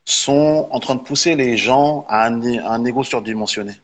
[0.05, 2.41] sont en train de pousser les gens à un,
[2.75, 3.75] un ego surdimensionné.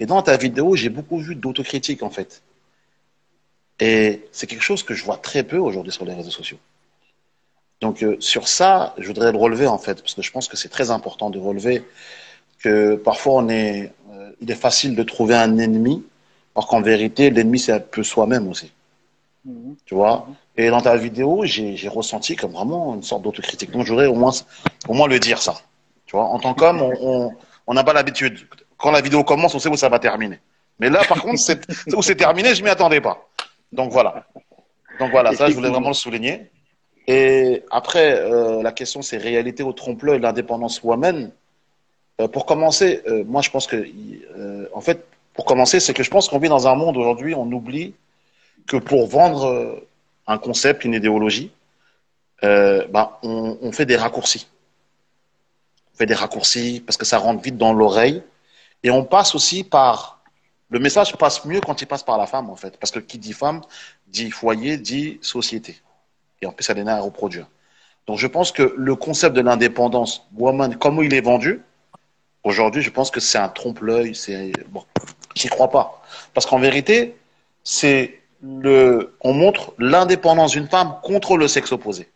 [0.00, 2.42] Et dans ta vidéo, j'ai beaucoup vu d'autocritique en fait.
[3.80, 6.58] Et c'est quelque chose que je vois très peu aujourd'hui sur les réseaux sociaux.
[7.80, 10.56] Donc euh, sur ça, je voudrais le relever en fait, parce que je pense que
[10.56, 11.84] c'est très important de relever
[12.60, 13.92] que parfois on est,
[14.40, 16.04] il est facile de trouver un ennemi,
[16.54, 18.72] alors qu'en vérité, l'ennemi c'est un peu soi-même aussi.
[19.44, 19.76] Mhm.
[19.84, 20.26] Tu vois
[20.56, 23.70] Et dans ta vidéo, j'ai ressenti comme vraiment une sorte d'autocritique.
[23.70, 24.32] Donc je voudrais au moins,
[24.88, 25.54] au moins le dire ça.
[26.06, 26.82] Tu vois En tant qu'homme,
[27.66, 28.38] on n'a pas l'habitude.
[28.76, 30.40] Quand la vidéo commence, on sait où ça va terminer.
[30.78, 31.40] Mais là, par contre,
[31.96, 33.28] où c'est terminé, je m'y attendais pas.
[33.72, 34.26] Donc voilà.
[34.98, 36.50] Donc voilà, ça, je voulais vraiment le souligner.
[37.06, 41.30] Et après, euh, la question, c'est réalité au trompe-l'œil, l'indépendance woman.
[42.20, 46.02] Euh, pour commencer, euh, moi, je pense que, euh, en fait, pour commencer, c'est que
[46.02, 47.94] je pense qu'on vit dans un monde aujourd'hui, on oublie
[48.66, 49.82] que pour vendre
[50.26, 51.50] un concept, une idéologie,
[52.42, 54.46] ben, on, fait des raccourcis.
[55.92, 58.22] On fait des raccourcis parce que ça rentre vite dans l'oreille.
[58.82, 60.20] Et on passe aussi par.
[60.70, 62.76] Le message passe mieux quand il passe par la femme, en fait.
[62.78, 63.60] Parce que qui dit femme
[64.06, 65.80] dit foyer, dit société.
[66.40, 67.48] Et en plus, ça donne à reproduire.
[68.06, 71.62] Donc, je pense que le concept de l'indépendance woman, comme il est vendu,
[72.44, 74.14] aujourd'hui, je pense que c'est un trompe-l'œil.
[74.14, 74.84] C'est bon,
[75.34, 76.02] j'y crois pas.
[76.32, 77.16] Parce qu'en vérité,
[77.64, 82.10] c'est le, on montre l'indépendance d'une femme contre le sexe opposé.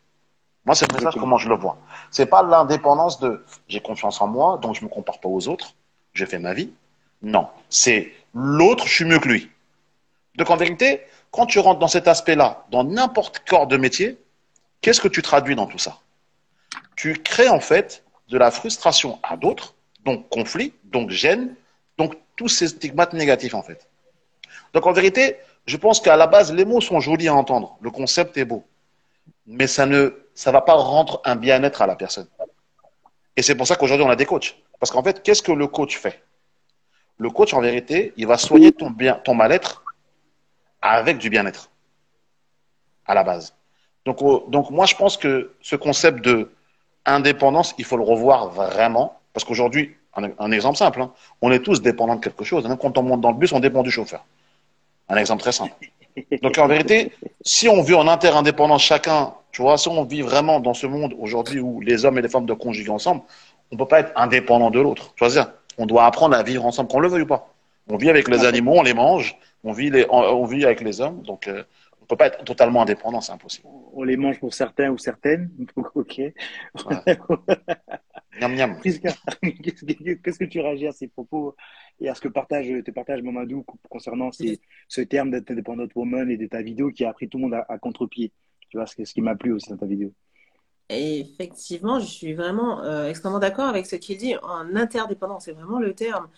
[0.66, 1.78] Moi, c'est le message comment je le vois.
[2.10, 5.74] C'est pas l'indépendance de j'ai confiance en moi, donc je me compare pas aux autres,
[6.12, 6.70] je fais ma vie.
[7.22, 9.50] Non, c'est l'autre, je suis mieux que lui.
[10.36, 11.00] Donc en vérité,
[11.30, 14.18] quand tu rentres dans cet aspect-là, dans n'importe quel corps de métier,
[14.82, 15.98] qu'est-ce que tu traduis dans tout ça?
[16.96, 19.74] Tu crées en fait de la frustration à d'autres,
[20.04, 21.54] donc conflit, donc gêne,
[21.96, 23.88] donc tous ces stigmates négatifs en fait.
[24.72, 25.36] Donc en vérité,
[25.66, 28.64] je pense qu'à la base, les mots sont jolis à entendre, le concept est beau,
[29.46, 32.28] mais ça ne, ça va pas rendre un bien-être à la personne.
[33.36, 34.56] Et c'est pour ça qu'aujourd'hui on a des coachs.
[34.80, 36.22] Parce qu'en fait, qu'est-ce que le coach fait?
[37.18, 38.94] Le coach, en vérité, il va soigner ton
[39.24, 39.84] ton mal-être
[40.80, 41.70] avec du bien-être
[43.06, 43.54] à la base.
[44.04, 44.18] Donc,
[44.50, 46.52] donc moi, je pense que ce concept de
[47.04, 51.12] indépendance, il faut le revoir vraiment, parce qu'aujourd'hui, un, un exemple simple, hein,
[51.42, 52.66] on est tous dépendants de quelque chose.
[52.66, 54.24] Même quand on monte dans le bus, on dépend du chauffeur.
[55.08, 55.74] Un exemple très simple.
[56.42, 57.12] Donc en vérité,
[57.42, 61.14] si on vit en interindépendance chacun, tu vois, si on vit vraiment dans ce monde
[61.20, 63.22] aujourd'hui où les hommes et les femmes doivent conjuguer ensemble,
[63.70, 65.14] on peut pas être indépendant de l'autre.
[65.14, 65.54] Tu vois, ça.
[65.78, 67.54] on doit apprendre à vivre ensemble, qu'on le veuille ou pas.
[67.88, 71.00] On vit avec les animaux, on les mange, on vit, les, on, vit avec les
[71.00, 71.62] hommes, donc euh,
[72.02, 73.68] on peut pas être totalement indépendant, c'est impossible.
[73.94, 75.48] On les mange pour certains ou certaines.
[75.76, 76.20] Donc, ok.
[78.40, 78.80] Miam miam.
[78.80, 81.56] Qu'est-ce que qu'est-ce que tu réagis à ces propos
[82.00, 86.30] et à ce que partage, te partage Mamadou concernant ces, ce terme d'être indépendante woman
[86.30, 88.32] et de ta vidéo qui a pris tout le monde à, à contre-pied?
[88.68, 90.12] Tu vois, ce, qui m'a plu aussi dans ta vidéo.
[90.90, 94.36] Et effectivement, je suis vraiment euh, extrêmement d'accord avec ce qu'il dit.
[94.42, 96.28] En interdépendance, c'est vraiment le terme.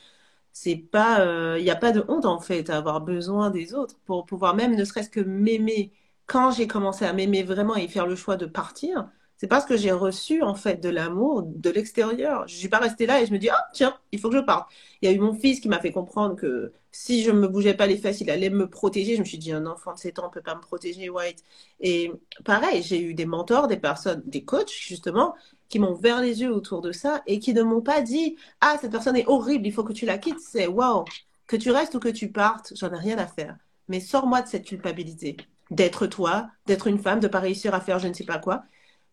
[0.52, 3.74] C'est pas, euh, il n'y a pas de honte en fait à avoir besoin des
[3.74, 5.92] autres pour pouvoir même, ne serait-ce que m'aimer.
[6.26, 9.10] Quand j'ai commencé à m'aimer vraiment et faire le choix de partir,
[9.40, 12.46] c'est parce que j'ai reçu en fait de l'amour de l'extérieur.
[12.46, 14.42] Je suis pas restée là et je me dis ah tiens, il faut que je
[14.42, 14.70] parte.
[15.00, 17.72] Il y a eu mon fils qui m'a fait comprendre que si je me bougeais
[17.72, 19.14] pas les fesses, il allait me protéger.
[19.14, 21.42] Je me suis dit un enfant de 7 ans peut pas me protéger, White.
[21.80, 22.12] Et
[22.44, 25.34] pareil, j'ai eu des mentors, des personnes, des coachs justement
[25.70, 28.76] qui m'ont ouvert les yeux autour de ça et qui ne m'ont pas dit ah
[28.78, 30.40] cette personne est horrible, il faut que tu la quittes.
[30.40, 31.06] C'est waouh,
[31.46, 33.56] que tu restes ou que tu partes, j'en ai rien à faire.
[33.88, 35.38] Mais sors-moi de cette culpabilité
[35.70, 38.64] d'être toi, d'être une femme, de pas réussir à faire je ne sais pas quoi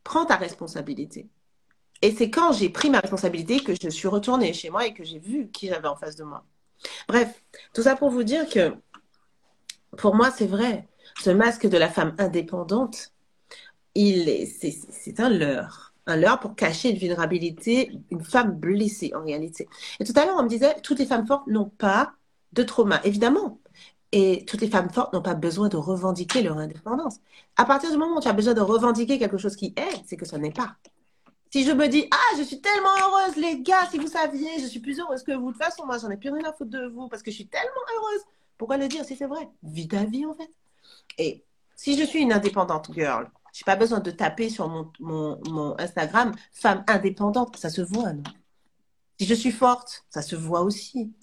[0.08, 1.28] prends ta responsabilité.
[2.02, 5.04] Et c'est quand j'ai pris ma responsabilité que je suis retournée chez moi et que
[5.04, 6.46] j'ai vu qui j'avais en face de moi.
[7.10, 7.44] Bref,
[7.74, 8.74] tout ça pour vous dire que
[9.98, 10.88] pour moi, c'est vrai.
[11.22, 13.12] Ce masque de la femme indépendante,
[13.96, 15.94] il est, c'est, un leurre.
[16.06, 19.68] Un leurre pour cacher une vulnérabilité, une femme blessée en réalité.
[20.00, 22.14] Et tout à l'heure, on me disait, toutes les femmes fortes n'ont pas
[22.54, 23.02] de trauma.
[23.04, 23.60] Évidemment,
[24.12, 27.20] et toutes les femmes fortes n'ont pas besoin de revendiquer leur indépendance.
[27.56, 30.18] À partir du moment où tu as besoin de revendiquer quelque chose qui est, c'est
[30.18, 30.76] que ça n'est pas.
[31.52, 34.66] Si je me dis, ah, je suis tellement heureuse, les gars, si vous saviez, je
[34.66, 35.52] suis plus heureuse que vous.
[35.52, 37.36] De toute façon, moi, j'en ai plus rien à foutre de vous parce que je
[37.36, 38.22] suis tellement heureuse.
[38.58, 39.50] Pourquoi le dire si c'est vrai?
[39.64, 40.52] Vis ta vie, en fait.
[41.18, 41.44] Et
[41.76, 45.40] si je suis une indépendante girl, je n'ai pas besoin de taper sur mon, mon,
[45.50, 47.56] mon Instagram femme indépendante.
[47.58, 48.24] Ça se voit, non?
[49.20, 51.14] Si je suis forte, ça se voit aussi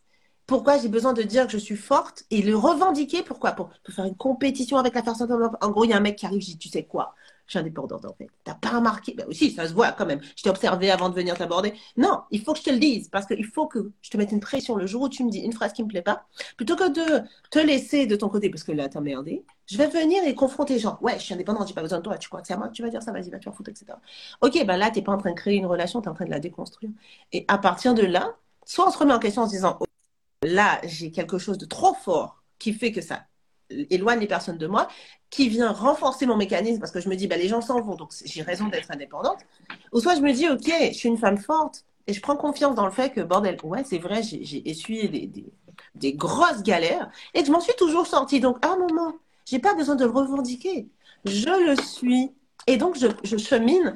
[0.46, 3.22] pourquoi j'ai besoin de dire que je suis forte et le revendiquer.
[3.22, 3.52] Pourquoi?
[3.52, 5.30] Pour, faire une compétition avec la personne.
[5.60, 7.14] En gros, il y a un mec qui arrive, je dis, tu sais quoi?
[7.46, 8.28] Je suis indépendante en fait.
[8.42, 9.14] T'as pas remarqué?
[9.14, 10.20] Ben aussi, ça se voit quand même.
[10.36, 11.74] Je t'ai observé avant de venir t'aborder.
[11.96, 14.32] Non, il faut que je te le dise parce qu'il faut que je te mette
[14.32, 16.24] une pression le jour où tu me dis une phrase qui me plaît pas.
[16.56, 19.44] Plutôt que de te laisser de ton côté parce que là, t'as merdé.
[19.66, 22.16] Je vais venir et confronter genre, ouais, je suis indépendante, j'ai pas besoin de toi.
[22.16, 22.68] Tu crois que c'est à moi?
[22.70, 23.92] Tu vas dire ça Vas-y, va te faire foutre, etc.
[24.40, 26.24] Ok, ben là, t'es pas en train de créer une relation, tu es en train
[26.24, 26.90] de la déconstruire.
[27.32, 29.78] Et à partir de là, soit on se remet en question en se disant,
[30.44, 33.24] là, j'ai quelque chose de trop fort qui fait que ça
[33.70, 34.88] éloigne les personnes de moi,
[35.30, 37.94] qui vient renforcer mon mécanisme parce que je me dis, bah, les gens s'en vont,
[37.94, 39.38] donc j'ai raison d'être indépendante.
[39.92, 42.74] Ou soit je me dis, ok, je suis une femme forte et je prends confiance
[42.74, 45.08] dans le fait que, bordel, ouais, c'est vrai, j'ai essuyé
[45.94, 48.40] des, grosses galères et je m'en suis toujours sortie.
[48.40, 49.14] Donc, à un moment,
[49.46, 50.88] j'ai pas besoin de le revendiquer.
[51.24, 52.32] Je le suis.
[52.66, 53.94] Et donc, je, chemine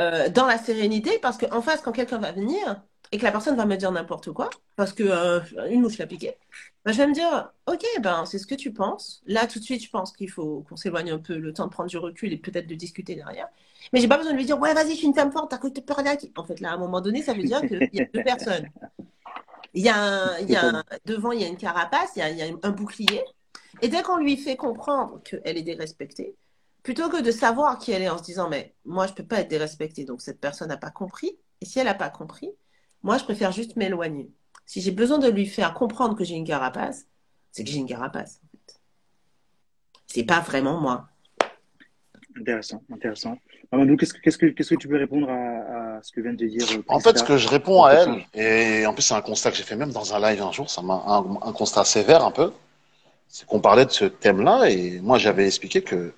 [0.00, 2.82] euh, dans la sérénité parce qu'en face, quand quelqu'un va venir,
[3.16, 5.40] et que la personne va me dire n'importe quoi, parce que euh,
[5.70, 6.36] une mouche l'a piqué,
[6.84, 9.22] ben, je vais me dire, ok, ben c'est ce que tu penses.
[9.26, 11.70] Là, tout de suite, je pense qu'il faut qu'on s'éloigne un peu, le temps de
[11.70, 13.48] prendre du recul et peut-être de discuter derrière.
[13.94, 15.56] Mais j'ai pas besoin de lui dire, ouais, vas-y, je suis une femme forte, t'as
[15.56, 16.02] cru que peur
[16.36, 18.68] En fait, là, à un moment donné, ça veut dire qu'il y a deux personnes.
[19.72, 22.28] Il y a, un, y a devant, il y a une carapace, il y a,
[22.28, 23.24] y a un bouclier.
[23.80, 26.36] Et dès qu'on lui fait comprendre qu'elle est dérespectée,
[26.82, 29.40] plutôt que de savoir qui elle est en se disant, mais moi, je peux pas
[29.40, 31.38] être dérespectée, donc cette personne n'a pas compris.
[31.62, 32.50] Et si elle n'a pas compris,
[33.06, 34.28] moi, je préfère juste m'éloigner.
[34.66, 37.06] Si j'ai besoin de lui faire comprendre que j'ai une carapace,
[37.52, 38.40] c'est que j'ai une carapace.
[38.42, 38.80] En fait.
[40.08, 41.06] C'est pas vraiment moi.
[42.36, 43.38] Intéressant, intéressant.
[43.70, 46.98] Mamadou, qu'est-ce que, que, tu peux répondre à, ce que vient de dire euh, En
[46.98, 49.62] fait, ce que je réponds à elle, et en plus c'est un constat que j'ai
[49.62, 52.52] fait même dans un live un jour, ça m'a un, constat sévère un peu,
[53.28, 56.12] c'est qu'on parlait de ce thème-là et moi j'avais expliqué que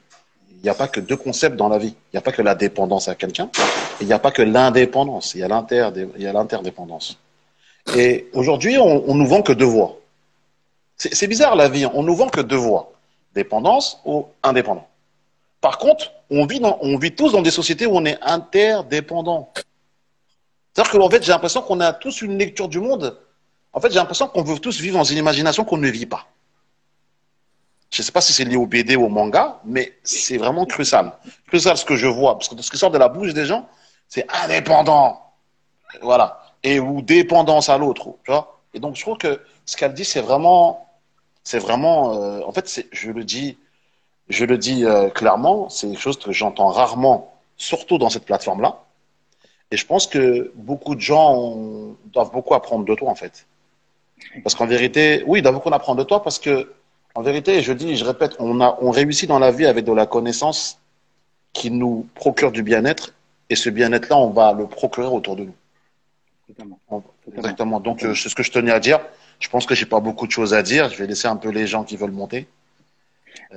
[0.59, 1.95] il n'y a pas que deux concepts dans la vie.
[2.13, 3.49] Il n'y a pas que la dépendance à quelqu'un.
[4.01, 5.35] Il n'y a pas que l'indépendance.
[5.35, 7.19] Il y a l'interdépendance.
[7.97, 9.99] Et aujourd'hui, on, on nous vend que deux voies.
[10.97, 11.87] C'est bizarre la vie.
[11.87, 12.93] On nous vend que deux voies.
[13.35, 14.89] Dépendance ou indépendant.
[15.61, 19.53] Par contre, on vit, tous dans des sociétés où on est interdépendant.
[20.75, 23.19] C'est-à-dire qu'en fait, j'ai l'impression qu'on a tous une lecture du monde.
[23.73, 26.27] En fait, j'ai l'impression qu'on veut tous vivre dans une imagination qu'on ne vit pas.
[27.91, 30.67] Je ne sais pas si c'est lié au BD ou au manga, mais c'est vraiment
[30.67, 31.13] crucial.
[31.47, 33.67] Crucial ce que je vois, parce que ce qui sort de la bouche des gens,
[34.09, 35.23] c'est indépendant.
[36.03, 36.41] Voilà.
[36.63, 38.15] Et ou dépendance à l'autre.
[38.25, 40.87] Tu vois Et donc, je trouve que ce qu'elle dit, c'est vraiment,
[41.45, 43.57] c'est vraiment, euh, en fait, je le dis,
[44.29, 48.85] je le dis euh, clairement, c'est quelque chose que j'entends rarement, surtout dans cette plateforme-là.
[49.71, 51.57] Et je pense que beaucoup de gens
[52.07, 53.47] doivent beaucoup apprendre de toi, en fait.
[54.43, 56.73] Parce qu'en vérité, oui, ils doivent beaucoup apprendre de toi parce que
[57.19, 59.93] en vérité, je dis, je répète, on, a, on réussit dans la vie avec de
[59.93, 60.81] la connaissance
[61.53, 63.13] qui nous procure du bien-être,
[63.51, 65.55] et ce bien-être-là, on va le procurer autour de nous.
[67.37, 67.81] Exactement.
[67.81, 69.01] Donc, euh, c'est ce que je tenais à dire.
[69.41, 70.91] Je pense que j'ai pas beaucoup de choses à dire.
[70.91, 72.47] Je vais laisser un peu les gens qui veulent monter.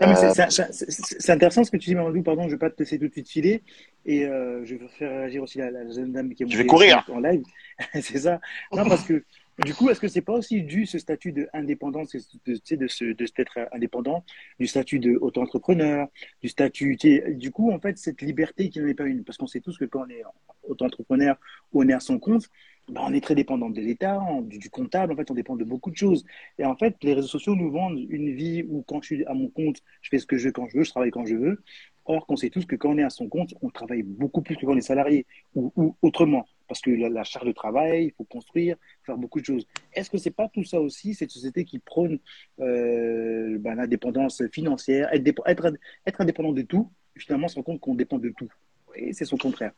[0.02, 0.34] Euh,
[0.72, 2.24] c'est intéressant ce que tu dis, Mamadou.
[2.24, 3.62] Pardon, je ne vais pas te laisser tout de suite filer.
[4.08, 6.66] Et euh, je vais faire réagir aussi la, la jeune dame qui est Je vais
[6.66, 7.44] courir en live.
[7.94, 8.40] c'est ça.
[8.72, 9.24] Non, parce que
[9.60, 13.06] du coup, est-ce que c'est pas aussi dû ce statut d'indépendance, de, de, de, ce,
[13.06, 14.24] de être indépendant,
[14.60, 16.08] du statut d'auto-entrepreneur,
[16.42, 16.98] du statut,
[17.30, 19.78] du coup, en fait, cette liberté qui n'en est pas une, parce qu'on sait tous
[19.78, 20.24] que quand on est
[20.64, 21.38] auto-entrepreneur
[21.74, 22.50] ou on est à son compte,
[22.90, 25.64] ben, on est très dépendant de l'État, du, du, comptable, en fait, on dépend de
[25.64, 26.26] beaucoup de choses.
[26.58, 29.34] Et en fait, les réseaux sociaux nous vendent une vie où quand je suis à
[29.34, 31.36] mon compte, je fais ce que je veux quand je veux, je travaille quand je
[31.36, 31.64] veux.
[32.06, 34.56] Or, qu'on sait tous que quand on est à son compte, on travaille beaucoup plus
[34.56, 35.26] que quand on est salarié
[35.56, 36.46] ou, ou autrement.
[36.68, 39.68] Parce que la, la, charge de travail, il faut construire, faire beaucoup de choses.
[39.94, 42.20] Est-ce que c'est pas tout ça aussi, cette société qui prône
[42.60, 45.74] euh, ben, l'indépendance financière, être, être,
[46.06, 48.50] être, indépendant de tout, finalement se rend compte qu'on dépend de tout?
[48.96, 49.72] Et c'est son contraire.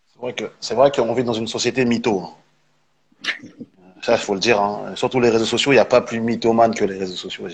[0.59, 2.21] C'est vrai qu'on vit dans une société mytho.
[2.21, 2.33] Hein.
[4.03, 4.61] Ça, il faut le dire.
[4.61, 4.95] Hein.
[4.95, 7.47] Surtout les réseaux sociaux, il n'y a pas plus mythomane que les réseaux sociaux.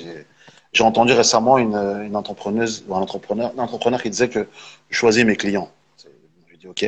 [0.71, 4.47] J'ai entendu récemment une, une, entrepreneuse ou un entrepreneur, un entrepreneur qui disait que
[4.89, 5.71] je choisis mes clients.
[5.97, 6.85] Je lui dis OK,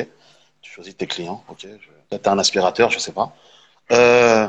[0.60, 1.66] tu choisis tes clients, OK.
[2.08, 3.34] Peut-être un aspirateur, je sais pas.
[3.90, 4.48] Euh,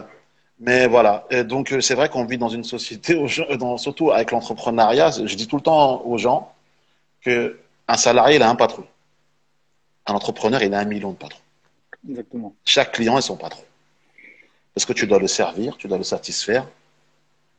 [0.59, 1.25] mais voilà.
[1.29, 3.15] Et donc euh, c'est vrai qu'on vit dans une société,
[3.57, 5.11] dans, surtout avec l'entrepreneuriat.
[5.25, 6.53] Je dis tout le temps aux gens
[7.21, 8.85] que un salarié il a un patron,
[10.05, 11.41] un entrepreneur il a un million de patrons.
[12.07, 12.53] Exactement.
[12.65, 13.63] Chaque client est son patron.
[14.73, 16.67] Parce que tu dois le servir, tu dois le satisfaire,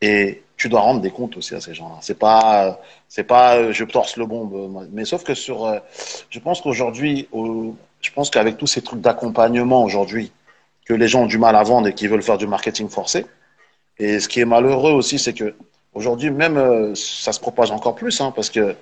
[0.05, 1.97] et tu dois rendre des comptes aussi à ces gens-là.
[2.03, 2.79] C'est pas,
[3.09, 4.89] c'est pas, je torse le bombe.
[4.93, 5.79] Mais sauf que sur, euh,
[6.29, 10.31] je pense qu'aujourd'hui, je pense qu'avec tous ces trucs d'accompagnement aujourd'hui,
[10.85, 13.25] que les gens ont du mal à vendre et qui veulent faire du marketing forcé.
[13.99, 15.55] Et ce qui est malheureux aussi, c'est que
[15.95, 18.77] aujourd'hui, même, euh, ça se propage encore plus, hein, parce que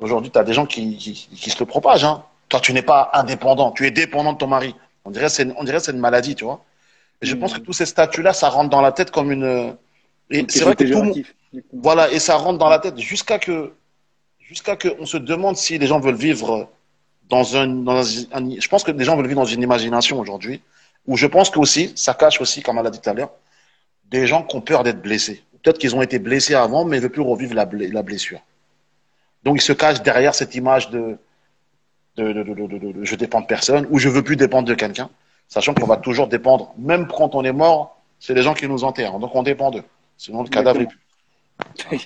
[0.00, 2.04] aujourd'hui, tu as des gens qui, qui, qui, se le propagent.
[2.04, 2.24] Hein.
[2.48, 4.74] Toi, tu n'es pas indépendant, tu es dépendant de ton mari.
[5.04, 6.64] On dirait c'est on dirait c'est une maladie, tu vois.
[7.20, 7.40] Et je mmh.
[7.40, 9.76] pense que tous ces statuts-là, ça rentre dans la tête comme une
[10.30, 11.24] et c'est vrai que tout
[11.72, 13.72] voilà, et ça rentre dans la tête jusqu'à que,
[14.40, 16.70] jusqu'à que on se demande si les gens veulent vivre
[17.28, 18.00] dans un, dans
[18.32, 20.62] un, je pense que les gens veulent vivre dans une imagination aujourd'hui,
[21.06, 23.30] où je pense que aussi, ça cache aussi, comme elle a dit tout à l'heure,
[24.04, 25.42] des gens qui ont peur d'être blessés.
[25.62, 28.40] Peut-être qu'ils ont été blessés avant, mais ils ne veulent plus revivre la, la, blessure.
[29.44, 31.18] Donc ils se cachent derrière cette image de,
[32.16, 35.08] de, de, de, de je dépends de personne ou je veux plus dépendre de quelqu'un,
[35.48, 38.84] sachant qu'on va toujours dépendre, même quand on est mort, c'est les gens qui nous
[38.84, 39.84] enterrent, donc on dépend d'eux.
[40.22, 40.86] Sinon, le cadavre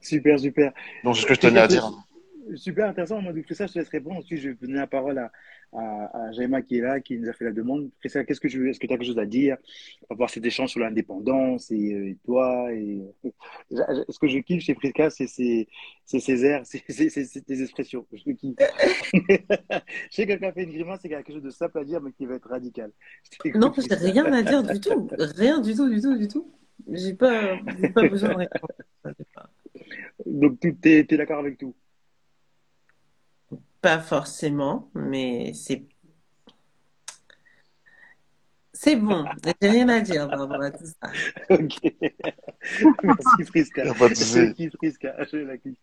[0.00, 0.72] super, super.
[1.04, 1.90] Donc, c'est ce que je tenais à dire.
[2.56, 3.20] Super intéressant.
[3.20, 4.16] Moi, ça, je te laisse répondre.
[4.16, 5.30] Ensuite, je vais donner la parole à,
[5.72, 7.90] à, à Jaima qui est là, qui nous a fait la demande.
[8.00, 9.56] qu'est-ce que tu est-ce que tu as quelque chose à dire?
[10.08, 13.02] Par rapport à cet échange sur l'indépendance et, euh, et, toi et
[13.70, 18.06] ce que je kiffe chez Prisca, c'est ses airs, c'est tes expressions.
[18.12, 18.56] Je kiffe.
[19.12, 19.36] je
[20.10, 22.26] sais que quelqu'un fait une grimace, c'est quelque chose de simple à dire, mais qui
[22.26, 22.90] va être radical.
[23.54, 26.52] Non, j'ai rien à dire du tout, rien du tout, du tout, du tout.
[26.92, 27.56] J'ai pas,
[27.94, 28.74] pas besoin de répondre.
[30.24, 31.74] Donc, tu es, es d'accord avec tout?
[33.86, 35.84] Pas forcément, mais c'est.
[38.72, 39.24] C'est bon,
[39.62, 41.08] j'ai rien à dire par rapport à tout ça.
[41.50, 41.78] Ok.
[43.04, 43.84] merci Friska.
[43.84, 45.14] Merci Friska.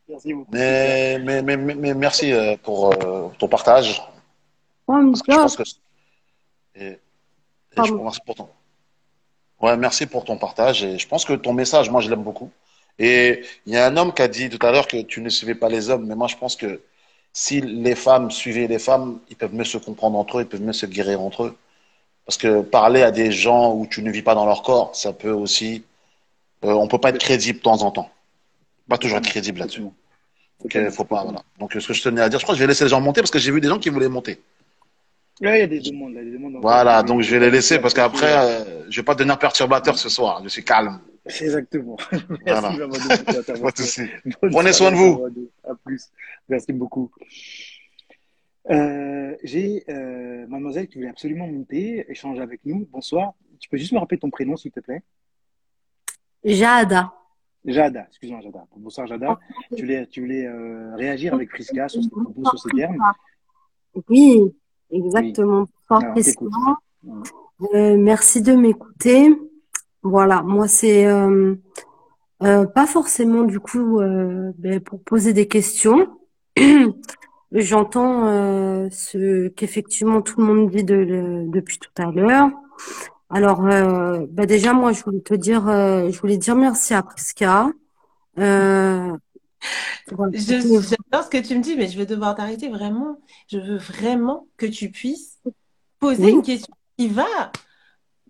[0.09, 0.51] Merci beaucoup.
[0.51, 4.01] Mais, mais, mais, mais merci euh, pour euh, ton partage.
[4.87, 5.63] Oh, Parce que je pense que.
[6.75, 6.99] Et, et
[7.77, 8.49] je merci pour ton.
[9.61, 10.83] Ouais, merci pour ton partage.
[10.83, 12.51] Et je pense que ton message, moi, je l'aime beaucoup.
[12.99, 15.29] Et il y a un homme qui a dit tout à l'heure que tu ne
[15.29, 16.81] suivais pas les hommes, mais moi, je pense que
[17.33, 20.61] si les femmes suivaient les femmes, ils peuvent mieux se comprendre entre eux, ils peuvent
[20.61, 21.57] mieux se guérir entre eux.
[22.25, 25.11] Parce que parler à des gens où tu ne vis pas dans leur corps, ça
[25.11, 25.83] peut aussi.
[26.63, 28.09] Euh, on peut pas être crédible de temps en temps.
[28.87, 29.81] Pas toujours être crédible là-dessus.
[29.81, 31.41] Donc, faut pas, voilà.
[31.59, 33.01] Donc, ce que je tenais à dire, je crois que je vais laisser les gens
[33.01, 34.39] monter parce que j'ai vu des gens qui voulaient monter.
[35.41, 36.13] il y a des demandes.
[36.13, 39.37] Des demandes voilà, donc je vais les laisser parce qu'après, euh, je vais pas devenir
[39.37, 40.41] perturbateur ce soir.
[40.43, 41.01] Je suis calme.
[41.25, 41.97] Exactement.
[42.45, 43.69] Merci, voilà.
[44.51, 45.25] Prenez soin de vous.
[45.63, 46.09] À plus.
[46.49, 47.11] Merci beaucoup.
[48.69, 52.87] Euh, J'ai euh, mademoiselle qui voulait absolument monter, échanger avec nous.
[52.91, 53.33] Bonsoir.
[53.59, 55.01] Tu peux juste me rappeler ton prénom, s'il te plaît?
[56.43, 57.13] Jada.
[57.65, 58.65] Jada, excuse-moi Jada.
[58.75, 59.39] Bonsoir Jada.
[59.75, 62.97] Tu voulais, tu voulais euh, réagir avec Friska sur, sur ces termes
[64.09, 64.53] Oui,
[64.91, 65.67] exactement.
[65.89, 66.23] Oui.
[67.73, 69.29] Euh, merci de m'écouter.
[70.03, 71.55] Voilà, moi c'est euh,
[72.43, 76.19] euh, pas forcément du coup euh, ben, pour poser des questions.
[77.53, 82.49] J'entends euh, ce qu'effectivement tout le monde dit de, depuis tout à l'heure.
[83.29, 87.01] Alors euh, ben déjà moi je voulais te dire, euh, je voulais dire merci à
[87.01, 87.69] Priska.
[88.39, 89.15] Euh,
[90.07, 93.19] J'adore ce que tu me dis, mais je vais devoir t'arrêter vraiment.
[93.49, 95.39] Je veux vraiment que tu puisses
[95.99, 97.51] poser une question qui va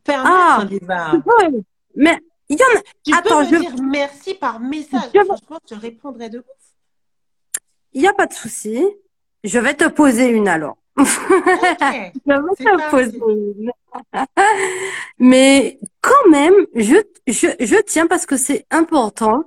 [0.04, 1.50] permettre ah.
[1.96, 2.18] Mais
[2.50, 2.82] il y en a.
[3.06, 3.70] Tu Attends, peux me je...
[3.70, 5.10] dire merci par message.
[5.14, 5.24] Je...
[5.24, 6.46] Franchement, je répondrai de ouf.
[7.94, 8.86] Il n'y a pas de souci.
[9.44, 10.78] Je vais te poser une alors.
[10.96, 12.12] Okay.
[12.26, 13.72] je vais te poser une.
[15.20, 16.96] Mais quand même, je,
[17.28, 19.44] je, je tiens parce que c'est important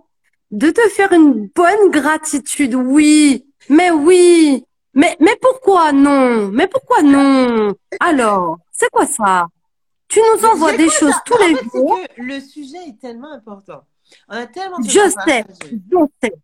[0.51, 2.75] de te faire une bonne gratitude.
[2.75, 4.65] Oui, mais oui.
[4.95, 6.49] Mais, mais pourquoi non?
[6.49, 7.75] Mais pourquoi non?
[8.01, 9.49] Alors, c'est quoi ça?
[10.09, 11.99] Tu nous envoies des choses tous les jours.
[12.17, 13.83] le sujet est tellement important.
[14.29, 16.35] On a tellement de Je sais, je sais,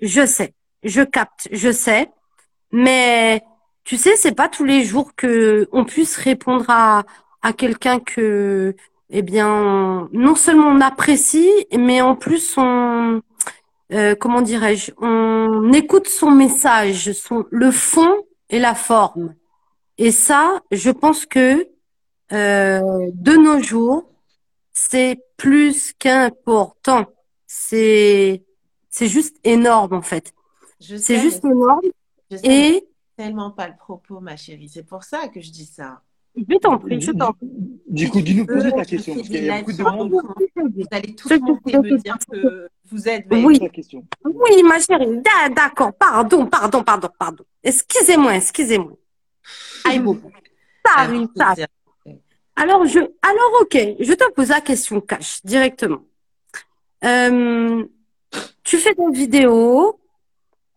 [0.00, 2.10] je sais, je capte, je sais.
[2.72, 3.42] Mais
[3.84, 7.04] tu sais, c'est pas tous les jours que on puisse répondre à,
[7.42, 8.74] à quelqu'un que,
[9.10, 13.22] eh bien, non seulement on apprécie, mais en plus on,
[13.92, 18.16] euh, comment dirais-je, on écoute son message, son, le fond
[18.50, 19.34] et la forme.
[19.98, 21.68] Et ça, je pense que
[22.32, 24.08] euh, de nos jours,
[24.72, 27.06] c'est plus qu'important.
[27.46, 28.42] C'est
[28.90, 30.32] c'est juste énorme en fait.
[30.80, 31.80] C'est juste énorme.
[32.30, 32.72] je sais, Et
[33.16, 34.68] c'est tellement pas le propos, ma chérie.
[34.68, 36.02] C'est pour ça que je dis ça.
[36.36, 37.48] je t'en prie, je t'en prie.
[37.88, 40.10] Du coup, dis-nous, posez ta question, parce qu'il y a beaucoup de monde.
[40.10, 40.84] vous.
[40.90, 44.04] Allez tous me dire que vous êtes Oui, ta question.
[44.24, 45.22] oui, ma chérie.
[45.22, 47.44] Da- D'accord, pardon, pardon, pardon, pardon.
[47.62, 48.92] Excusez-moi, excusez-moi.
[49.84, 50.02] Aïe.
[50.84, 51.54] Ça arrive, ça.
[52.56, 56.02] Alors, je, alors, ok, je te pose la question cash directement.
[57.04, 57.84] Euh,
[58.64, 60.00] tu fais des vidéos,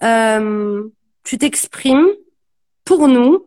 [0.03, 0.89] euh,
[1.23, 2.09] tu t'exprimes
[2.83, 3.45] pour nous.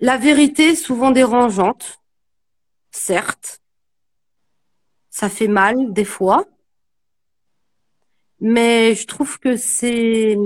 [0.00, 1.98] La vérité est souvent dérangeante,
[2.90, 3.60] certes.
[5.10, 6.44] Ça fait mal des fois,
[8.40, 10.36] mais je trouve que c'est,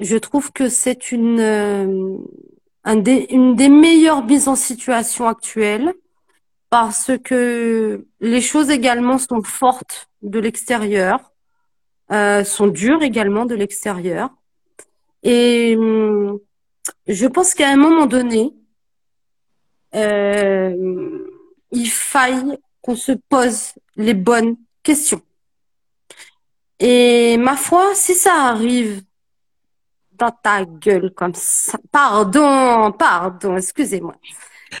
[0.00, 2.16] je trouve que c'est une, euh,
[2.84, 5.94] un des, une des meilleures mises en situation actuelles
[6.70, 11.32] parce que les choses également sont fortes de l'extérieur,
[12.10, 14.30] euh, sont dures également de l'extérieur.
[15.22, 16.38] Et hum,
[17.06, 18.52] je pense qu'à un moment donné,
[19.94, 21.24] euh,
[21.70, 25.22] il faille qu'on se pose les bonnes questions.
[26.80, 29.02] Et ma foi, si ça arrive
[30.16, 34.14] dans ta gueule comme ça, pardon, pardon, excusez-moi.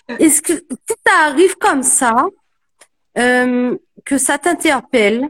[0.08, 2.26] Est-ce que si ça arrive comme ça,
[3.18, 5.28] euh, que ça t'interpelle,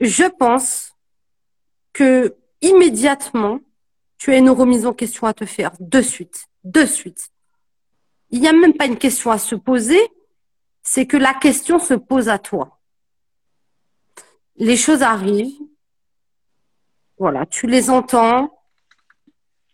[0.00, 0.94] je pense
[1.92, 3.60] que immédiatement,
[4.18, 7.28] tu as une remise en question à te faire de suite, de suite.
[8.30, 10.00] Il n'y a même pas une question à se poser,
[10.82, 12.78] c'est que la question se pose à toi.
[14.56, 15.60] Les choses arrivent,
[17.18, 18.55] voilà, tu les entends,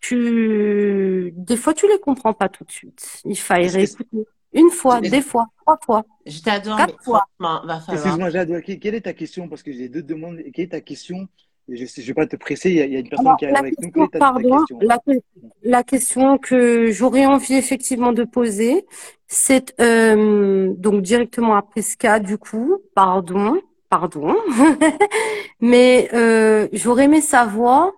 [0.02, 3.22] tu, des fois tu les comprends pas tout de suite.
[3.24, 7.24] Il faille réécouter une fois, des fois, trois fois, Je t'adore, quatre fois.
[7.38, 7.62] va.
[7.90, 9.48] Excuse-moi, Jade, que- quelle est ta question?
[9.48, 10.38] Parce que j'ai deux demandes.
[10.52, 11.26] Quelle est ta question?
[11.68, 13.38] Je ne vais pas te presser, il y a, il y a une personne Alors,
[13.38, 13.90] qui arrive la avec nous.
[13.92, 14.78] Quelle question, est ta, ta pardon, question?
[14.80, 15.20] la, que-
[15.62, 18.84] la question que j'aurais envie effectivement de poser,
[19.28, 24.34] c'est euh, donc directement à Prisca, du coup, pardon, pardon,
[25.60, 27.92] mais euh, j'aurais aimé savoir,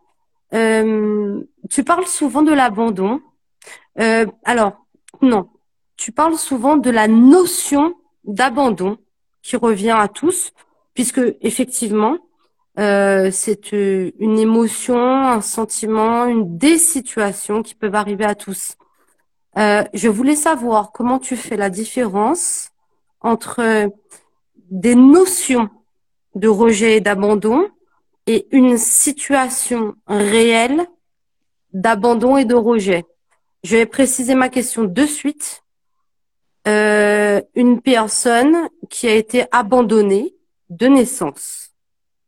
[0.54, 1.40] euh,
[1.70, 3.20] tu parles souvent de l'abandon.
[4.00, 4.86] Euh, alors,
[5.22, 5.48] non,
[5.96, 7.94] tu parles souvent de la notion
[8.24, 8.98] d'abandon
[9.42, 10.52] qui revient à tous,
[10.94, 12.18] puisque effectivement,
[12.78, 18.76] euh, c'est euh, une émotion, un sentiment, une des situations qui peuvent arriver à tous.
[19.56, 22.70] Euh, je voulais savoir comment tu fais la différence
[23.20, 23.88] entre
[24.70, 25.70] des notions
[26.34, 27.68] de rejet et d'abandon
[28.26, 30.86] et une situation réelle
[31.72, 33.04] d'abandon et de rejet.
[33.62, 35.62] Je vais préciser ma question de suite.
[36.66, 38.56] Euh, une personne
[38.88, 40.34] qui a été abandonnée
[40.70, 41.70] de naissance.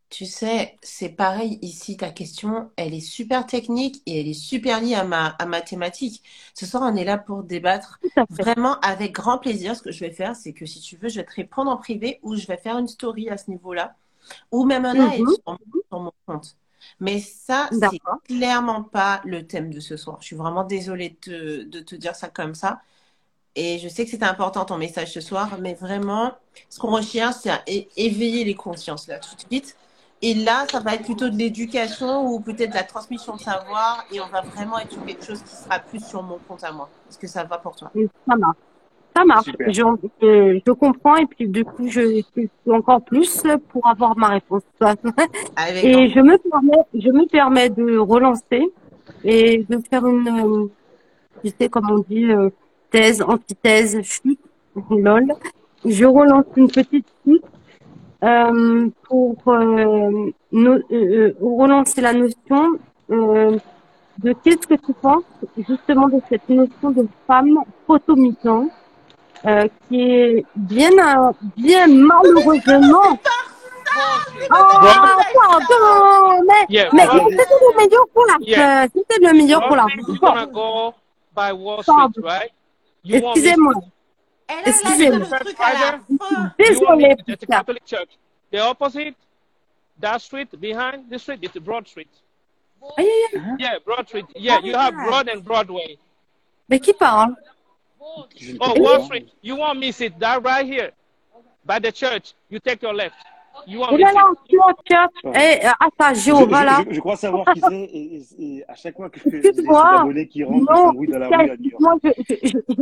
[0.08, 4.80] Tu sais, c'est pareil ici, ta question, elle est super technique et elle est super
[4.80, 6.22] liée à ma, à ma thématique.
[6.54, 7.98] Ce soir, on est là pour débattre
[8.30, 9.74] vraiment avec grand plaisir.
[9.74, 11.76] Ce que je vais faire, c'est que si tu veux, je vais te répondre en
[11.76, 13.96] privé ou je vais faire une story à ce niveau-là
[14.50, 15.26] ou même un Mhm.
[15.26, 15.58] sur, mon-
[15.90, 16.56] sur mon compte.
[17.00, 20.18] Mais ça, c'est clairement pas le thème de ce soir.
[20.20, 22.80] Je suis vraiment désolée de te, de te dire ça comme ça.
[23.54, 26.34] Et je sais que c'était important ton message ce soir, mais vraiment,
[26.68, 29.78] ce qu'on recherche, c'est à éveiller les consciences là tout de suite.
[30.22, 34.04] Et là, ça va être plutôt de l'éducation ou peut-être de la transmission de savoir.
[34.10, 36.72] Et on va vraiment être sur quelque chose qui sera plus sur mon compte à
[36.72, 36.94] moi.
[37.08, 37.94] Est-ce que ça va pour toi?
[38.26, 38.58] Ça marche.
[39.16, 39.50] Ça marche.
[39.66, 39.82] Je,
[40.22, 44.62] je, je comprends et puis du coup, je suis encore plus pour avoir ma réponse.
[45.56, 48.62] Avec Et je me permets, je me permets de relancer
[49.24, 50.68] et de faire une,
[51.42, 52.50] tu sais, comme on dit, euh,
[52.90, 54.40] thèse, antithèse, chute,
[54.90, 55.26] lol.
[55.84, 57.44] Je relance une petite chute
[58.24, 62.78] euh, pour euh, no- euh, relancer la notion
[63.10, 63.56] euh,
[64.18, 65.22] de qu'est-ce que tu penses
[65.68, 68.68] justement de cette notion de femme photomitant
[69.44, 73.18] euh, qui est bien, euh, bien malheureusement.
[74.50, 78.84] Ah, pardon, mais, Yeah, mais c'était le meilleur pour la Yeah.
[78.84, 79.86] euh, c'était le meilleur pour la
[80.46, 80.94] go
[81.34, 82.10] by Wall Pardon.
[82.10, 82.52] Street, right?
[83.04, 83.74] Excusez-moi,
[84.66, 85.26] excusez-moi.
[87.26, 87.46] to the.
[87.46, 88.10] Catholic Church?
[88.52, 89.14] The opposite?
[90.00, 92.08] that street behind the street is Broad Street.
[92.98, 93.56] Aïe, aïe, aïe.
[93.58, 94.26] Yeah, Broad Street.
[94.36, 95.98] Yeah, you have Broad and Broadway.
[96.68, 97.34] Mais qui parle?
[98.60, 99.00] Oh, pas.
[99.04, 99.26] Street.
[99.42, 100.92] You want me sit that right here
[101.64, 102.34] by the church?
[102.50, 103.14] You take your left.
[103.66, 104.04] You Oh sit.
[104.48, 105.32] tu vois, tu vois.
[105.34, 106.78] Eh, attends, Je, Jéhovah, là.
[106.84, 109.30] je- je- je crois savoir qui c'est et, et- et à chaque fois que j'ai
[109.30, 110.00] cet Excuse-moi.
[110.00, 112.00] abonné qui rentre, il Non, s'embrouille dans la rue à New York.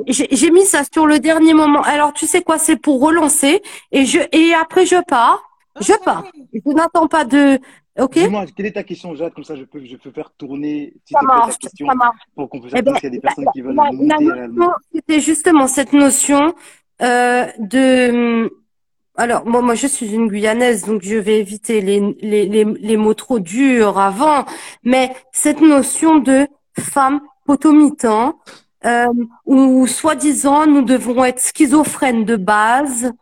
[0.09, 1.81] j'ai j'ai mis ça sur le dernier moment.
[1.83, 5.41] Alors, tu sais quoi, c'est pour relancer et je et après je pars.
[5.81, 6.25] Je pars.
[6.53, 7.59] Je n'attends pas de.
[7.99, 8.15] Ok?
[8.19, 9.33] Dis-moi, quelle est ta question, Jade?
[9.35, 11.95] Comme ça, je peux, je peux faire tourner, s'il Ça plaît, ta marche, question ça
[11.95, 12.19] marche.
[12.35, 14.07] pour qu'on puisse Eh ben, qu'il y a des personnes qui veulent la, la monter
[14.25, 14.73] notion, réellement.
[14.93, 16.55] c'était justement cette notion
[17.03, 18.51] euh, de.
[19.17, 22.97] Alors, moi, moi, je suis une Guyanaise, donc je vais éviter les, les, les, les
[22.97, 24.45] mots trop durs avant,
[24.83, 28.41] mais cette notion de femme potomitan,
[28.85, 29.07] euh,
[29.47, 33.13] où soi-disant nous devons être schizophrènes de base,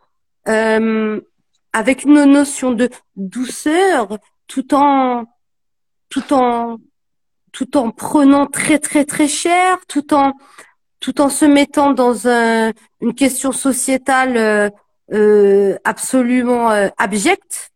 [0.47, 1.21] euh,
[1.73, 4.17] avec une notion de douceur,
[4.47, 5.25] tout en,
[6.09, 6.77] tout en,
[7.51, 10.33] tout en prenant très très très cher, tout en
[10.99, 12.71] tout en se mettant dans un,
[13.01, 14.69] une question sociétale euh,
[15.11, 17.71] euh, absolument euh, abjecte,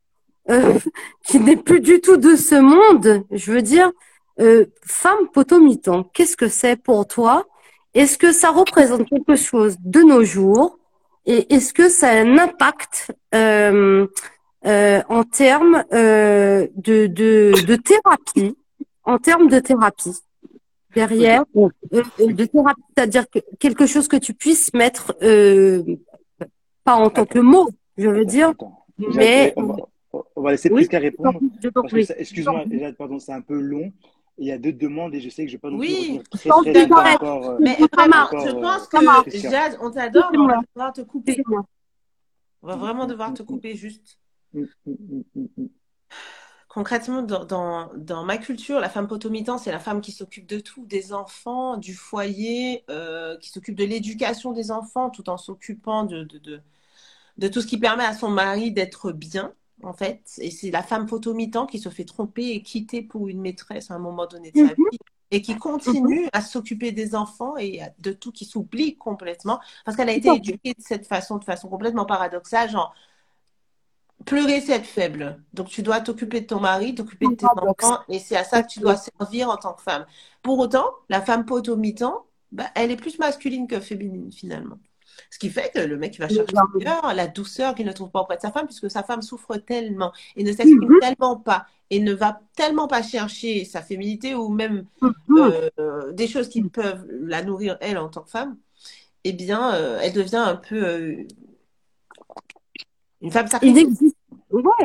[0.50, 0.80] euh,
[1.26, 3.26] qui n'est plus du tout de ce monde.
[3.32, 3.92] Je veux dire,
[4.40, 7.46] euh, femme potomitan, qu'est-ce que c'est pour toi?
[7.94, 10.78] Est-ce que ça représente quelque chose de nos jours?
[11.26, 13.12] Et est-ce que ça a un impact
[14.66, 18.58] euh, en termes euh, de, de, de thérapie,
[19.04, 20.18] en termes de thérapie
[20.94, 22.04] derrière, euh, euh,
[22.34, 25.84] de thérapie, c'est-à-dire que quelque chose que tu puisses mettre, euh,
[26.84, 29.76] pas en tant que mot, je veux dire, Attends, mais on va,
[30.36, 31.40] on va laisser oui, Prisca répondre.
[32.18, 33.92] excuse-moi, Jade, pardon, c'est un peu long.
[34.40, 36.22] Il y a deux demandes et je sais que je vais pas non plus Oui,
[36.30, 37.50] très très longtemps encore.
[37.50, 37.76] euh, Mais
[38.08, 39.38] marche, je pense que.
[39.50, 41.44] Jade, on t'adore, mais on va devoir te couper.
[42.62, 44.20] On va vraiment devoir te couper juste.
[44.86, 45.70] Mm, mm, mm.
[46.70, 50.60] Concrètement, dans, dans, dans ma culture, la femme potomitan, c'est la femme qui s'occupe de
[50.60, 56.04] tout, des enfants, du foyer, euh, qui s'occupe de l'éducation des enfants, tout en s'occupant
[56.04, 56.62] de, de, de,
[57.38, 59.54] de tout ce qui permet à son mari d'être bien,
[59.84, 60.22] en fait.
[60.40, 63.96] Et c'est la femme potomitan qui se fait tromper et quitter pour une maîtresse à
[63.96, 65.00] un moment donné de sa Mhm, vie
[65.32, 70.10] et qui continue à s'occuper des enfants et de tout, qui s'oublie complètement parce qu'elle
[70.10, 72.94] a été éduquée de cette façon, de façon complètement paradoxale, genre
[74.28, 75.42] pleurer c'est être faible.
[75.54, 78.62] Donc tu dois t'occuper de ton mari, t'occuper de tes enfants et c'est à ça
[78.62, 80.06] que tu dois servir en tant que femme.
[80.44, 84.78] Pour autant, la femme potomitan, bah, elle est plus masculine que féminine finalement.
[85.32, 86.54] Ce qui fait que le mec il va chercher
[87.16, 90.12] la douceur qu'il ne trouve pas auprès de sa femme, puisque sa femme souffre tellement
[90.36, 94.50] et ne s'exprime Mhm, tellement pas et ne va tellement pas chercher sa féminité ou
[94.50, 95.72] même mhm.
[95.80, 98.58] euh, des choses qui peuvent la nourrir elle en tant que femme,
[99.24, 101.24] eh bien, euh, elle devient un peu euh,
[103.22, 103.88] une femme sacrifiée.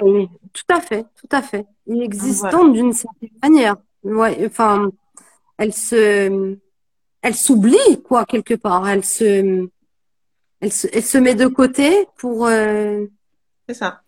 [0.02, 1.66] Oui, tout à fait, tout à fait.
[1.86, 2.04] Voilà.
[2.04, 3.76] Inexistante d'une certaine manière.
[4.04, 4.90] Ouais, enfin,
[5.58, 6.56] elle se,
[7.22, 8.88] elle s'oublie, quoi, quelque part.
[8.88, 9.68] Elle se,
[10.60, 13.06] elle se, elle se met de côté pour, euh,
[13.68, 14.02] C'est ça.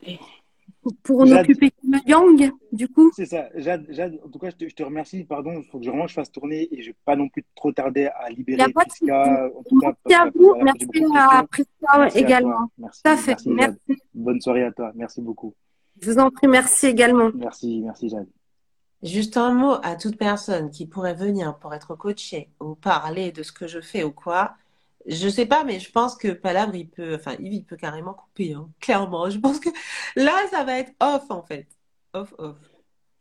[1.03, 3.11] Pour Jade, n'occuper que le yang, du coup.
[3.15, 3.49] c'est ça.
[3.57, 5.25] Jade, Jade, en tout cas, je te, je te remercie.
[5.25, 7.45] Pardon, il faut que je- vraiment je fasse tourner et je vais pas non plus
[7.55, 8.73] trop tarder à libérer souci.
[8.75, 9.51] Prisca.
[9.57, 10.87] En tout cas, Merci à vous, merci
[11.17, 11.45] à.
[11.51, 12.69] Prisca Merci également.
[12.79, 13.79] Merci, Tout à fait, merci.
[14.15, 14.93] Bonne soirée à toi.
[14.95, 15.55] Merci beaucoup.
[16.03, 17.31] Je vous en prie, merci également.
[17.35, 18.27] Merci, merci Jade.
[19.03, 23.43] Juste un mot à toute personne qui pourrait venir pour être coachée ou parler de
[23.43, 24.55] ce que je fais ou quoi.
[25.07, 28.15] Je sais pas, mais je pense que Palabre, il peut, enfin, Yves, il peut carrément
[28.15, 29.29] couper, hein, clairement.
[29.31, 29.69] Je pense que
[30.17, 31.69] là, ça va être off, en fait.
[32.15, 32.57] Off, off.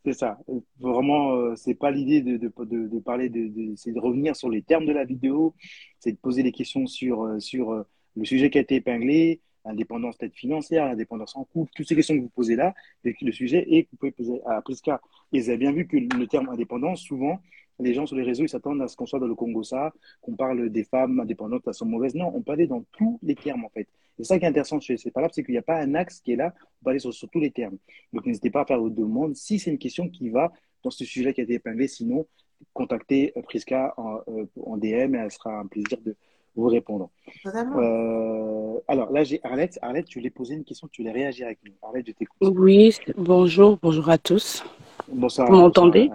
[0.05, 0.39] C'est ça.
[0.49, 4.49] Euh, Vraiment, euh, c'est pas l'idée de, de, de, parler de, c'est de revenir sur
[4.49, 5.55] les termes de la vidéo,
[5.99, 7.83] c'est de poser des questions sur, euh, sur euh,
[8.15, 12.15] le sujet qui a été épinglé, l'indépendance peut-être financière, l'indépendance en couple, toutes ces questions
[12.15, 12.73] que vous posez là,
[13.03, 15.01] le sujet et que vous pouvez poser à Prisca.
[15.31, 17.39] Et vous avez bien vu que le terme indépendance, souvent,
[17.79, 19.93] les gens sur les réseaux, ils s'attendent à ce qu'on soit dans le Congo ça,
[20.21, 22.15] qu'on parle des femmes indépendantes de façon mauvaise.
[22.15, 23.87] Non, on peut aller dans tous les termes, en fait.
[24.17, 26.19] C'est ça qui est intéressant chez pas là, c'est qu'il n'y a pas un axe
[26.19, 27.77] qui est là, on peut aller sur, sur tous les termes.
[28.11, 30.51] Donc n'hésitez pas à faire vos demandes si c'est une question qui va
[30.83, 31.87] dans ce sujet qui a été épinglé.
[31.87, 32.27] Sinon,
[32.73, 36.15] contactez euh, Prisca en, euh, en DM et elle sera un plaisir de
[36.55, 37.09] vous répondre.
[37.45, 39.79] Euh, alors là, j'ai Arlette.
[39.81, 41.73] Arlette, tu voulais poser une question, tu voulais réagir avec nous.
[41.81, 42.37] Arlette, je t'écoute.
[42.41, 44.63] Oui, bonjour, bonjour à tous.
[45.07, 45.49] Bonsoir.
[45.49, 46.11] Vous m'entendez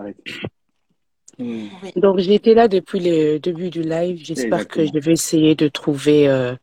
[1.97, 4.20] Donc été là depuis le début du live.
[4.23, 6.55] J'espère que je vais essayer de trouver euh,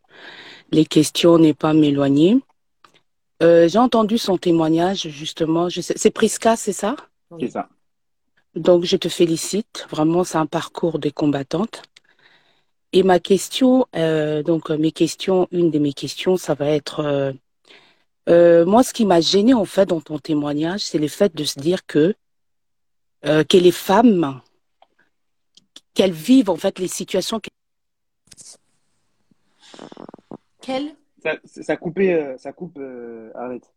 [0.72, 2.40] les questions, n'est pas m'éloigner.
[3.42, 5.70] Euh, j'ai entendu son témoignage justement.
[5.70, 6.96] C'est Prisca, c'est ça?
[7.40, 7.70] C'est ça.
[8.56, 9.88] Donc je te félicite.
[9.90, 11.84] Vraiment, c'est un parcours de combattante.
[12.92, 17.34] Et ma question, euh, donc mes questions, une de mes questions, ça va être
[18.28, 21.60] moi, ce qui m'a gêné en fait dans ton témoignage, c'est le fait de se
[21.60, 22.14] dire que
[23.24, 24.42] que les femmes
[25.96, 27.40] qu'elles vivent en fait les situations.
[30.62, 33.72] Quelle Ça, ça coupé, euh, ça coupe, euh, arrête.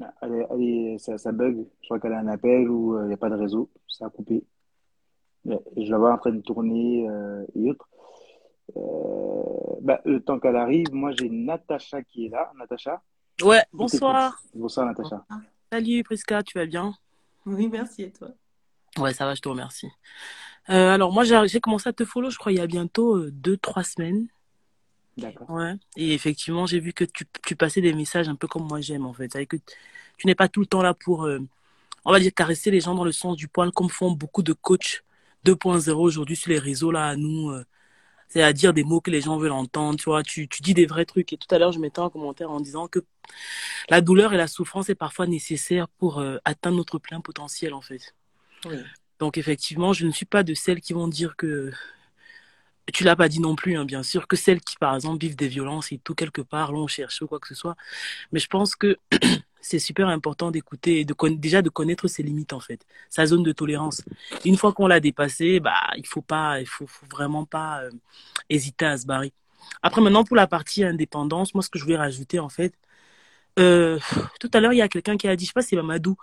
[0.00, 1.66] Ah, Elle est- elle est- ça, ça bug.
[1.82, 3.70] Je crois qu'elle a un appel ou il n'y a pas de réseau.
[3.88, 4.42] Ça a coupé.
[5.44, 7.88] Je la vois en train de tourner euh, et autres.
[8.76, 12.50] Euh, bah, le temps qu'elle arrive, moi j'ai Natacha qui est là.
[12.56, 13.02] Natacha,
[13.42, 14.40] Ouais, bonsoir.
[14.54, 15.26] Bonsoir Natacha.
[15.70, 16.94] Salut Prisca, tu vas bien?
[17.44, 18.28] Oui, merci, et toi?
[18.98, 19.88] Ouais, ça va, je te remercie.
[20.70, 23.30] Euh, alors moi, j'ai commencé à te follow, je crois, il y a bientôt euh,
[23.32, 24.28] deux, trois semaines.
[25.16, 25.50] D'accord.
[25.50, 25.74] Ouais.
[25.96, 29.06] Et effectivement, j'ai vu que tu, tu passais des messages un peu comme moi j'aime,
[29.06, 29.30] en fait.
[29.32, 29.56] C'est-à-dire que
[30.18, 31.40] tu n'es pas tout le temps là pour, euh,
[32.04, 34.52] on va dire, caresser les gens dans le sens du poil, comme font beaucoup de
[34.54, 35.04] coachs
[35.44, 37.50] 2.0 aujourd'hui sur les réseaux, là, à nous.
[37.50, 37.64] euh,
[38.28, 40.22] c'est à dire des mots que les gens veulent entendre, tu vois.
[40.24, 41.32] Tu, tu dis des vrais trucs.
[41.32, 43.00] Et tout à l'heure, je mettais un commentaire en disant que
[43.90, 47.80] la douleur et la souffrance est parfois nécessaire pour euh, atteindre notre plein potentiel, en
[47.82, 48.14] fait.
[49.18, 51.72] Donc effectivement, je ne suis pas de celles qui vont dire que
[52.92, 55.36] tu l'as pas dit non plus, hein, bien sûr, que celles qui, par exemple, vivent
[55.36, 57.76] des violences et tout quelque part l'ont cherché ou quoi que ce soit.
[58.32, 58.98] Mais je pense que
[59.60, 63.52] c'est super important d'écouter et déjà de connaître ses limites en fait, sa zone de
[63.52, 64.02] tolérance.
[64.44, 67.90] Une fois qu'on l'a dépassée, bah il faut pas, il faut, faut vraiment pas euh,
[68.50, 69.32] hésiter à se barrer.
[69.82, 72.74] Après maintenant pour la partie indépendance, moi ce que je voulais rajouter en fait,
[73.58, 73.98] euh,
[74.40, 75.76] tout à l'heure, il y a quelqu'un qui a dit, je sais pas si c'est
[75.76, 76.16] Mamadou,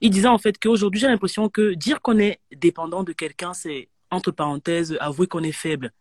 [0.00, 3.88] il disait en fait qu'aujourd'hui, j'ai l'impression que dire qu'on est dépendant de quelqu'un, c'est,
[4.10, 5.92] entre parenthèses, avouer qu'on est faible.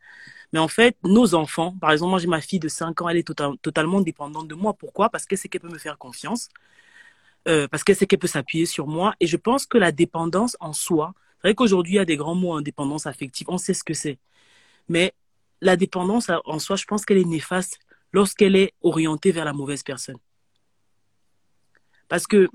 [0.53, 3.17] Mais en fait, nos enfants, par exemple, moi j'ai ma fille de 5 ans, elle
[3.17, 4.73] est tota- totalement dépendante de moi.
[4.73, 5.09] Pourquoi?
[5.09, 6.49] Parce qu'elle sait qu'elle peut me faire confiance,
[7.47, 9.15] euh, parce qu'elle sait qu'elle peut s'appuyer sur moi.
[9.19, 12.17] Et je pense que la dépendance en soi, c'est vrai qu'aujourd'hui, il y a des
[12.17, 14.19] grands mots, indépendance affective, on sait ce que c'est.
[14.89, 15.13] Mais
[15.61, 17.79] la dépendance en soi, je pense qu'elle est néfaste
[18.13, 20.17] lorsqu'elle est orientée vers la mauvaise personne.
[22.13, 22.47] Parce que,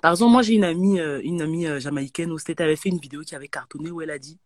[0.00, 2.76] par exemple, moi, j'ai une amie, euh, une amie euh, jamaïcaine où c'était, elle avait
[2.76, 4.38] fait une vidéo qui avait cartonné où elle a dit,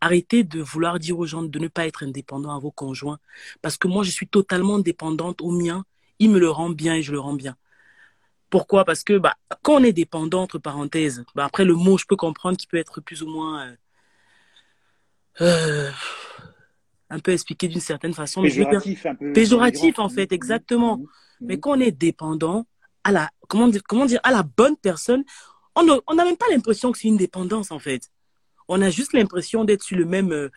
[0.00, 3.20] arrêtez de vouloir dire aux gens de ne pas être indépendants à vos conjoints.
[3.62, 5.84] Parce que moi, je suis totalement dépendante au mien.
[6.18, 7.54] Il me le rend bien et je le rends bien.
[8.50, 8.84] Pourquoi?
[8.84, 12.16] Parce que, bah, quand on est dépendant, entre parenthèses, bah, après, le mot, je peux
[12.16, 13.76] comprendre qu'il peut être plus ou moins, euh,
[15.42, 15.90] euh,
[17.08, 20.08] un peu expliqué d'une certaine façon, mais je veux dire, Péjoratif, un peu péjoratif, en
[20.08, 20.96] fait, exactement.
[20.96, 21.06] mhm,
[21.42, 21.60] Mais mhm.
[21.60, 22.66] quand on est dépendant
[23.04, 25.24] à la, comment dire, comment dire, à la bonne personne,
[25.76, 28.10] on n'a même pas l'impression que c'est une dépendance, en fait.
[28.68, 30.50] On a juste l'impression d'être sur le même, euh,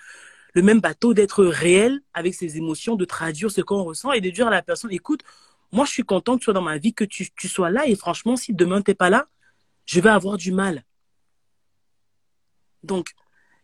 [0.53, 4.29] le même bateau, d'être réel avec ses émotions, de traduire ce qu'on ressent et de
[4.29, 5.23] dire à la personne, écoute,
[5.71, 7.87] moi, je suis content que tu sois dans ma vie, que tu, tu sois là
[7.87, 9.27] et franchement, si demain t'es pas là,
[9.85, 10.83] je vais avoir du mal.
[12.83, 13.13] Donc,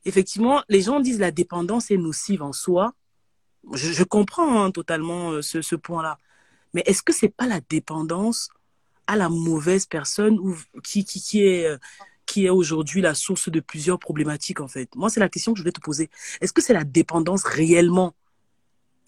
[0.05, 2.93] effectivement, les gens disent la dépendance est nocive en soi.
[3.73, 6.17] Je, comprends hein, totalement euh, ce, ce point-là.
[6.73, 8.49] Mais est-ce que c'est pas la dépendance
[9.09, 11.77] à la mauvaise personne ou qui, qui, qui est, euh,
[12.27, 14.95] qui est aujourd'hui la source de plusieurs problématiques, en fait?
[14.95, 16.11] Moi, c'est la question que je voulais te poser.
[16.41, 18.13] Est-ce que c'est la dépendance réellement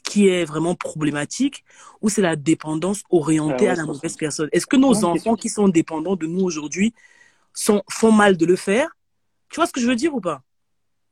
[0.03, 1.63] qui est vraiment problématique
[2.01, 4.49] ou c'est la dépendance orientée Ah à la mauvaise personne?
[4.51, 6.95] Est-ce que nos enfants qui sont dépendants de nous aujourd'hui
[7.53, 8.89] sont, font mal de le faire?
[9.49, 10.41] Tu vois ce que je veux dire ou pas?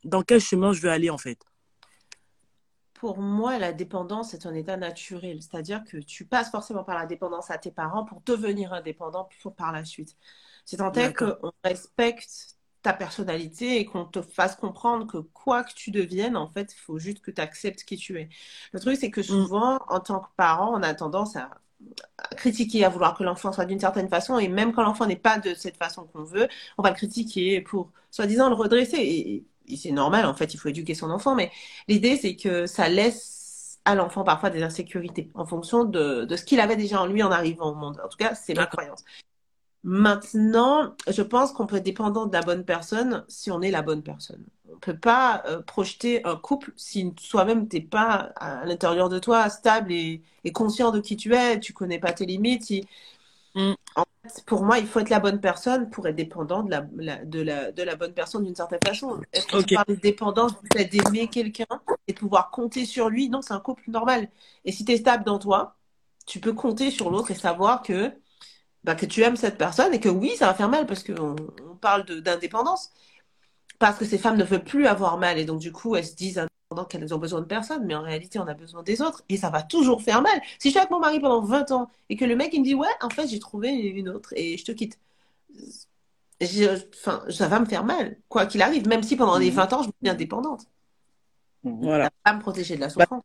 [0.03, 1.37] Dans quel chemin je veux aller, en fait?
[2.99, 7.05] Pour moi, la dépendance est un état naturel, c'est-à-dire que tu passes forcément par la
[7.05, 10.17] dépendance à tes parents pour devenir indépendant pour par la suite.
[10.65, 15.73] C'est tant est qu'on respecte ta personnalité et qu'on te fasse comprendre que quoi que
[15.73, 18.29] tu deviennes, en fait, il faut juste que tu acceptes qui tu es.
[18.73, 19.45] Le truc, c'est que Mm.
[19.47, 21.49] souvent, en tant que parent, on a tendance à,
[22.17, 25.15] à critiquer, à vouloir que l'enfant soit d'une certaine façon, et même quand l'enfant n'est
[25.15, 26.47] pas de cette façon qu'on veut,
[26.77, 28.97] on va le critiquer pour, soi-disant, le redresser.
[28.97, 29.45] Et
[29.77, 31.51] c'est normal, en fait, il faut éduquer son enfant, mais
[31.87, 36.43] l'idée, c'est que ça laisse à l'enfant parfois des insécurités en fonction de, de ce
[36.45, 37.99] qu'il avait déjà en lui en arrivant au monde.
[38.03, 39.03] En tout cas, c'est ma croyance.
[39.83, 43.81] Maintenant, je pense qu'on peut être dépendant de la bonne personne si on est la
[43.81, 44.43] bonne personne.
[44.73, 49.49] On peut pas euh, projeter un couple si soi-même t'es pas à l'intérieur de toi
[49.49, 52.65] stable et, et conscient de qui tu es, tu connais pas tes limites.
[52.65, 52.85] si-
[53.55, 53.73] Mm.
[54.45, 57.41] Pour moi, il faut être la bonne personne pour être dépendant de la, la- de
[57.41, 59.19] la, de la bonne personne d'une certaine façon.
[59.33, 59.67] Est-ce que Ok.
[59.67, 61.65] tu parles de dépendance d'aimer quelqu'un
[62.07, 63.29] et de pouvoir compter sur lui?
[63.29, 64.29] Non, c'est un couple normal.
[64.65, 65.75] Et si tu es stable dans toi,
[66.25, 68.11] tu peux compter sur l'autre et savoir que
[68.83, 71.35] bah, que tu aimes cette personne et que oui, ça va faire mal parce qu'on
[71.71, 72.91] on parle d'indépendance.
[73.79, 76.15] Parce que ces femmes ne veulent plus avoir mal et donc du coup, elles se
[76.15, 76.39] disent
[76.71, 79.37] indépendantes qu'elles ont besoin de personne, mais en réalité, on a besoin des autres et
[79.37, 80.39] ça va toujours faire mal.
[80.59, 82.65] Si je suis avec mon mari pendant 20 ans et que le mec il me
[82.65, 84.99] dit ouais, en fait, j'ai trouvé une autre et je te quitte.
[86.41, 89.55] Enfin, ça va me faire mal, quoi qu'il arrive, même si pendant les Mhm.
[89.55, 90.65] 20 ans, je me dis indépendante.
[91.63, 91.81] Mhm.
[91.81, 92.05] Voilà.
[92.05, 93.23] Ça va pas me protéger de la Bah, souffrance.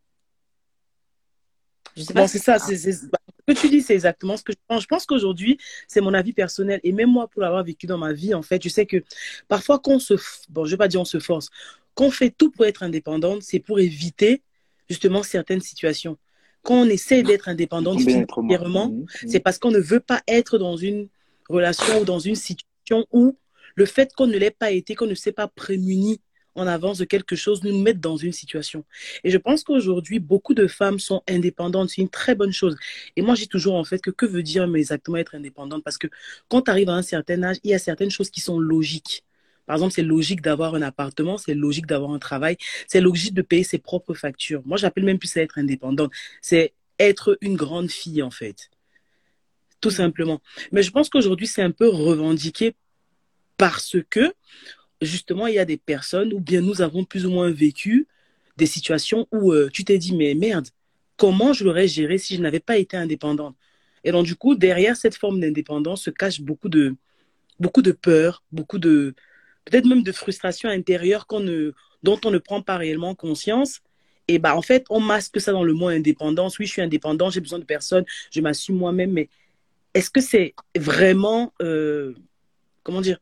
[1.97, 2.59] Je sais pas Bon, si c'est ça.
[2.59, 4.83] c'est c'est- bah, ce que tu dis, c'est exactement ce que je pense.
[4.83, 5.59] Je pense qu'aujourd'hui,
[5.89, 6.81] c'est mon avis personnel.
[6.85, 9.03] Et même moi, pour l'avoir vécu dans ma vie, en fait, je sais que
[9.49, 10.15] parfois, quand on se,
[10.49, 11.51] bon, je vais pas dire on se force,
[11.95, 14.43] quand on fait tout pour être indépendante, c'est pour éviter
[14.89, 16.19] justement certaines situations.
[16.62, 19.07] Quand on essaie d'être indépendante financièrement, Mhm, mhm.
[19.29, 21.09] c'est parce qu'on ne veut pas être dans une
[21.49, 23.37] relation ou dans une situation où
[23.75, 26.21] le fait qu'on ne l'ait pas été, qu'on ne s'est pas prémuni
[26.55, 28.85] en avance de quelque chose, nous met dans une situation.
[29.25, 31.91] Et je pense qu'aujourd'hui, beaucoup de femmes sont indépendantes.
[31.91, 32.77] C'est une très bonne chose.
[33.17, 35.83] Et moi, j'ai toujours en fait que que veut dire mais exactement être indépendante?
[35.85, 36.09] Parce que
[36.49, 39.25] quand tu arrives à un certain âge, il y a certaines choses qui sont logiques.
[39.67, 42.57] Par exemple, c'est logique d'avoir un appartement, c'est logique d'avoir un travail,
[42.87, 44.63] c'est logique de payer ses propres factures.
[44.67, 46.13] Moi, j'appelle même plus ça être indépendante.
[46.43, 48.71] C'est être une grande fille, en fait.
[49.81, 50.41] Tout simplement.
[50.73, 52.75] Mais je pense qu'aujourd'hui, c'est un peu revendiqué
[53.57, 54.35] parce que,
[55.05, 58.07] justement, il y a des personnes, ou bien nous avons plus ou moins vécu
[58.57, 60.69] des situations où euh, tu t'es dit, mais merde,
[61.17, 63.57] comment je l'aurais géré si je n'avais pas été indépendante?
[64.05, 66.95] Et donc, du coup, derrière cette forme d'indépendance se cache beaucoup de,
[67.59, 69.15] beaucoup de peur, beaucoup de,
[69.65, 71.73] peut-être même de frustration intérieure ne,
[72.03, 73.81] dont on ne prend pas réellement conscience.
[74.29, 76.59] Et bah, en fait, on masque ça dans le mot indépendance.
[76.59, 79.29] Oui, je suis indépendant, j'ai besoin de personne, je m'assume moi-même, mais
[79.95, 82.15] est-ce que c'est vraiment, euh,
[82.83, 83.19] comment dire,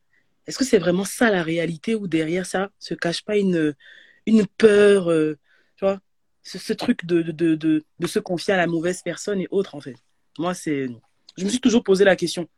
[0.46, 3.74] est-ce que c'est vraiment ça la réalité ou derrière ça se cache pas une,
[4.26, 5.38] une peur, euh,
[5.76, 6.00] tu vois,
[6.42, 9.74] ce, ce truc de, de, de, de, se confier à la mauvaise personne et autres,
[9.74, 9.96] en fait?
[10.38, 10.88] Moi, c'est,
[11.36, 12.48] je me suis toujours posé la question,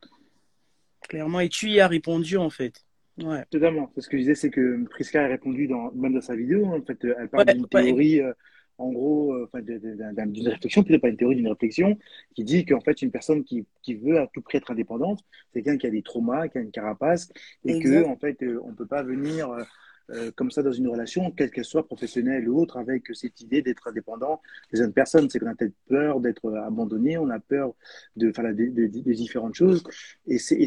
[1.07, 2.85] clairement, et tu y as répondu, en fait.
[3.17, 3.45] Ouais.
[3.49, 3.91] Totalement.
[3.97, 6.65] Ce que je disais, c'est que Priska a répondu dans, même dans sa vidéo.
[6.65, 7.83] En fait, elle parle Ouais, d'une ouais.
[7.83, 8.33] théorie, euh,
[8.77, 11.97] en gros, euh, enfin, d'une réflexion, peut-être pas une théorie, d'une réflexion,
[12.35, 15.23] qui dit qu'en fait, une personne qui, qui veut à tout prix être indépendante,
[15.53, 17.29] c'est quelqu'un qui a des traumas, qui a une carapace,
[17.63, 19.49] et que, en fait, euh, on peut pas venir
[20.11, 23.61] euh, comme ça dans une relation, quelle qu'elle soit professionnelle ou autre, avec cette idée
[23.61, 24.41] d'être indépendant
[24.71, 25.29] des autres personnes.
[25.29, 27.73] C'est qu'on a peut-être peur d'être abandonné, on a peur
[28.15, 29.83] de, enfin, de, différentes choses.
[30.27, 30.65] Et c'est,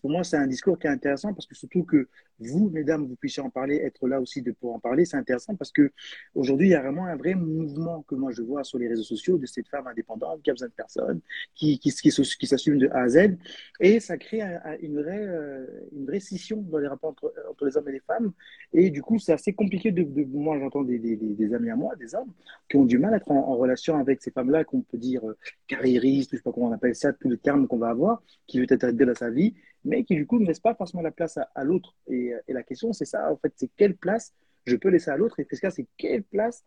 [0.00, 2.08] pour moi, c'est un discours qui est intéressant parce que surtout que
[2.38, 5.54] vous, mesdames, vous puissiez en parler, être là aussi de pour en parler, c'est intéressant
[5.56, 5.90] parce que
[6.34, 9.02] aujourd'hui, il y a vraiment un vrai mouvement que moi je vois sur les réseaux
[9.02, 11.20] sociaux de cette femme indépendante qui a besoin de personne,
[11.54, 13.36] qui, qui, s'assume de A à Z,
[13.80, 17.32] et ça crée un- un- une vraie, euh, une vraie scission dans les rapports entre,
[17.50, 18.32] entre les hommes et les femmes.
[18.72, 22.32] Et du coup, c'est assez compliqué de, moi, j'entends des, amis à moi, des hommes,
[22.68, 25.36] qui ont du mal à être en, relation avec ces femmes-là, qu'on peut dire euh,
[25.66, 28.60] carriéristes, je sais pas comment on appelle ça, tous les termes qu'on va avoir, qui
[28.60, 31.10] veut être aidé dans sa vie, mais qui du coup ne laisse pas forcément la
[31.10, 31.96] place à, l'autre.
[32.06, 34.32] Et, la question, c'est ça, en fait, c'est quelle place
[34.66, 35.40] je peux laisser à l'autre?
[35.40, 36.64] Et Prisca, c'est quelle place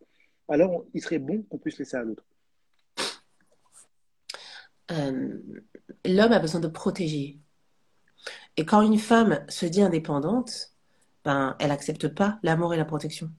[0.48, 2.24] alors il serait bon qu'on puisse laisser à l'autre?
[4.90, 5.38] Euh,
[6.04, 7.38] l'homme a besoin de protéger.
[8.58, 10.73] Et quand une femme se dit indépendante,
[11.24, 13.30] ben, elle accepte pas l'amour et la protection.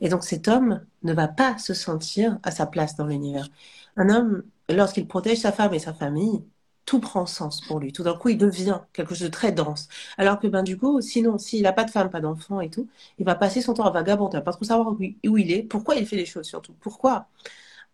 [0.00, 3.48] Et donc cet homme ne va pas se sentir à sa place dans l'univers.
[3.96, 6.44] Un homme, lorsqu'il protège sa femme et sa famille,
[6.86, 7.92] tout prend sens pour lui.
[7.92, 9.88] Tout d'un coup, il devient quelque chose de très dense.
[10.18, 12.88] Alors que ben du coup, sinon, s'il n'a pas de femme, pas d'enfant et tout,
[13.18, 14.98] il va passer son temps à vagabonder, à pas trop savoir où,
[15.38, 17.28] il est, pourquoi il fait les choses surtout, pourquoi?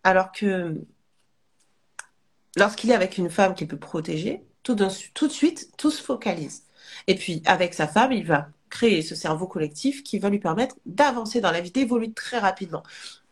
[0.05, 0.81] Alors que
[2.57, 6.65] lorsqu'il est avec une femme qu'il peut protéger, tout de suite, tout se focalise.
[7.07, 10.77] Et puis, avec sa femme, il va créer ce cerveau collectif qui va lui permettre
[10.87, 12.83] d'avancer dans la vie, d'évoluer très rapidement.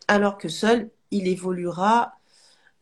[0.07, 2.13] Alors que seul, il évoluera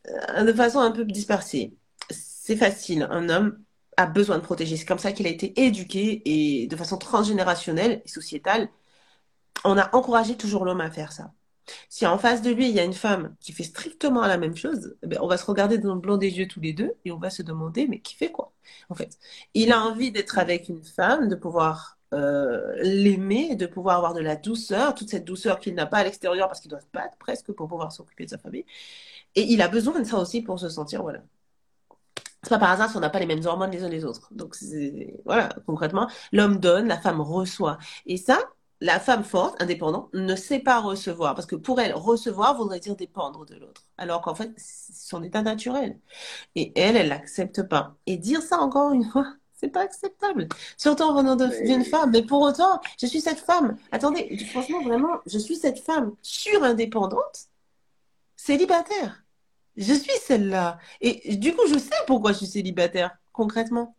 [0.10, 1.74] euh, de façon un peu dispersée.
[2.10, 3.08] C'est facile.
[3.12, 3.60] Un homme
[3.98, 4.78] a besoin de protéger.
[4.78, 8.70] C'est comme ça qu'il a été éduqué et de façon transgénérationnelle et sociétale,
[9.66, 11.34] on a encouragé toujours l'homme à faire ça.
[11.90, 14.56] Si en face de lui, il y a une femme qui fait strictement la même
[14.56, 16.94] chose, eh ben, on va se regarder dans le blanc des yeux tous les deux
[17.06, 18.54] et on va se demander, mais qui fait quoi,
[18.90, 19.18] en fait?
[19.54, 24.22] Il a envie d'être avec une femme, de pouvoir euh, l'aimer, de pouvoir avoir de
[24.22, 27.18] la douceur, toute cette douceur qu'il n'a pas à l'extérieur parce qu'il doit se battre
[27.18, 28.66] presque pour pouvoir s'occuper de sa famille.
[29.36, 31.22] Et il a besoin de ça aussi pour se sentir, voilà.
[32.44, 34.30] C'est pas par hasard si on n'a pas les mêmes hormones les uns les autres.
[34.32, 34.56] Donc,
[35.26, 37.78] voilà, concrètement, l'homme donne, la femme reçoit.
[38.06, 38.40] Et ça,
[38.80, 41.36] la femme forte, indépendante, ne sait pas recevoir.
[41.36, 43.84] Parce que pour elle, recevoir voudrait dire dépendre de l'autre.
[43.98, 46.00] Alors qu'en fait, c'est son état naturel.
[46.56, 47.96] Et elle, elle l'accepte pas.
[48.06, 50.48] Et dire ça encore une fois, c'est pas acceptable.
[50.78, 52.12] Surtout en venant d'une femme.
[52.12, 53.78] Mais pour autant, je suis cette femme.
[53.92, 57.48] Attendez, franchement, vraiment, je suis cette femme surindépendante,
[58.36, 59.24] célibataire.
[59.76, 60.80] Je suis celle-là.
[61.02, 63.96] Et du coup, je sais pourquoi je suis célibataire, concrètement.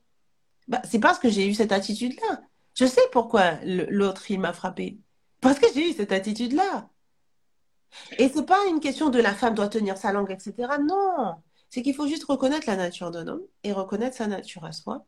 [0.69, 2.41] Bah, c'est parce que j'ai eu cette attitude-là.
[2.75, 4.99] Je sais pourquoi l'autre, il m'a frappé.
[5.41, 6.89] Parce que j'ai eu cette attitude-là.
[8.19, 10.55] Et c'est pas une question de la femme doit tenir sa langue, etc.
[10.81, 11.35] Non.
[11.71, 15.05] C'est qu'il faut juste reconnaître la nature d'un homme et reconnaître sa nature à soi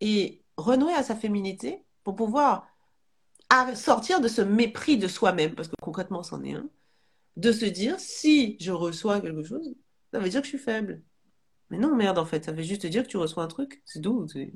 [0.00, 2.68] et renouer à sa féminité pour pouvoir
[3.74, 6.68] sortir de ce mépris de soi-même, parce que concrètement, c'en est un,
[7.36, 9.74] de se dire, si je reçois quelque chose,
[10.12, 11.02] Ça veut dire que je suis faible.
[11.70, 13.82] Mais non, merde, en fait, ça veut juste dire que tu reçois un truc.
[13.84, 14.26] C'est tout.
[14.34, 14.52] Il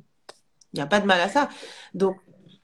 [0.74, 1.48] n'y a pas de mal à ça.
[1.92, 2.16] Donc,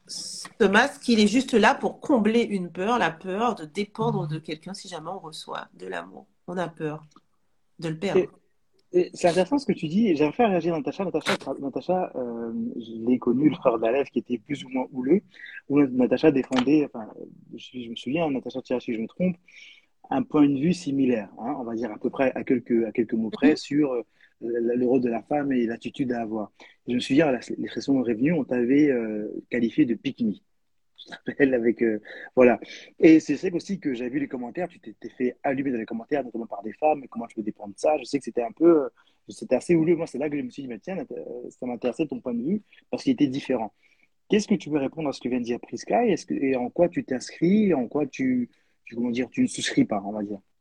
[0.06, 4.38] ce masque, il est juste là pour combler une peur, la peur de dépendre de
[4.38, 6.26] quelqu'un si jamais on reçoit de l'amour.
[6.46, 7.04] On a peur
[7.80, 8.30] de le perdre.
[9.14, 10.14] C'est intéressant ce que tu dis.
[10.16, 11.04] J'aimerais faire réagir Natacha.
[11.04, 15.20] Natacha, Natacha euh, je l'ai connu, le frère d'Alef, qui était plus ou moins houleux,
[15.68, 17.08] où Natacha défendait, enfin,
[17.54, 19.36] je, me souviens, Natacha Thierry, si je me trompe,
[20.10, 22.92] un point de vue similaire, hein, on va dire à peu près à quelques, à
[22.92, 23.56] quelques mots près, mhm.
[23.56, 24.02] sur euh,
[24.40, 26.52] le rôle de la femme et l'attitude à avoir.
[26.86, 29.94] je me souviens, l'expression revenue, on t'avait euh, qualifié de
[30.96, 32.00] pique-me je avec euh,
[32.34, 32.58] voilà.
[32.98, 35.86] Et c'est vrai aussi que j'ai vu les commentaires tu t'es fait allumer dans les
[35.86, 37.96] commentaires notamment par des femmes comment tu peux dépendre de ça.
[37.98, 38.88] Je sais que c'était un peu euh,
[39.28, 39.96] c'était assez houleux.
[39.96, 42.34] Moi c'est là que je me suis dit mais tiens euh, ça m'intéressait ton point
[42.34, 43.72] de vue parce qu'il était différent.
[44.28, 46.88] Qu'est-ce que tu veux répondre à ce que vient de dire Priska et, en quoi
[46.88, 47.72] tu t'inscris?
[47.74, 48.50] En quoi tu,
[48.84, 50.40] tu comment dire tu ne souscris pas on va dire?
[50.40, 50.55] bah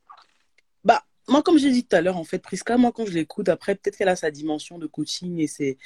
[1.28, 3.76] moi, comme j'ai dit tout à l'heure, en fait, Priska, moi, quand je l'écoute, après,
[3.76, 5.78] peut-être qu'elle a sa dimension de coaching et ses,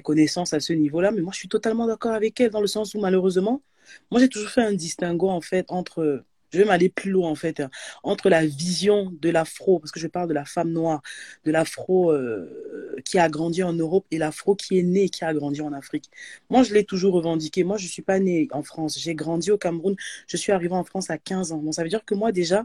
[0.00, 2.94] connaissances à ce niveau-là, mais moi, je suis totalement d'accord avec elle, dans le sens
[2.94, 3.62] où, malheureusement,
[4.10, 7.34] moi, j'ai toujours fait un distinguo, en fait, entre, je vais m'aller plus loin, en
[7.34, 7.70] fait, hein,
[8.04, 11.02] entre la vision de l'afro, parce que je parle de la femme noire,
[11.44, 15.24] de l'afro euh, qui a grandi en Europe et l'afro qui est né et qui
[15.24, 16.10] a grandi en Afrique.
[16.50, 17.64] Moi, je l'ai toujours revendiqué.
[17.64, 18.98] Moi, je ne suis pas née en France.
[18.98, 19.96] J'ai grandi au Cameroun.
[20.28, 21.58] Je suis arrivée en France à 15 ans.
[21.58, 22.64] Donc, ça veut dire que moi, déjà,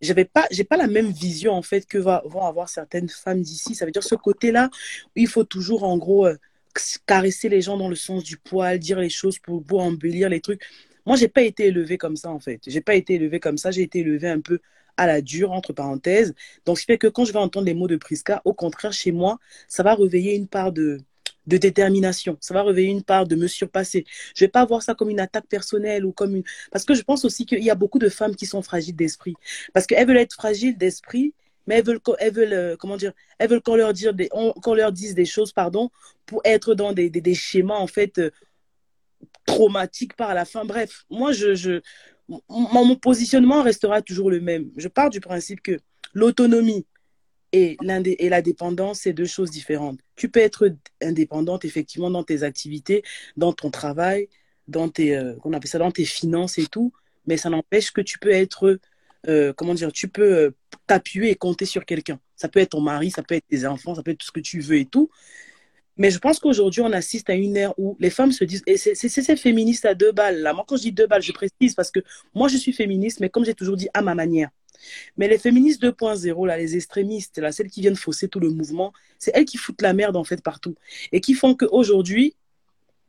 [0.00, 3.74] j'avais pas j'ai pas la même vision en fait que vont avoir certaines femmes d'ici
[3.74, 4.70] ça veut dire ce côté là
[5.06, 6.36] où il faut toujours en gros euh,
[7.06, 10.40] caresser les gens dans le sens du poil, dire les choses pour, pour embellir les
[10.40, 10.62] trucs.
[11.06, 12.60] Moi, j'ai pas été élevée comme ça, en fait.
[12.66, 13.70] J'ai pas été élevée comme ça.
[13.70, 14.60] J'ai été élevée un peu
[14.96, 16.34] à la dure, entre parenthèses.
[16.66, 18.92] Donc, ce qui fait que quand je vais entendre les mots de Priska, au contraire,
[18.92, 19.38] chez moi,
[19.68, 21.00] ça va réveiller une part de,
[21.48, 22.36] de détermination.
[22.40, 24.04] Ça va réveiller une part de me surpasser.
[24.36, 26.44] Je vais pas voir ça comme une attaque personnelle ou comme une...
[26.70, 29.34] Parce que je pense aussi qu'il y a beaucoup de femmes qui sont fragiles d'esprit.
[29.72, 31.32] Parce qu'elles veulent être fragiles d'esprit,
[31.66, 34.92] mais elles veulent, elles veulent euh, comment dire, elles veulent qu'on leur, des, qu'on leur
[34.92, 35.90] dise des choses, pardon,
[36.26, 38.30] pour être dans des, des, schémas, en fait, euh,
[39.46, 40.66] traumatiques par la fin.
[40.66, 41.80] Bref, moi, je, je,
[42.28, 44.70] mon, mon positionnement restera toujours le même.
[44.76, 45.78] Je pars du principe que
[46.12, 46.86] l'autonomie
[47.52, 50.00] et, et la dépendance, c'est deux choses différentes.
[50.18, 53.02] Tu peux être indépendante, effectivement, dans tes activités,
[53.38, 54.28] dans ton travail,
[54.66, 56.92] dans tes, euh, appelle ça, dans tes finances et tout,
[57.26, 58.78] mais ça n'empêche que tu peux être
[59.26, 60.50] euh, comment dire, tu peux euh,
[60.86, 62.20] t'appuyer et compter sur quelqu'un.
[62.36, 64.32] Ça peut être ton mari, ça peut être tes enfants, ça peut être tout ce
[64.32, 65.10] que tu veux et tout.
[65.96, 68.76] Mais je pense qu'aujourd'hui, on assiste à une ère où les femmes se disent, et
[68.76, 70.52] c'est ces féministes à deux balles là.
[70.52, 72.00] Moi, quand je dis deux balles, je précise parce que
[72.34, 74.50] moi, je suis féministe, mais comme j'ai toujours dit, à ma manière.
[75.16, 78.92] Mais les féministes 2.0, là, les extrémistes, là, celles qui viennent fausser tout le mouvement,
[79.18, 80.74] c'est elles qui foutent la merde, en fait, partout.
[81.12, 82.36] Et qui font qu'aujourd'hui,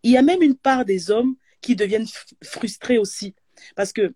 [0.04, 2.08] il y a même une part des hommes qui deviennent
[2.44, 3.36] frustrés aussi.
[3.76, 4.14] Parce que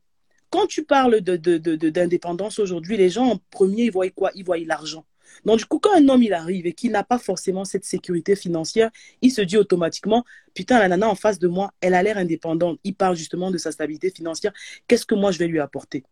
[0.50, 4.32] quand tu parles d'indépendance de, de, aujourd'hui, les gens en premier, ils voient quoi?
[4.36, 5.06] Ils voient l'argent.
[5.46, 8.36] Donc, du coup, quand un homme il arrive et qu'il n'a pas forcément cette sécurité
[8.36, 10.24] financière, il se dit automatiquement
[10.54, 12.80] Putain, la nana en face de moi, elle a l'air indépendante.
[12.84, 14.54] Il parle justement de sa stabilité financière.
[14.88, 16.04] Qu'est-ce que moi je vais lui apporter?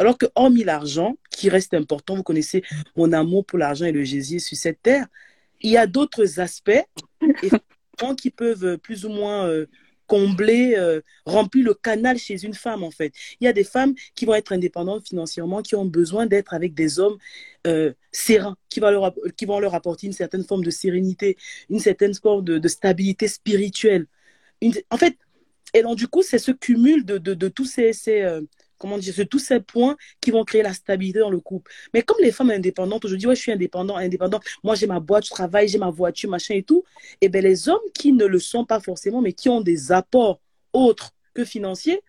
[0.00, 2.62] Alors que, hormis l'argent, qui reste important, vous connaissez
[2.96, 5.06] mon amour pour l'argent et le gésier sur cette terre,
[5.60, 6.84] il y a d'autres aspects
[8.16, 9.46] qui peuvent plus ou moins.
[9.46, 9.66] Euh,
[10.06, 13.12] combler, euh, remplir le canal chez une femme, en fait.
[13.40, 16.74] Il y a des femmes qui vont être indépendantes financièrement, qui ont besoin d'être avec
[16.74, 17.16] des hommes
[17.68, 21.36] euh, sereins, qui, va leur, qui vont leur apporter une certaine forme de sérénité,
[21.68, 24.06] une certaine forme de, stabilité spirituelle.
[24.90, 25.16] en fait,
[25.74, 28.40] et donc, du coup, c'est ce cumul de, de, de tous ces, ces, euh,
[28.80, 31.70] comment dire, c'est tous ces points qui vont créer la stabilité dans le couple.
[31.94, 35.26] Mais comme les femmes indépendantes, aujourd'hui, ouais, je suis indépendant, indépendant, moi j'ai ma boîte,
[35.26, 36.82] je travaille, j'ai ma voiture, machin et tout,
[37.20, 39.92] et eh bien les hommes qui ne le sont pas forcément, mais qui ont des
[39.92, 40.40] apports
[40.72, 42.00] autres que financiers,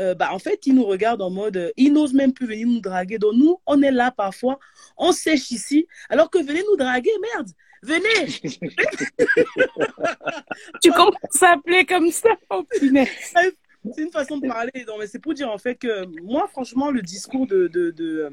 [0.00, 2.66] euh, bah, en fait, ils nous regardent en mode, euh, ils n'osent même plus venir
[2.66, 3.18] nous draguer.
[3.18, 4.58] Donc nous, on est là parfois,
[4.96, 7.50] on sèche ici, alors que venez nous draguer, merde,
[7.82, 8.26] venez.
[10.82, 13.08] tu commences à appeler comme ça, oh punaise.
[13.94, 14.72] C'est une façon de parler.
[14.86, 18.18] Non, mais c'est pour dire en fait que moi, franchement, le discours de, de, de
[18.20, 18.30] euh,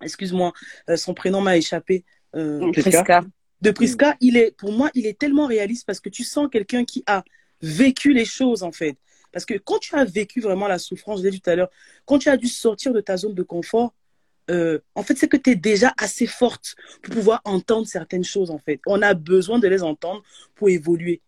[0.00, 0.52] excuse-moi,
[0.88, 2.04] euh, son prénom m'a échappé.
[2.34, 3.24] Euh, Priska.
[3.60, 6.84] De Priska, il est, pour moi, il est tellement réaliste parce que tu sens quelqu'un
[6.84, 7.22] qui a
[7.60, 8.96] vécu les choses en fait.
[9.30, 11.70] Parce que quand tu as vécu vraiment la souffrance, je l'ai dit tout à l'heure,
[12.04, 13.94] quand tu as dû sortir de ta zone de confort,
[14.50, 18.58] en fait, c'est que tu es déjà assez forte pour pouvoir entendre certaines choses, en
[18.58, 18.80] fait.
[18.84, 20.22] On a besoin de les entendre
[20.54, 21.22] pour évoluer.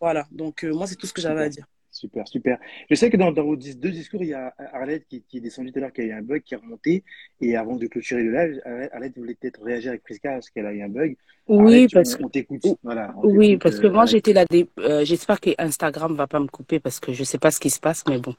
[0.00, 1.66] Voilà, donc moi, c'est tout ce que j'avais à dire.
[1.96, 2.58] Super, super.
[2.90, 5.78] Je sais que dans, vos deux discours, il y a Arlette qui, est descendue tout
[5.78, 7.04] à l'heure, qui a eu un bug, qui est remonté.
[7.40, 8.60] Et avant de clôturer le live,
[8.92, 11.16] Arlette voulait peut-être réagir avec Prisca parce qu'elle a eu un bug.
[11.48, 12.22] Oui, parce que.
[12.22, 12.60] On t'écoute.
[12.82, 14.44] Voilà, oui, parce que moi, j'étais là.
[14.44, 14.68] Des...
[14.78, 17.70] Euh, j'espère que Instagram va pas me couper parce que je sais pas ce qui
[17.70, 18.34] se passe, mais bon.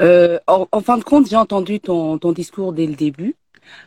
[0.00, 3.36] Euh, en, fin de compte, j'ai entendu ton, ton discours dès le début.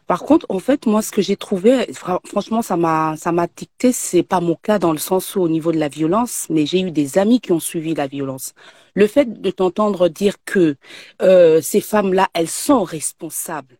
[0.08, 3.48] Par contre, en fait, moi, ce que j'ai trouvé, fra- franchement, ça m'a, ça m'a
[3.48, 6.66] dicté, c'est pas mon cas dans le sens où au niveau de la violence, mais
[6.66, 8.54] j'ai eu des amis qui ont suivi la violence.
[8.96, 10.76] Le fait de t'entendre dire que
[11.22, 13.78] euh, ces femmes-là, elles sont responsables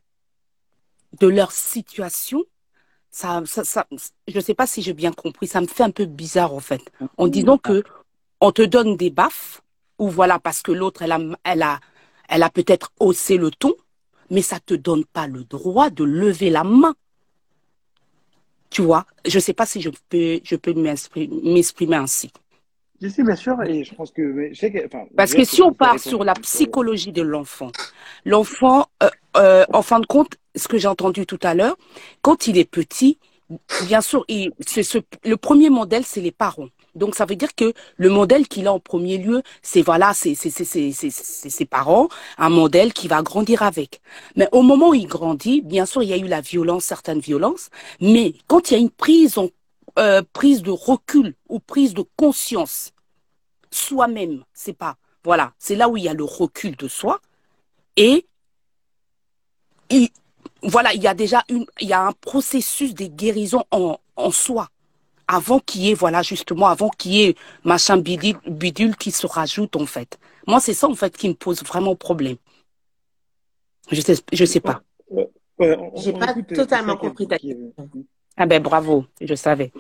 [1.20, 2.44] de leur situation,
[3.12, 3.88] ça, ça, ça,
[4.28, 6.82] je sais pas si j'ai bien compris, ça me fait un peu bizarre en fait.
[7.18, 7.84] En disant que
[8.42, 9.62] on te donne des baffes,
[9.98, 11.80] ou voilà, parce que l'autre, elle a, elle a,
[12.30, 13.74] elle a peut-être haussé le ton,
[14.30, 16.96] mais ça te donne pas le droit de lever la main.
[18.70, 22.32] Tu vois, je sais pas si je peux, je peux m'exprimer ainsi.
[23.02, 25.46] Si, si, bien sûr, et je pense que, mais je sais que, enfin, Parce que
[25.46, 27.72] si on part sur la psychologie de l'enfant,
[28.26, 31.78] l'enfant, euh, euh, en fin de compte, ce que j'ai entendu tout à l'heure,
[32.22, 33.18] quand il est petit,
[33.88, 36.68] bien sûr, il, c'est ce, le premier modèle, c'est les parents.
[36.96, 40.36] Donc ça veut dire que le modèle qu'il a en premier lieu, c'est voilà, c'est
[40.36, 44.02] c'est c'est c'est c'est c'est ses parents, un modèle qui va grandir avec.
[44.36, 47.20] Mais au moment où il grandit, bien sûr, il y a eu la violence, certaines
[47.20, 47.70] violences,
[48.02, 49.50] mais quand il y a une prise en
[49.98, 52.92] euh, prise de recul ou prise de conscience
[53.72, 57.20] soi-même, c'est pas voilà, c'est là où il y a le recul de soi
[57.98, 58.28] et
[59.90, 60.10] il-
[60.64, 64.32] voilà, il y a déjà une, il y a un processus de guérison en, en
[64.32, 64.70] soi
[65.30, 69.28] avant qu'il y ait, voilà, justement, avant qu'il y ait machin bidule, bidule qui se
[69.28, 70.18] rajoute, en fait.
[70.48, 72.38] Moi, c'est ça, en fait, qui me pose vraiment problème.
[73.92, 74.82] Je sais, je sais pas.
[75.08, 75.30] Ouais,
[75.60, 77.74] ouais, J'ai pas écoute euh, totalement compris ta question.
[78.38, 79.72] Ah ben, bravo, je savais.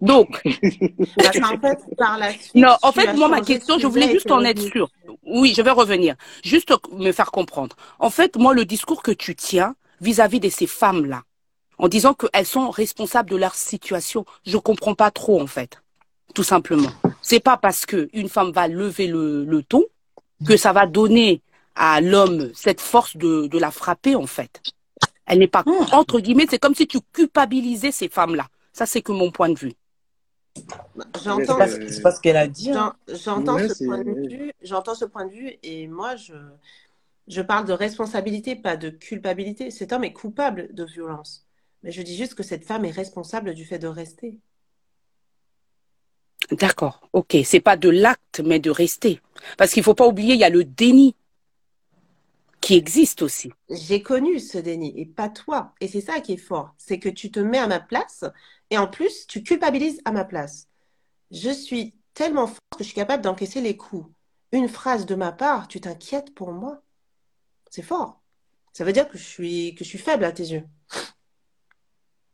[0.00, 0.40] Donc,
[1.16, 4.30] Parce qu'en fait, par la suite, non, en fait, moi, ma question, je voulais juste
[4.30, 4.90] en être sûre.
[5.26, 6.14] Oui, je vais revenir.
[6.42, 7.76] Juste me faire comprendre.
[7.98, 11.22] En fait, moi, le discours que tu tiens vis-à-vis de ces femmes-là,
[11.78, 15.82] en disant qu'elles sont responsables de leur situation, je comprends pas trop, en fait.
[16.34, 16.90] Tout simplement.
[17.22, 19.84] C'est pas parce que une femme va lever le, le ton
[20.46, 21.40] que ça va donner
[21.74, 24.62] à l'homme cette force de, de la frapper, en fait.
[25.26, 28.46] Elle n'est pas, entre guillemets, c'est comme si tu culpabilisais ces femmes-là.
[28.72, 29.72] Ça, c'est que mon point de vue.
[31.22, 32.94] J'entends C'est pas ce- ce qu'elle a dit, hein.
[33.08, 36.16] J'en- J'entends Ouais, ce c'est- point de vue, j'entends ce point de vue et moi
[36.16, 36.34] je
[37.28, 39.70] je parle de responsabilité, pas de culpabilité.
[39.72, 41.45] Cet homme est coupable de violence.
[41.86, 44.40] Mais je dis juste que cette femme est responsable du fait de rester.
[46.50, 47.36] D'accord, ok.
[47.44, 49.20] C'est pas de l'acte, mais de rester.
[49.56, 51.14] Parce qu'il faut pas oublier, il y a le déni
[52.60, 53.52] qui existe aussi.
[53.70, 55.74] J'ai connu ce déni et pas toi.
[55.80, 56.74] Et c'est ça qui est fort.
[56.76, 58.24] C'est que tu te mets à ma place
[58.70, 60.66] et en plus, tu culpabilises à ma place.
[61.30, 64.12] Je suis tellement forte que je suis capable d'encaisser les coups.
[64.50, 66.82] Une phrase de ma part, tu t'inquiètes pour moi.
[67.70, 68.20] C'est fort.
[68.72, 70.64] Ça veut dire que je suis, que je suis faible à tes yeux.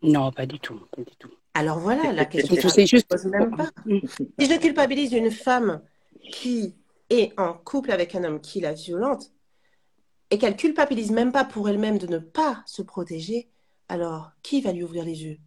[0.02, 1.30] Non, pas du tout, pas du tout.
[1.54, 3.08] Alors voilà, la question sais se juste.
[3.08, 3.70] pose même pas.
[3.86, 5.82] Si je culpabilise une femme
[6.32, 6.74] qui
[7.10, 9.30] est en couple avec un homme qui la violente
[10.30, 13.50] et qu'elle culpabilise même pas pour elle-même de ne pas se protéger,
[13.88, 15.38] alors qui va lui ouvrir les yeux?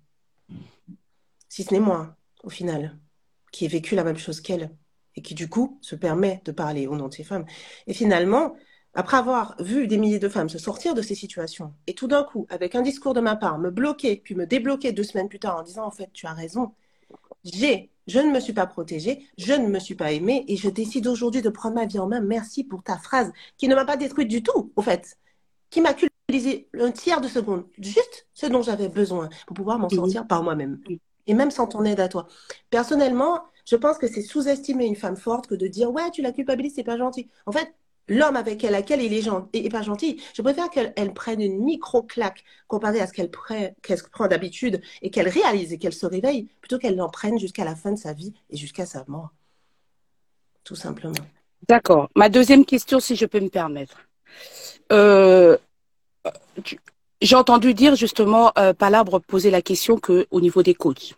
[1.50, 3.00] Si ce n'est moi, au final,
[3.52, 4.70] qui ai vécu la même chose qu'elle
[5.16, 7.46] et qui du coup se permet de parler au nom de ces femmes.
[7.88, 8.56] Et finalement,
[8.96, 12.24] après avoir vu des milliers de femmes se sortir de ces situations et tout d'un
[12.24, 15.40] coup, avec un discours de ma part, me bloquer, puis me débloquer deux semaines plus
[15.40, 16.74] tard en disant en fait tu as raison,
[17.44, 20.70] j'ai, je ne me suis pas protégée, je ne me suis pas aimée et je
[20.70, 22.22] décide aujourd'hui de prendre ma vie en main.
[22.22, 25.18] Merci pour ta phrase qui ne m'a pas détruite du tout, au fait,
[25.70, 29.90] qui m'a culpabilisé un tiers de seconde, juste ce dont j'avais besoin pour pouvoir m'en
[29.90, 30.80] sortir par moi-même.
[31.28, 32.28] Et même sans ton aide à toi.
[32.70, 36.32] Personnellement, je pense que c'est sous-estimer une femme forte que de dire ouais, tu la
[36.32, 37.30] culpabilises, c'est pas gentil.
[37.48, 37.74] En fait,
[38.08, 41.14] l'homme avec elle, laquelle il est, gen- est, est pas gentil, je préfère qu'elle elle
[41.14, 45.78] prenne une micro-claque comparée à ce qu'elle pre- qu'elle prend d'habitude et qu'elle réalise et
[45.78, 48.86] qu'elle se réveille, plutôt qu'elle l'en prenne jusqu'à la fin de sa vie et jusqu'à
[48.86, 49.30] sa mort.
[50.64, 51.14] Tout simplement.
[51.68, 52.10] D'accord.
[52.16, 53.98] Ma deuxième question, si je peux me permettre.
[54.92, 55.58] Euh,
[57.22, 61.16] j'ai entendu dire justement, euh, Palabre poser la question que au niveau des coachs.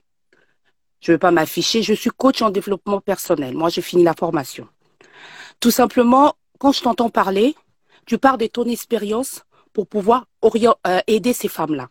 [1.00, 3.56] Je ne veux pas m'afficher, je suis coach en développement personnel.
[3.56, 4.68] Moi, j'ai fini la formation.
[5.60, 7.56] Tout simplement, quand je t'entends parler,
[8.06, 9.44] tu pars de ton expérience
[9.74, 11.90] pour pouvoir euh, aider ces femmes-là.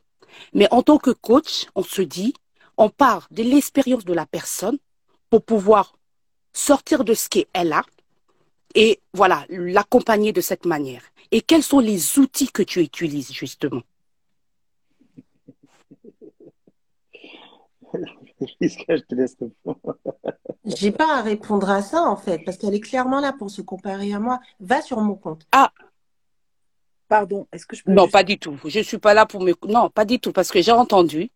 [0.52, 2.34] Mais en tant que coach, on se dit,
[2.76, 4.78] on part de l'expérience de la personne
[5.30, 5.94] pour pouvoir
[6.52, 7.82] sortir de ce qu'elle a
[8.74, 11.02] et voilà, l'accompagner de cette manière.
[11.30, 13.82] Et quels sont les outils que tu utilises justement?
[18.60, 19.78] Je te laisse répondre.
[20.64, 23.62] J'ai pas à répondre à ça en fait, parce qu'elle est clairement là pour se
[23.62, 24.40] comparer à moi.
[24.60, 25.46] Va sur mon compte.
[25.52, 25.72] Ah,
[27.08, 28.58] Pardon, est-ce que je peux non, juste- pas du tout.
[28.64, 29.54] Je suis pas là pour me...
[29.68, 31.30] Non, pas du tout, parce que j'ai entendu.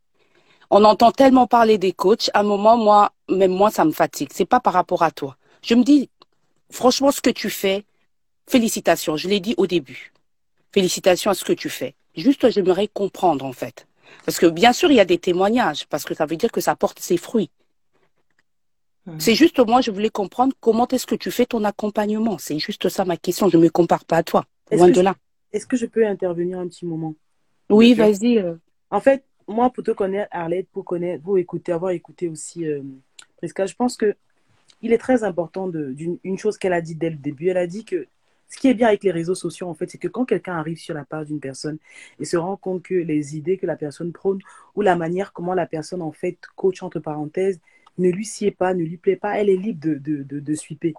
[0.70, 2.31] On entend tellement parler des coachs.
[2.35, 4.31] À un moment, moi, même moi, ça me fatigue.
[4.32, 5.36] C'est pas par rapport à toi.
[5.62, 6.10] Je me dis,
[6.70, 7.85] franchement, ce que tu fais,
[8.48, 9.16] félicitations.
[9.16, 10.12] Je l'ai dit au début.
[10.72, 11.94] Félicitations à ce que tu fais.
[12.16, 13.86] Juste, j'aimerais comprendre, en fait.
[14.24, 16.61] Parce que bien sûr, il y a des témoignages, parce que ça veut dire que
[16.61, 17.51] ça porte ses fruits.
[19.19, 22.39] C'est juste, moi, je voulais comprendre comment est-ce que tu fais ton accompagnement.
[22.39, 23.49] C'est juste ça ma question.
[23.49, 24.45] Je ne me compare pas à toi.
[24.70, 25.16] Est-ce Loin que de je- là.
[25.53, 27.15] Est-ce que je peux intervenir un petit moment?
[27.70, 28.39] Oui, vas-y.
[28.39, 28.55] euh.
[28.91, 32.82] En fait, moi, pour te connaître, Arlette, pour connaître, pour écouter, avoir écouté aussi euh,
[33.39, 34.15] Prisca, je pense que
[34.82, 37.49] il est très important de, d'une, une chose qu'elle a dit dès le début.
[37.49, 38.07] Elle a dit que
[38.51, 40.78] ce qui est bien avec les réseaux sociaux, en fait, c'est que quand quelqu'un arrive
[40.78, 41.78] sur la page d'une personne
[42.18, 44.40] et se rend compte que les idées que la personne prône
[44.74, 47.60] ou la manière comment la personne, en fait, coach entre parenthèses,
[47.98, 50.94] ne lui sied pas, ne lui plaît pas, elle est libre de, de, de, sweeper.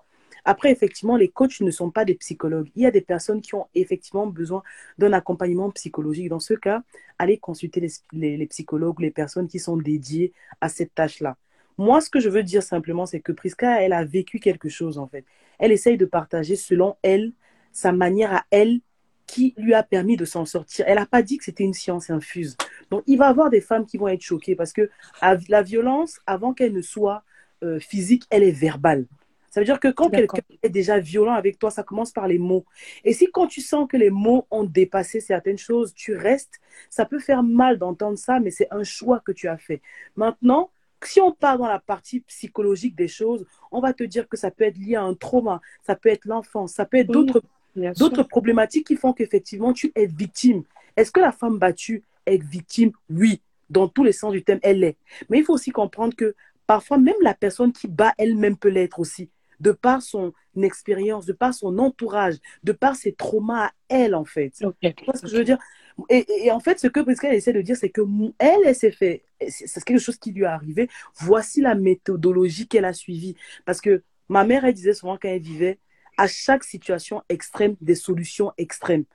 [0.45, 2.71] Après, effectivement, les coachs ne sont pas des psychologues.
[2.75, 4.63] Il y a des personnes qui ont effectivement besoin
[4.97, 6.29] d'un accompagnement psychologique.
[6.29, 6.83] Dans ce cas,
[7.19, 11.37] allez consulter les, les, les psychologues, les personnes qui sont dédiées à cette tâche-là.
[11.77, 14.97] Moi, ce que je veux dire simplement, c'est que Prisca, elle a vécu quelque chose,
[14.97, 15.25] en fait.
[15.59, 17.31] Elle essaye de partager, selon elle,
[17.71, 18.79] sa manière à elle
[19.27, 20.85] qui lui a permis de s'en sortir.
[20.87, 22.57] Elle n'a pas dit que c'était une science infuse.
[22.89, 24.89] Donc, il va y avoir des femmes qui vont être choquées parce que
[25.21, 27.23] la violence, avant qu'elle ne soit
[27.63, 29.05] euh, physique, elle est verbale.
[29.51, 32.39] Ça veut dire que quand quelqu'un est déjà violent avec toi, ça commence par les
[32.39, 32.65] mots.
[33.03, 37.05] Et si quand tu sens que les mots ont dépassé certaines choses, tu restes, ça
[37.05, 39.81] peut faire mal d'entendre ça, mais c'est un choix que tu as fait.
[40.15, 40.71] Maintenant,
[41.07, 44.51] si on part dans la partie psychologique des choses, on va te dire que ça
[44.51, 48.87] peut être lié à un trauma, ça peut être l'enfance, ça peut être d'autres problématiques
[48.87, 50.63] qui font qu'effectivement tu es victime.
[50.97, 52.91] Est-ce que la femme battue est victime?
[53.09, 54.97] Oui, dans tous les sens du terme, elle l'est.
[55.29, 56.35] Mais il faut aussi comprendre que
[56.67, 59.29] parfois même la personne qui bat elle-même peut l'être aussi,
[59.59, 64.25] de par son expérience, de par son entourage, de par ses traumas à elle en
[64.25, 64.51] fait.
[64.51, 64.65] Tu
[65.05, 65.57] vois ce que je veux dire?
[66.09, 68.01] Et, en fait, ce que Prisca essaie de dire, c'est que
[68.39, 70.89] elle, elle s'est fait, c'est quelque chose qui lui est arrivé.
[71.15, 73.35] Voici la méthodologie qu'elle a suivie.
[73.65, 75.79] Parce que ma mère, elle disait souvent quand elle vivait,
[76.17, 79.05] à chaque situation extrême, des solutions extrêmes.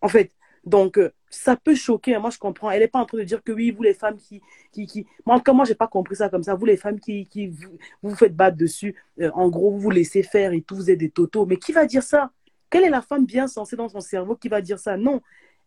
[0.00, 0.32] En fait,
[0.64, 2.14] donc, euh, ça peut choquer.
[2.14, 2.20] hein.
[2.20, 2.70] Moi, je comprends.
[2.70, 4.40] Elle n'est pas en train de dire que oui, vous les femmes qui.
[4.72, 5.06] qui, qui...
[5.26, 6.54] Moi, en tout cas, moi, je n'ai pas compris ça comme ça.
[6.54, 9.90] Vous les femmes qui, qui vous vous faites battre dessus, euh, en gros, vous vous
[9.90, 11.46] laissez faire et tout, vous êtes des totos.
[11.46, 12.30] Mais qui va dire ça?
[12.70, 14.96] Quelle est la femme bien sensée dans son cerveau qui va dire ça?
[14.96, 15.20] Non.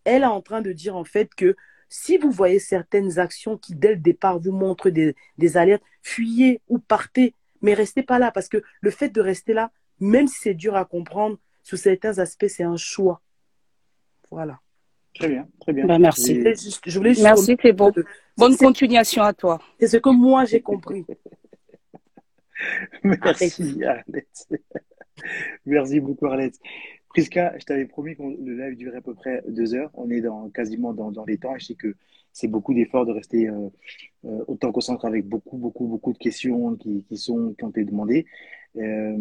[0.06, 1.56] Elle est en train de dire, en fait, que
[1.90, 6.62] si vous voyez certaines actions qui, dès le départ, vous montrent des, des alertes, fuyez
[6.68, 7.34] ou partez.
[7.62, 8.32] Mais restez pas là.
[8.32, 12.18] Parce que le fait de rester là, même si c'est dur à comprendre, sous certains
[12.20, 13.22] aspects, c'est un choix.
[14.32, 14.60] Voilà.
[15.14, 15.86] Très bien, très bien.
[15.86, 16.34] Ben, merci.
[16.36, 17.92] Je voulais juste- je voulais juste Merci, c'est bon.
[18.38, 19.60] Bonne continuation à toi.
[19.80, 21.06] C'est ce que moi j'ai compris.
[23.04, 24.48] Merci, Arlette.
[25.66, 26.60] Merci beaucoup, Arlette.
[27.16, 29.90] Prisca, je t'avais promis que le live durait à peu près deux heures.
[29.94, 31.96] On est dans, quasiment dans, dans les temps et je sais que
[32.34, 33.70] c'est beaucoup d'efforts de rester euh,
[34.26, 37.86] euh, autant concentré avec beaucoup, beaucoup, beaucoup de questions qui, qui, sont, qui ont été
[37.86, 38.26] demandées.
[38.76, 39.16] Euh,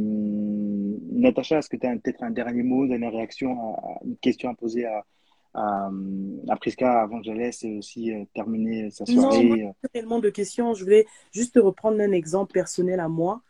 [1.13, 4.17] Natacha, est-ce que tu as peut-être un dernier mot, une dernière réaction à, à une
[4.17, 5.05] question à poser à,
[5.55, 5.89] à,
[6.49, 9.89] à Prisca avant que je la laisse aussi euh, terminer sa Non, soirée moi, pas
[9.89, 10.75] tellement de questions.
[10.75, 13.41] Je voulais juste te reprendre un exemple personnel à moi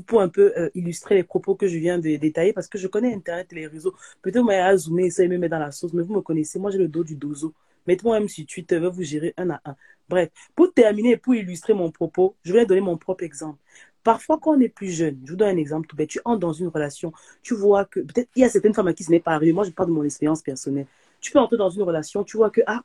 [0.00, 2.86] pour, un peu euh, illustrer les propos que je viens de détailler parce que je
[2.86, 3.94] connais Internet et les réseaux.
[4.22, 6.58] Peut-être vous m'avez à zoomer, ça me met dans la sauce, mais vous me connaissez.
[6.58, 7.52] Moi, j'ai le dos du dozo.
[7.86, 9.76] Mettez-moi même sur Twitter, vais vous gérer un à un.
[10.08, 13.58] Bref, pour terminer et pour illustrer mon propos, je vais donner mon propre exemple.
[14.04, 16.40] Parfois, quand on est plus jeune, je vous donne un exemple tout bête, tu entres
[16.40, 17.12] dans une relation,
[17.42, 19.52] tu vois que peut-être il y a certaines femmes à qui ce n'est pas arrivé.
[19.52, 20.86] Moi, je parle de mon expérience personnelle.
[21.20, 22.82] Tu peux entrer dans une relation, tu vois que, ah,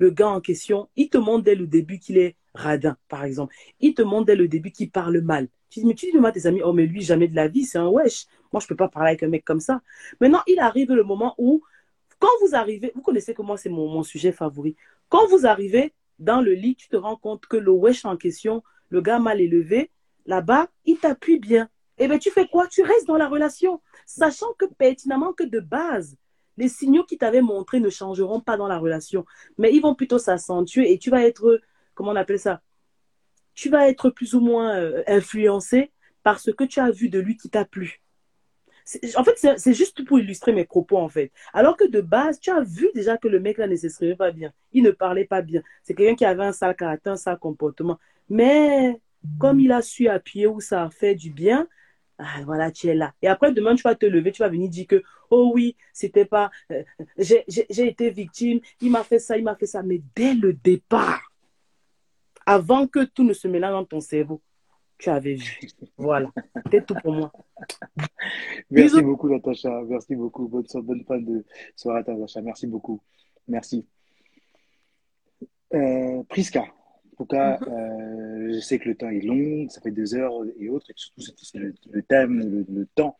[0.00, 3.54] le gars en question, il te montre dès le début qu'il est radin, par exemple.
[3.80, 5.46] Il te montre dès le début qu'il parle mal.
[5.68, 7.64] Tu dis, mais tu dis à tes amis, oh, mais lui, jamais de la vie,
[7.64, 8.24] c'est un wesh.
[8.50, 9.82] Moi, je peux pas parler avec un mec comme ça.
[10.18, 11.62] Maintenant, il arrive le moment où,
[12.18, 14.74] quand vous arrivez, vous connaissez que moi, c'est mon, mon sujet favori.
[15.10, 18.62] Quand vous arrivez dans le lit, tu te rends compte que le wesh en question,
[18.88, 19.90] le gars mal élevé,
[20.24, 21.68] là-bas, il t'appuie bien.
[21.98, 22.66] Eh bien, tu fais quoi?
[22.66, 26.16] Tu restes dans la relation, sachant que pertinemment que de base,
[26.60, 29.24] les signaux qui t'avaient montré ne changeront pas dans la relation,
[29.58, 31.60] mais ils vont plutôt s'accentuer et tu vas être,
[31.94, 32.60] comment on appelle ça?
[33.54, 35.90] Tu vas être plus ou moins euh, influencé
[36.22, 38.02] par ce que tu as vu de lui qui t'a plu.
[39.16, 41.30] En fait, c'est juste pour illustrer mes propos, en fait.
[41.52, 44.32] Alors que de base, tu as vu déjà que le mec là ne s'exprimait pas
[44.32, 44.52] bien.
[44.72, 45.62] Il ne parlait pas bien.
[45.84, 47.98] C'est quelqu'un qui avait un sale caractère, un sale comportement.
[48.28, 49.00] Mais
[49.38, 51.68] comme il a su appuyer où ça a fait du bien,
[52.22, 53.14] ah, voilà, tu es là.
[53.22, 56.26] Et après, demain, tu vas te lever, tu vas venir dire que, oh oui, c'était
[56.26, 56.82] pas, euh,
[57.16, 59.82] j'ai été victime, il m'a fait ça, il m'a fait ça.
[59.82, 61.32] Mais dès le départ,
[62.44, 64.42] avant que tout ne se mélange dans ton cerveau,
[64.98, 65.60] tu avais vu.
[65.96, 66.30] Voilà.
[66.64, 67.32] C'était tout pour moi.
[68.70, 69.02] Merci Bisous.
[69.02, 69.80] beaucoup, Natacha.
[69.88, 70.46] Merci beaucoup.
[70.46, 71.44] Bonne, bonne fin de
[71.74, 72.42] soirée, Natacha.
[72.42, 73.00] Merci beaucoup.
[73.48, 73.86] Merci.
[75.72, 76.64] Euh, Priska,
[77.20, 80.68] tout cas, euh, je sais que le temps est long, ça fait deux heures et
[80.70, 83.18] autres, et surtout c'est le, le thème, le, le temps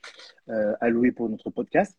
[0.48, 1.96] euh, alloué pour notre podcast.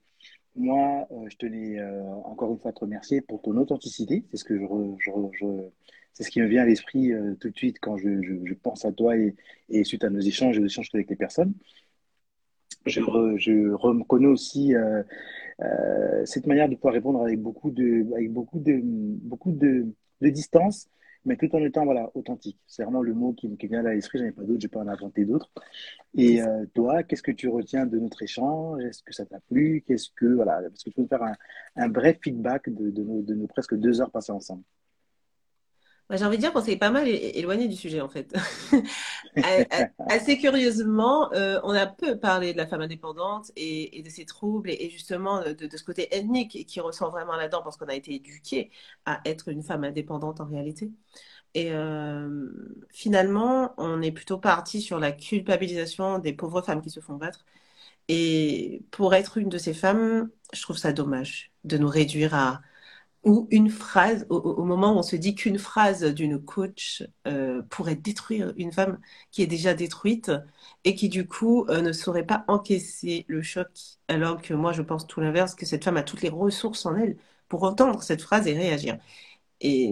[0.56, 1.82] moi, euh, je tenais
[2.26, 4.26] encore une fois à te remercier pour ton authenticité.
[4.32, 5.70] C'est ce que je, re- je, re- je-
[6.14, 9.18] c'est ce qui me vient à l'esprit tout de suite quand je, pense à toi
[9.18, 9.36] et,
[9.70, 11.54] et suite à nos échanges et aux échanges avec les personnes.
[12.86, 14.74] Je, re- je reconnais aussi
[16.26, 19.88] cette manière de pouvoir répondre avec beaucoup de, avec beaucoup de, beaucoup de,
[20.22, 20.90] de distance,
[21.26, 22.60] mais tout en étant voilà, authentique.
[22.68, 24.20] C'est vraiment le mot qui, qui vient à l'esprit.
[24.20, 25.52] J'en ai pas d'autres, je pas en inventer d'autres.
[26.16, 28.84] Et euh, toi, qu'est-ce que tu retiens de notre échange?
[28.84, 29.84] Est-ce que ça t'a plu?
[29.88, 31.36] Qu'est-ce que, voilà, est-ce que tu peux me faire un,
[31.78, 34.64] un bref feedback de, de nos, de nos presque deux heures passées ensemble?
[36.12, 38.36] Bah, j'ai envie de dire qu'on s'est pas mal éloigné du sujet en fait.
[40.10, 44.72] Assez curieusement, euh, on a peu parlé de la femme indépendante et, de ses troubles
[44.72, 48.14] et, justement de, de ce côté ethnique qui ressent vraiment là-dedans parce qu'on a été
[48.14, 48.72] éduqué
[49.06, 50.92] à être une femme indépendante en réalité.
[51.54, 52.50] Et euh,
[52.90, 57.46] finalement, on est plutôt parti sur la culpabilisation des pauvres femmes qui se font battre.
[58.10, 62.62] Et pour être une de ces femmes, je trouve ça dommage de nous réduire à
[63.24, 67.96] ou une phrase, au, moment où on se dit qu'une phrase d'une coach euh, pourrait
[67.96, 69.00] détruire une femme
[69.32, 70.32] qui est déjà détruite
[70.86, 73.68] et qui du coup euh, ne saurait pas encaisser le choc,
[74.08, 76.96] alors que moi je pense tout l'inverse, que cette femme a toutes les ressources en
[76.96, 77.18] elle
[77.48, 78.98] pour entendre cette phrase et réagir.
[79.62, 79.92] Et,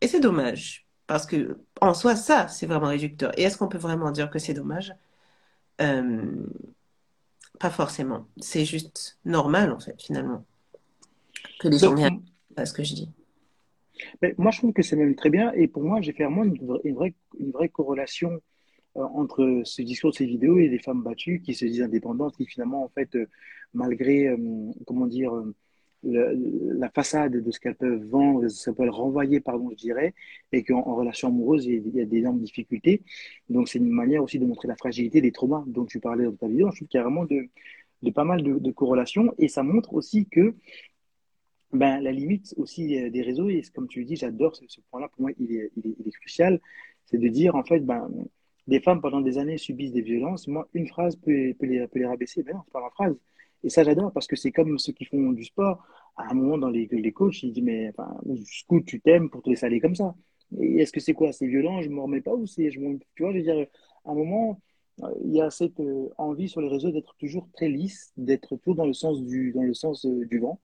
[0.00, 3.38] et c'est dommage, parce que en soi ça c'est vraiment réducteur.
[3.38, 4.94] Et est-ce qu'on peut vraiment dire que c'est dommage?
[5.82, 6.46] Euh,
[7.58, 8.26] pas forcément.
[8.38, 10.46] C'est juste normal en fait finalement
[11.60, 12.22] que les gens Donc,
[12.56, 13.08] à ce que je dis.
[14.38, 15.52] moi, je trouve que c'est même très bien.
[15.52, 16.56] Et pour moi, j'ai fait vraiment une,
[16.92, 18.40] vraie, une vraie, corrélation
[18.96, 22.46] euh, entre ce discours, ces vidéos et les femmes battues qui se disent indépendantes, qui
[22.46, 23.26] finalement, en fait, euh,
[23.74, 24.36] malgré, euh,
[24.86, 25.32] comment dire,
[26.02, 30.14] la façade de ce qu'elles peuvent vendre, ce qu'elles peuvent renvoyer, pardon, je dirais,
[30.50, 33.02] et qu'en en relation amoureuse, il y a il y a d'énormes difficultés.
[33.50, 36.32] Donc, c'est une manière aussi de montrer la fragilité des traumas dont tu parlais dans
[36.34, 36.70] ta vidéo.
[36.70, 37.48] Je trouve qu'il y a vraiment de,
[38.02, 40.54] de pas mal de, de corrélations et ça montre aussi que
[41.72, 45.08] ben, la limite aussi euh, des réseaux, et comme tu le dis, j'adore ce, point-là,
[45.08, 45.70] pour moi, il est,
[46.12, 46.60] crucial,
[47.06, 48.10] c'est de dire, en fait, ben,
[48.66, 52.06] des femmes pendant des années subissent des violences, moi, une phrase peut, les, peut les
[52.06, 53.16] rabaisser, ben non, c'est pas ma phrase.
[53.62, 55.84] Et ça, j'adore, parce que c'est comme ceux qui font du sport,
[56.16, 59.42] à un moment, dans les, les coachs, ils disent, mais, enfin, scout, tu t'aimes pour
[59.42, 60.14] te laisser aller comme ça?
[60.60, 61.32] Est-ce que c'est quoi?
[61.32, 63.66] C'est violent, je me remets pas, ou c'est, je m'en- tu vois, je veux dire,
[64.04, 64.60] à un moment,
[65.02, 68.56] euh, il y a cette euh, envie sur les réseaux d'être toujours très lisse, d'être
[68.56, 70.60] toujours dans le sens du, dans le sens du vent.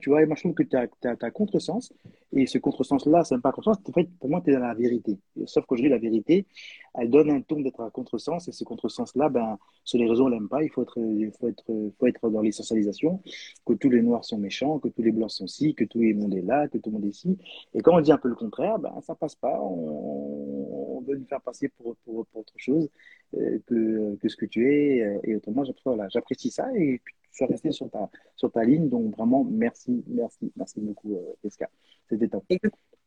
[0.00, 1.92] Tu vois, et moi je que tu as, contresens,
[2.36, 4.60] et ce contresens-là, c'est même pas un contresens, en fait, pour moi, tu es dans
[4.60, 5.18] la vérité.
[5.46, 6.46] Sauf qu'aujourd'hui, la vérité,
[6.94, 10.28] elle donne un ton d'être à contresens, et ce contresens-là, ben, sur les réseaux, on
[10.28, 11.64] l'aime pas, il faut être, il faut être,
[11.98, 13.22] faut être dans l'essentialisation,
[13.64, 16.14] que tous les noirs sont méchants, que tous les blancs sont ci, que tout le
[16.14, 17.38] monde est là, que tout le monde est ci.
[17.74, 21.16] Et quand on dit un peu le contraire, ben, ça passe pas, on, on veut
[21.16, 22.88] nous faire passer pour, pour, autre chose
[23.36, 27.38] euh, que, que ce que tu es, euh, et autrement, voilà, j'apprécie ça, et tu
[27.38, 31.68] sois resté sur ta, sur ta ligne, donc vraiment, merci, merci, merci beaucoup, euh, Jessica.
[32.08, 32.23] C'était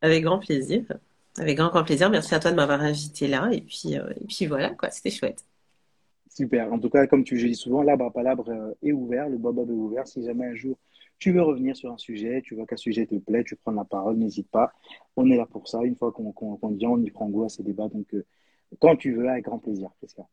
[0.01, 0.83] Avec grand plaisir.
[1.37, 2.09] Avec grand, grand plaisir.
[2.09, 3.49] Merci à toi de m'avoir invité là.
[3.51, 5.45] Et puis, euh, et puis voilà, quoi, c'était chouette.
[6.29, 6.71] Super.
[6.71, 9.37] En tout cas, comme tu je dis souvent, l'arbre à palabre euh, est ouvert, le
[9.37, 10.07] bob est ouvert.
[10.07, 10.77] Si jamais un jour
[11.19, 13.85] tu veux revenir sur un sujet, tu vois qu'un sujet te plaît, tu prends la
[13.85, 14.71] parole, n'hésite pas.
[15.15, 15.81] On est là pour ça.
[15.83, 17.89] Une fois qu'on vient, on y prend goût à ces débats.
[17.89, 18.23] Donc, euh,
[18.79, 20.27] quand tu veux, avec grand plaisir, Jessica.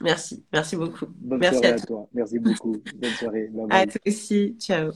[0.00, 0.44] Merci.
[0.52, 1.06] Merci beaucoup.
[1.08, 1.86] Bonne Merci soirée à à toi.
[1.86, 2.08] toi.
[2.14, 2.76] Merci beaucoup.
[2.94, 3.48] Bonne soirée.
[3.48, 4.56] Bye À toi aussi.
[4.58, 4.92] Ciao.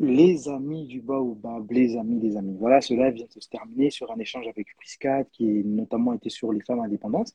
[0.00, 2.56] Les amis du Baobab, les amis, les amis.
[2.56, 6.52] Voilà, cela vient de se terminer sur un échange avec Priscat qui notamment était sur
[6.52, 7.32] les femmes indépendantes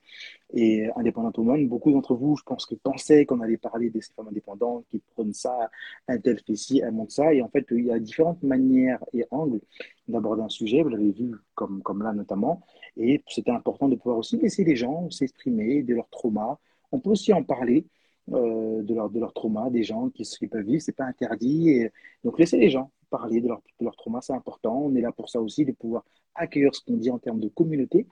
[0.53, 1.68] et indépendantes women.
[1.68, 5.02] Beaucoup d'entre vous, je pense que pensaient qu'on allait parler de ces femmes indépendantes qui
[5.14, 5.69] prennent ça,
[6.07, 7.34] un tel fait ci, un montre ça.
[7.34, 9.60] Et en fait, il y a différentes manières et angles
[10.07, 10.84] d'aborder un sujet.
[10.84, 12.61] Vous l'avez vu comme, comme là notamment.
[12.95, 16.57] Et c'était important de pouvoir aussi laisser les gens s'exprimer de leur trauma.
[16.94, 17.85] On peut aussi en parler
[18.31, 21.87] euh, de leur, de leur trauma, des gens qui, qui peuvent vivre, c'est pas interdit.
[22.23, 24.77] Donc laissez les gens parler de leur, de leur trauma, c'est important.
[24.85, 26.05] On est là pour ça aussi, de pouvoir
[26.35, 28.07] accueillir ce qu'on dit en termes de communauté,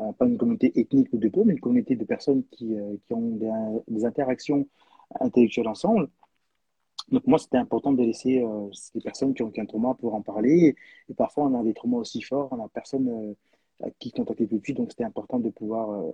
[0.00, 2.96] euh, pas une communauté ethnique ou de peau, mais une communauté de personnes qui, euh,
[3.06, 3.38] qui ont
[3.88, 4.66] des, interactions
[5.20, 6.08] intellectuelles ensemble.
[7.10, 8.44] Donc moi, c'était important de laisser
[8.94, 10.76] les personnes qui ont, qui ont un trauma pour en parler.
[11.08, 13.34] Et, et parfois, on a des traumas aussi forts, on a personne
[13.98, 16.10] qui contacter tout de donc c'était important de pouvoir euh,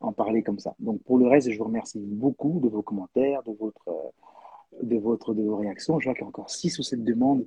[0.00, 0.74] en parler comme ça.
[0.78, 4.96] Donc pour le reste, je vous remercie beaucoup de vos commentaires, de votre, euh, de
[4.96, 5.98] votre, de vos réactions.
[6.00, 7.46] Je vois qu'il y a encore six ou sept demandes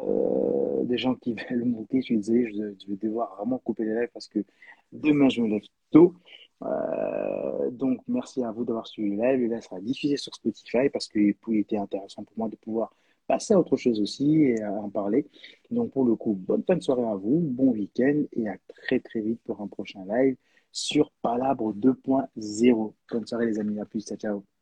[0.00, 2.00] euh, des gens qui veulent monter.
[2.00, 4.40] Je suis désolé, je, vais devoir vraiment couper les lèvres parce que
[4.92, 6.14] demain je me lève tôt.
[7.72, 9.40] Donc merci à vous d'avoir suivi le live.
[9.40, 12.94] Le live sera diffusé sur Spotify parce qu'il était intéressant pour moi de pouvoir
[13.26, 15.26] passer à autre chose aussi et à en parler.
[15.70, 19.00] Donc pour le coup, bonne fin de soirée à vous, bon week-end et à très
[19.00, 20.36] très vite pour un prochain live
[20.72, 22.94] sur Palabre 2.0.
[23.10, 24.55] Bonne soirée les amis, à plus, ciao ciao.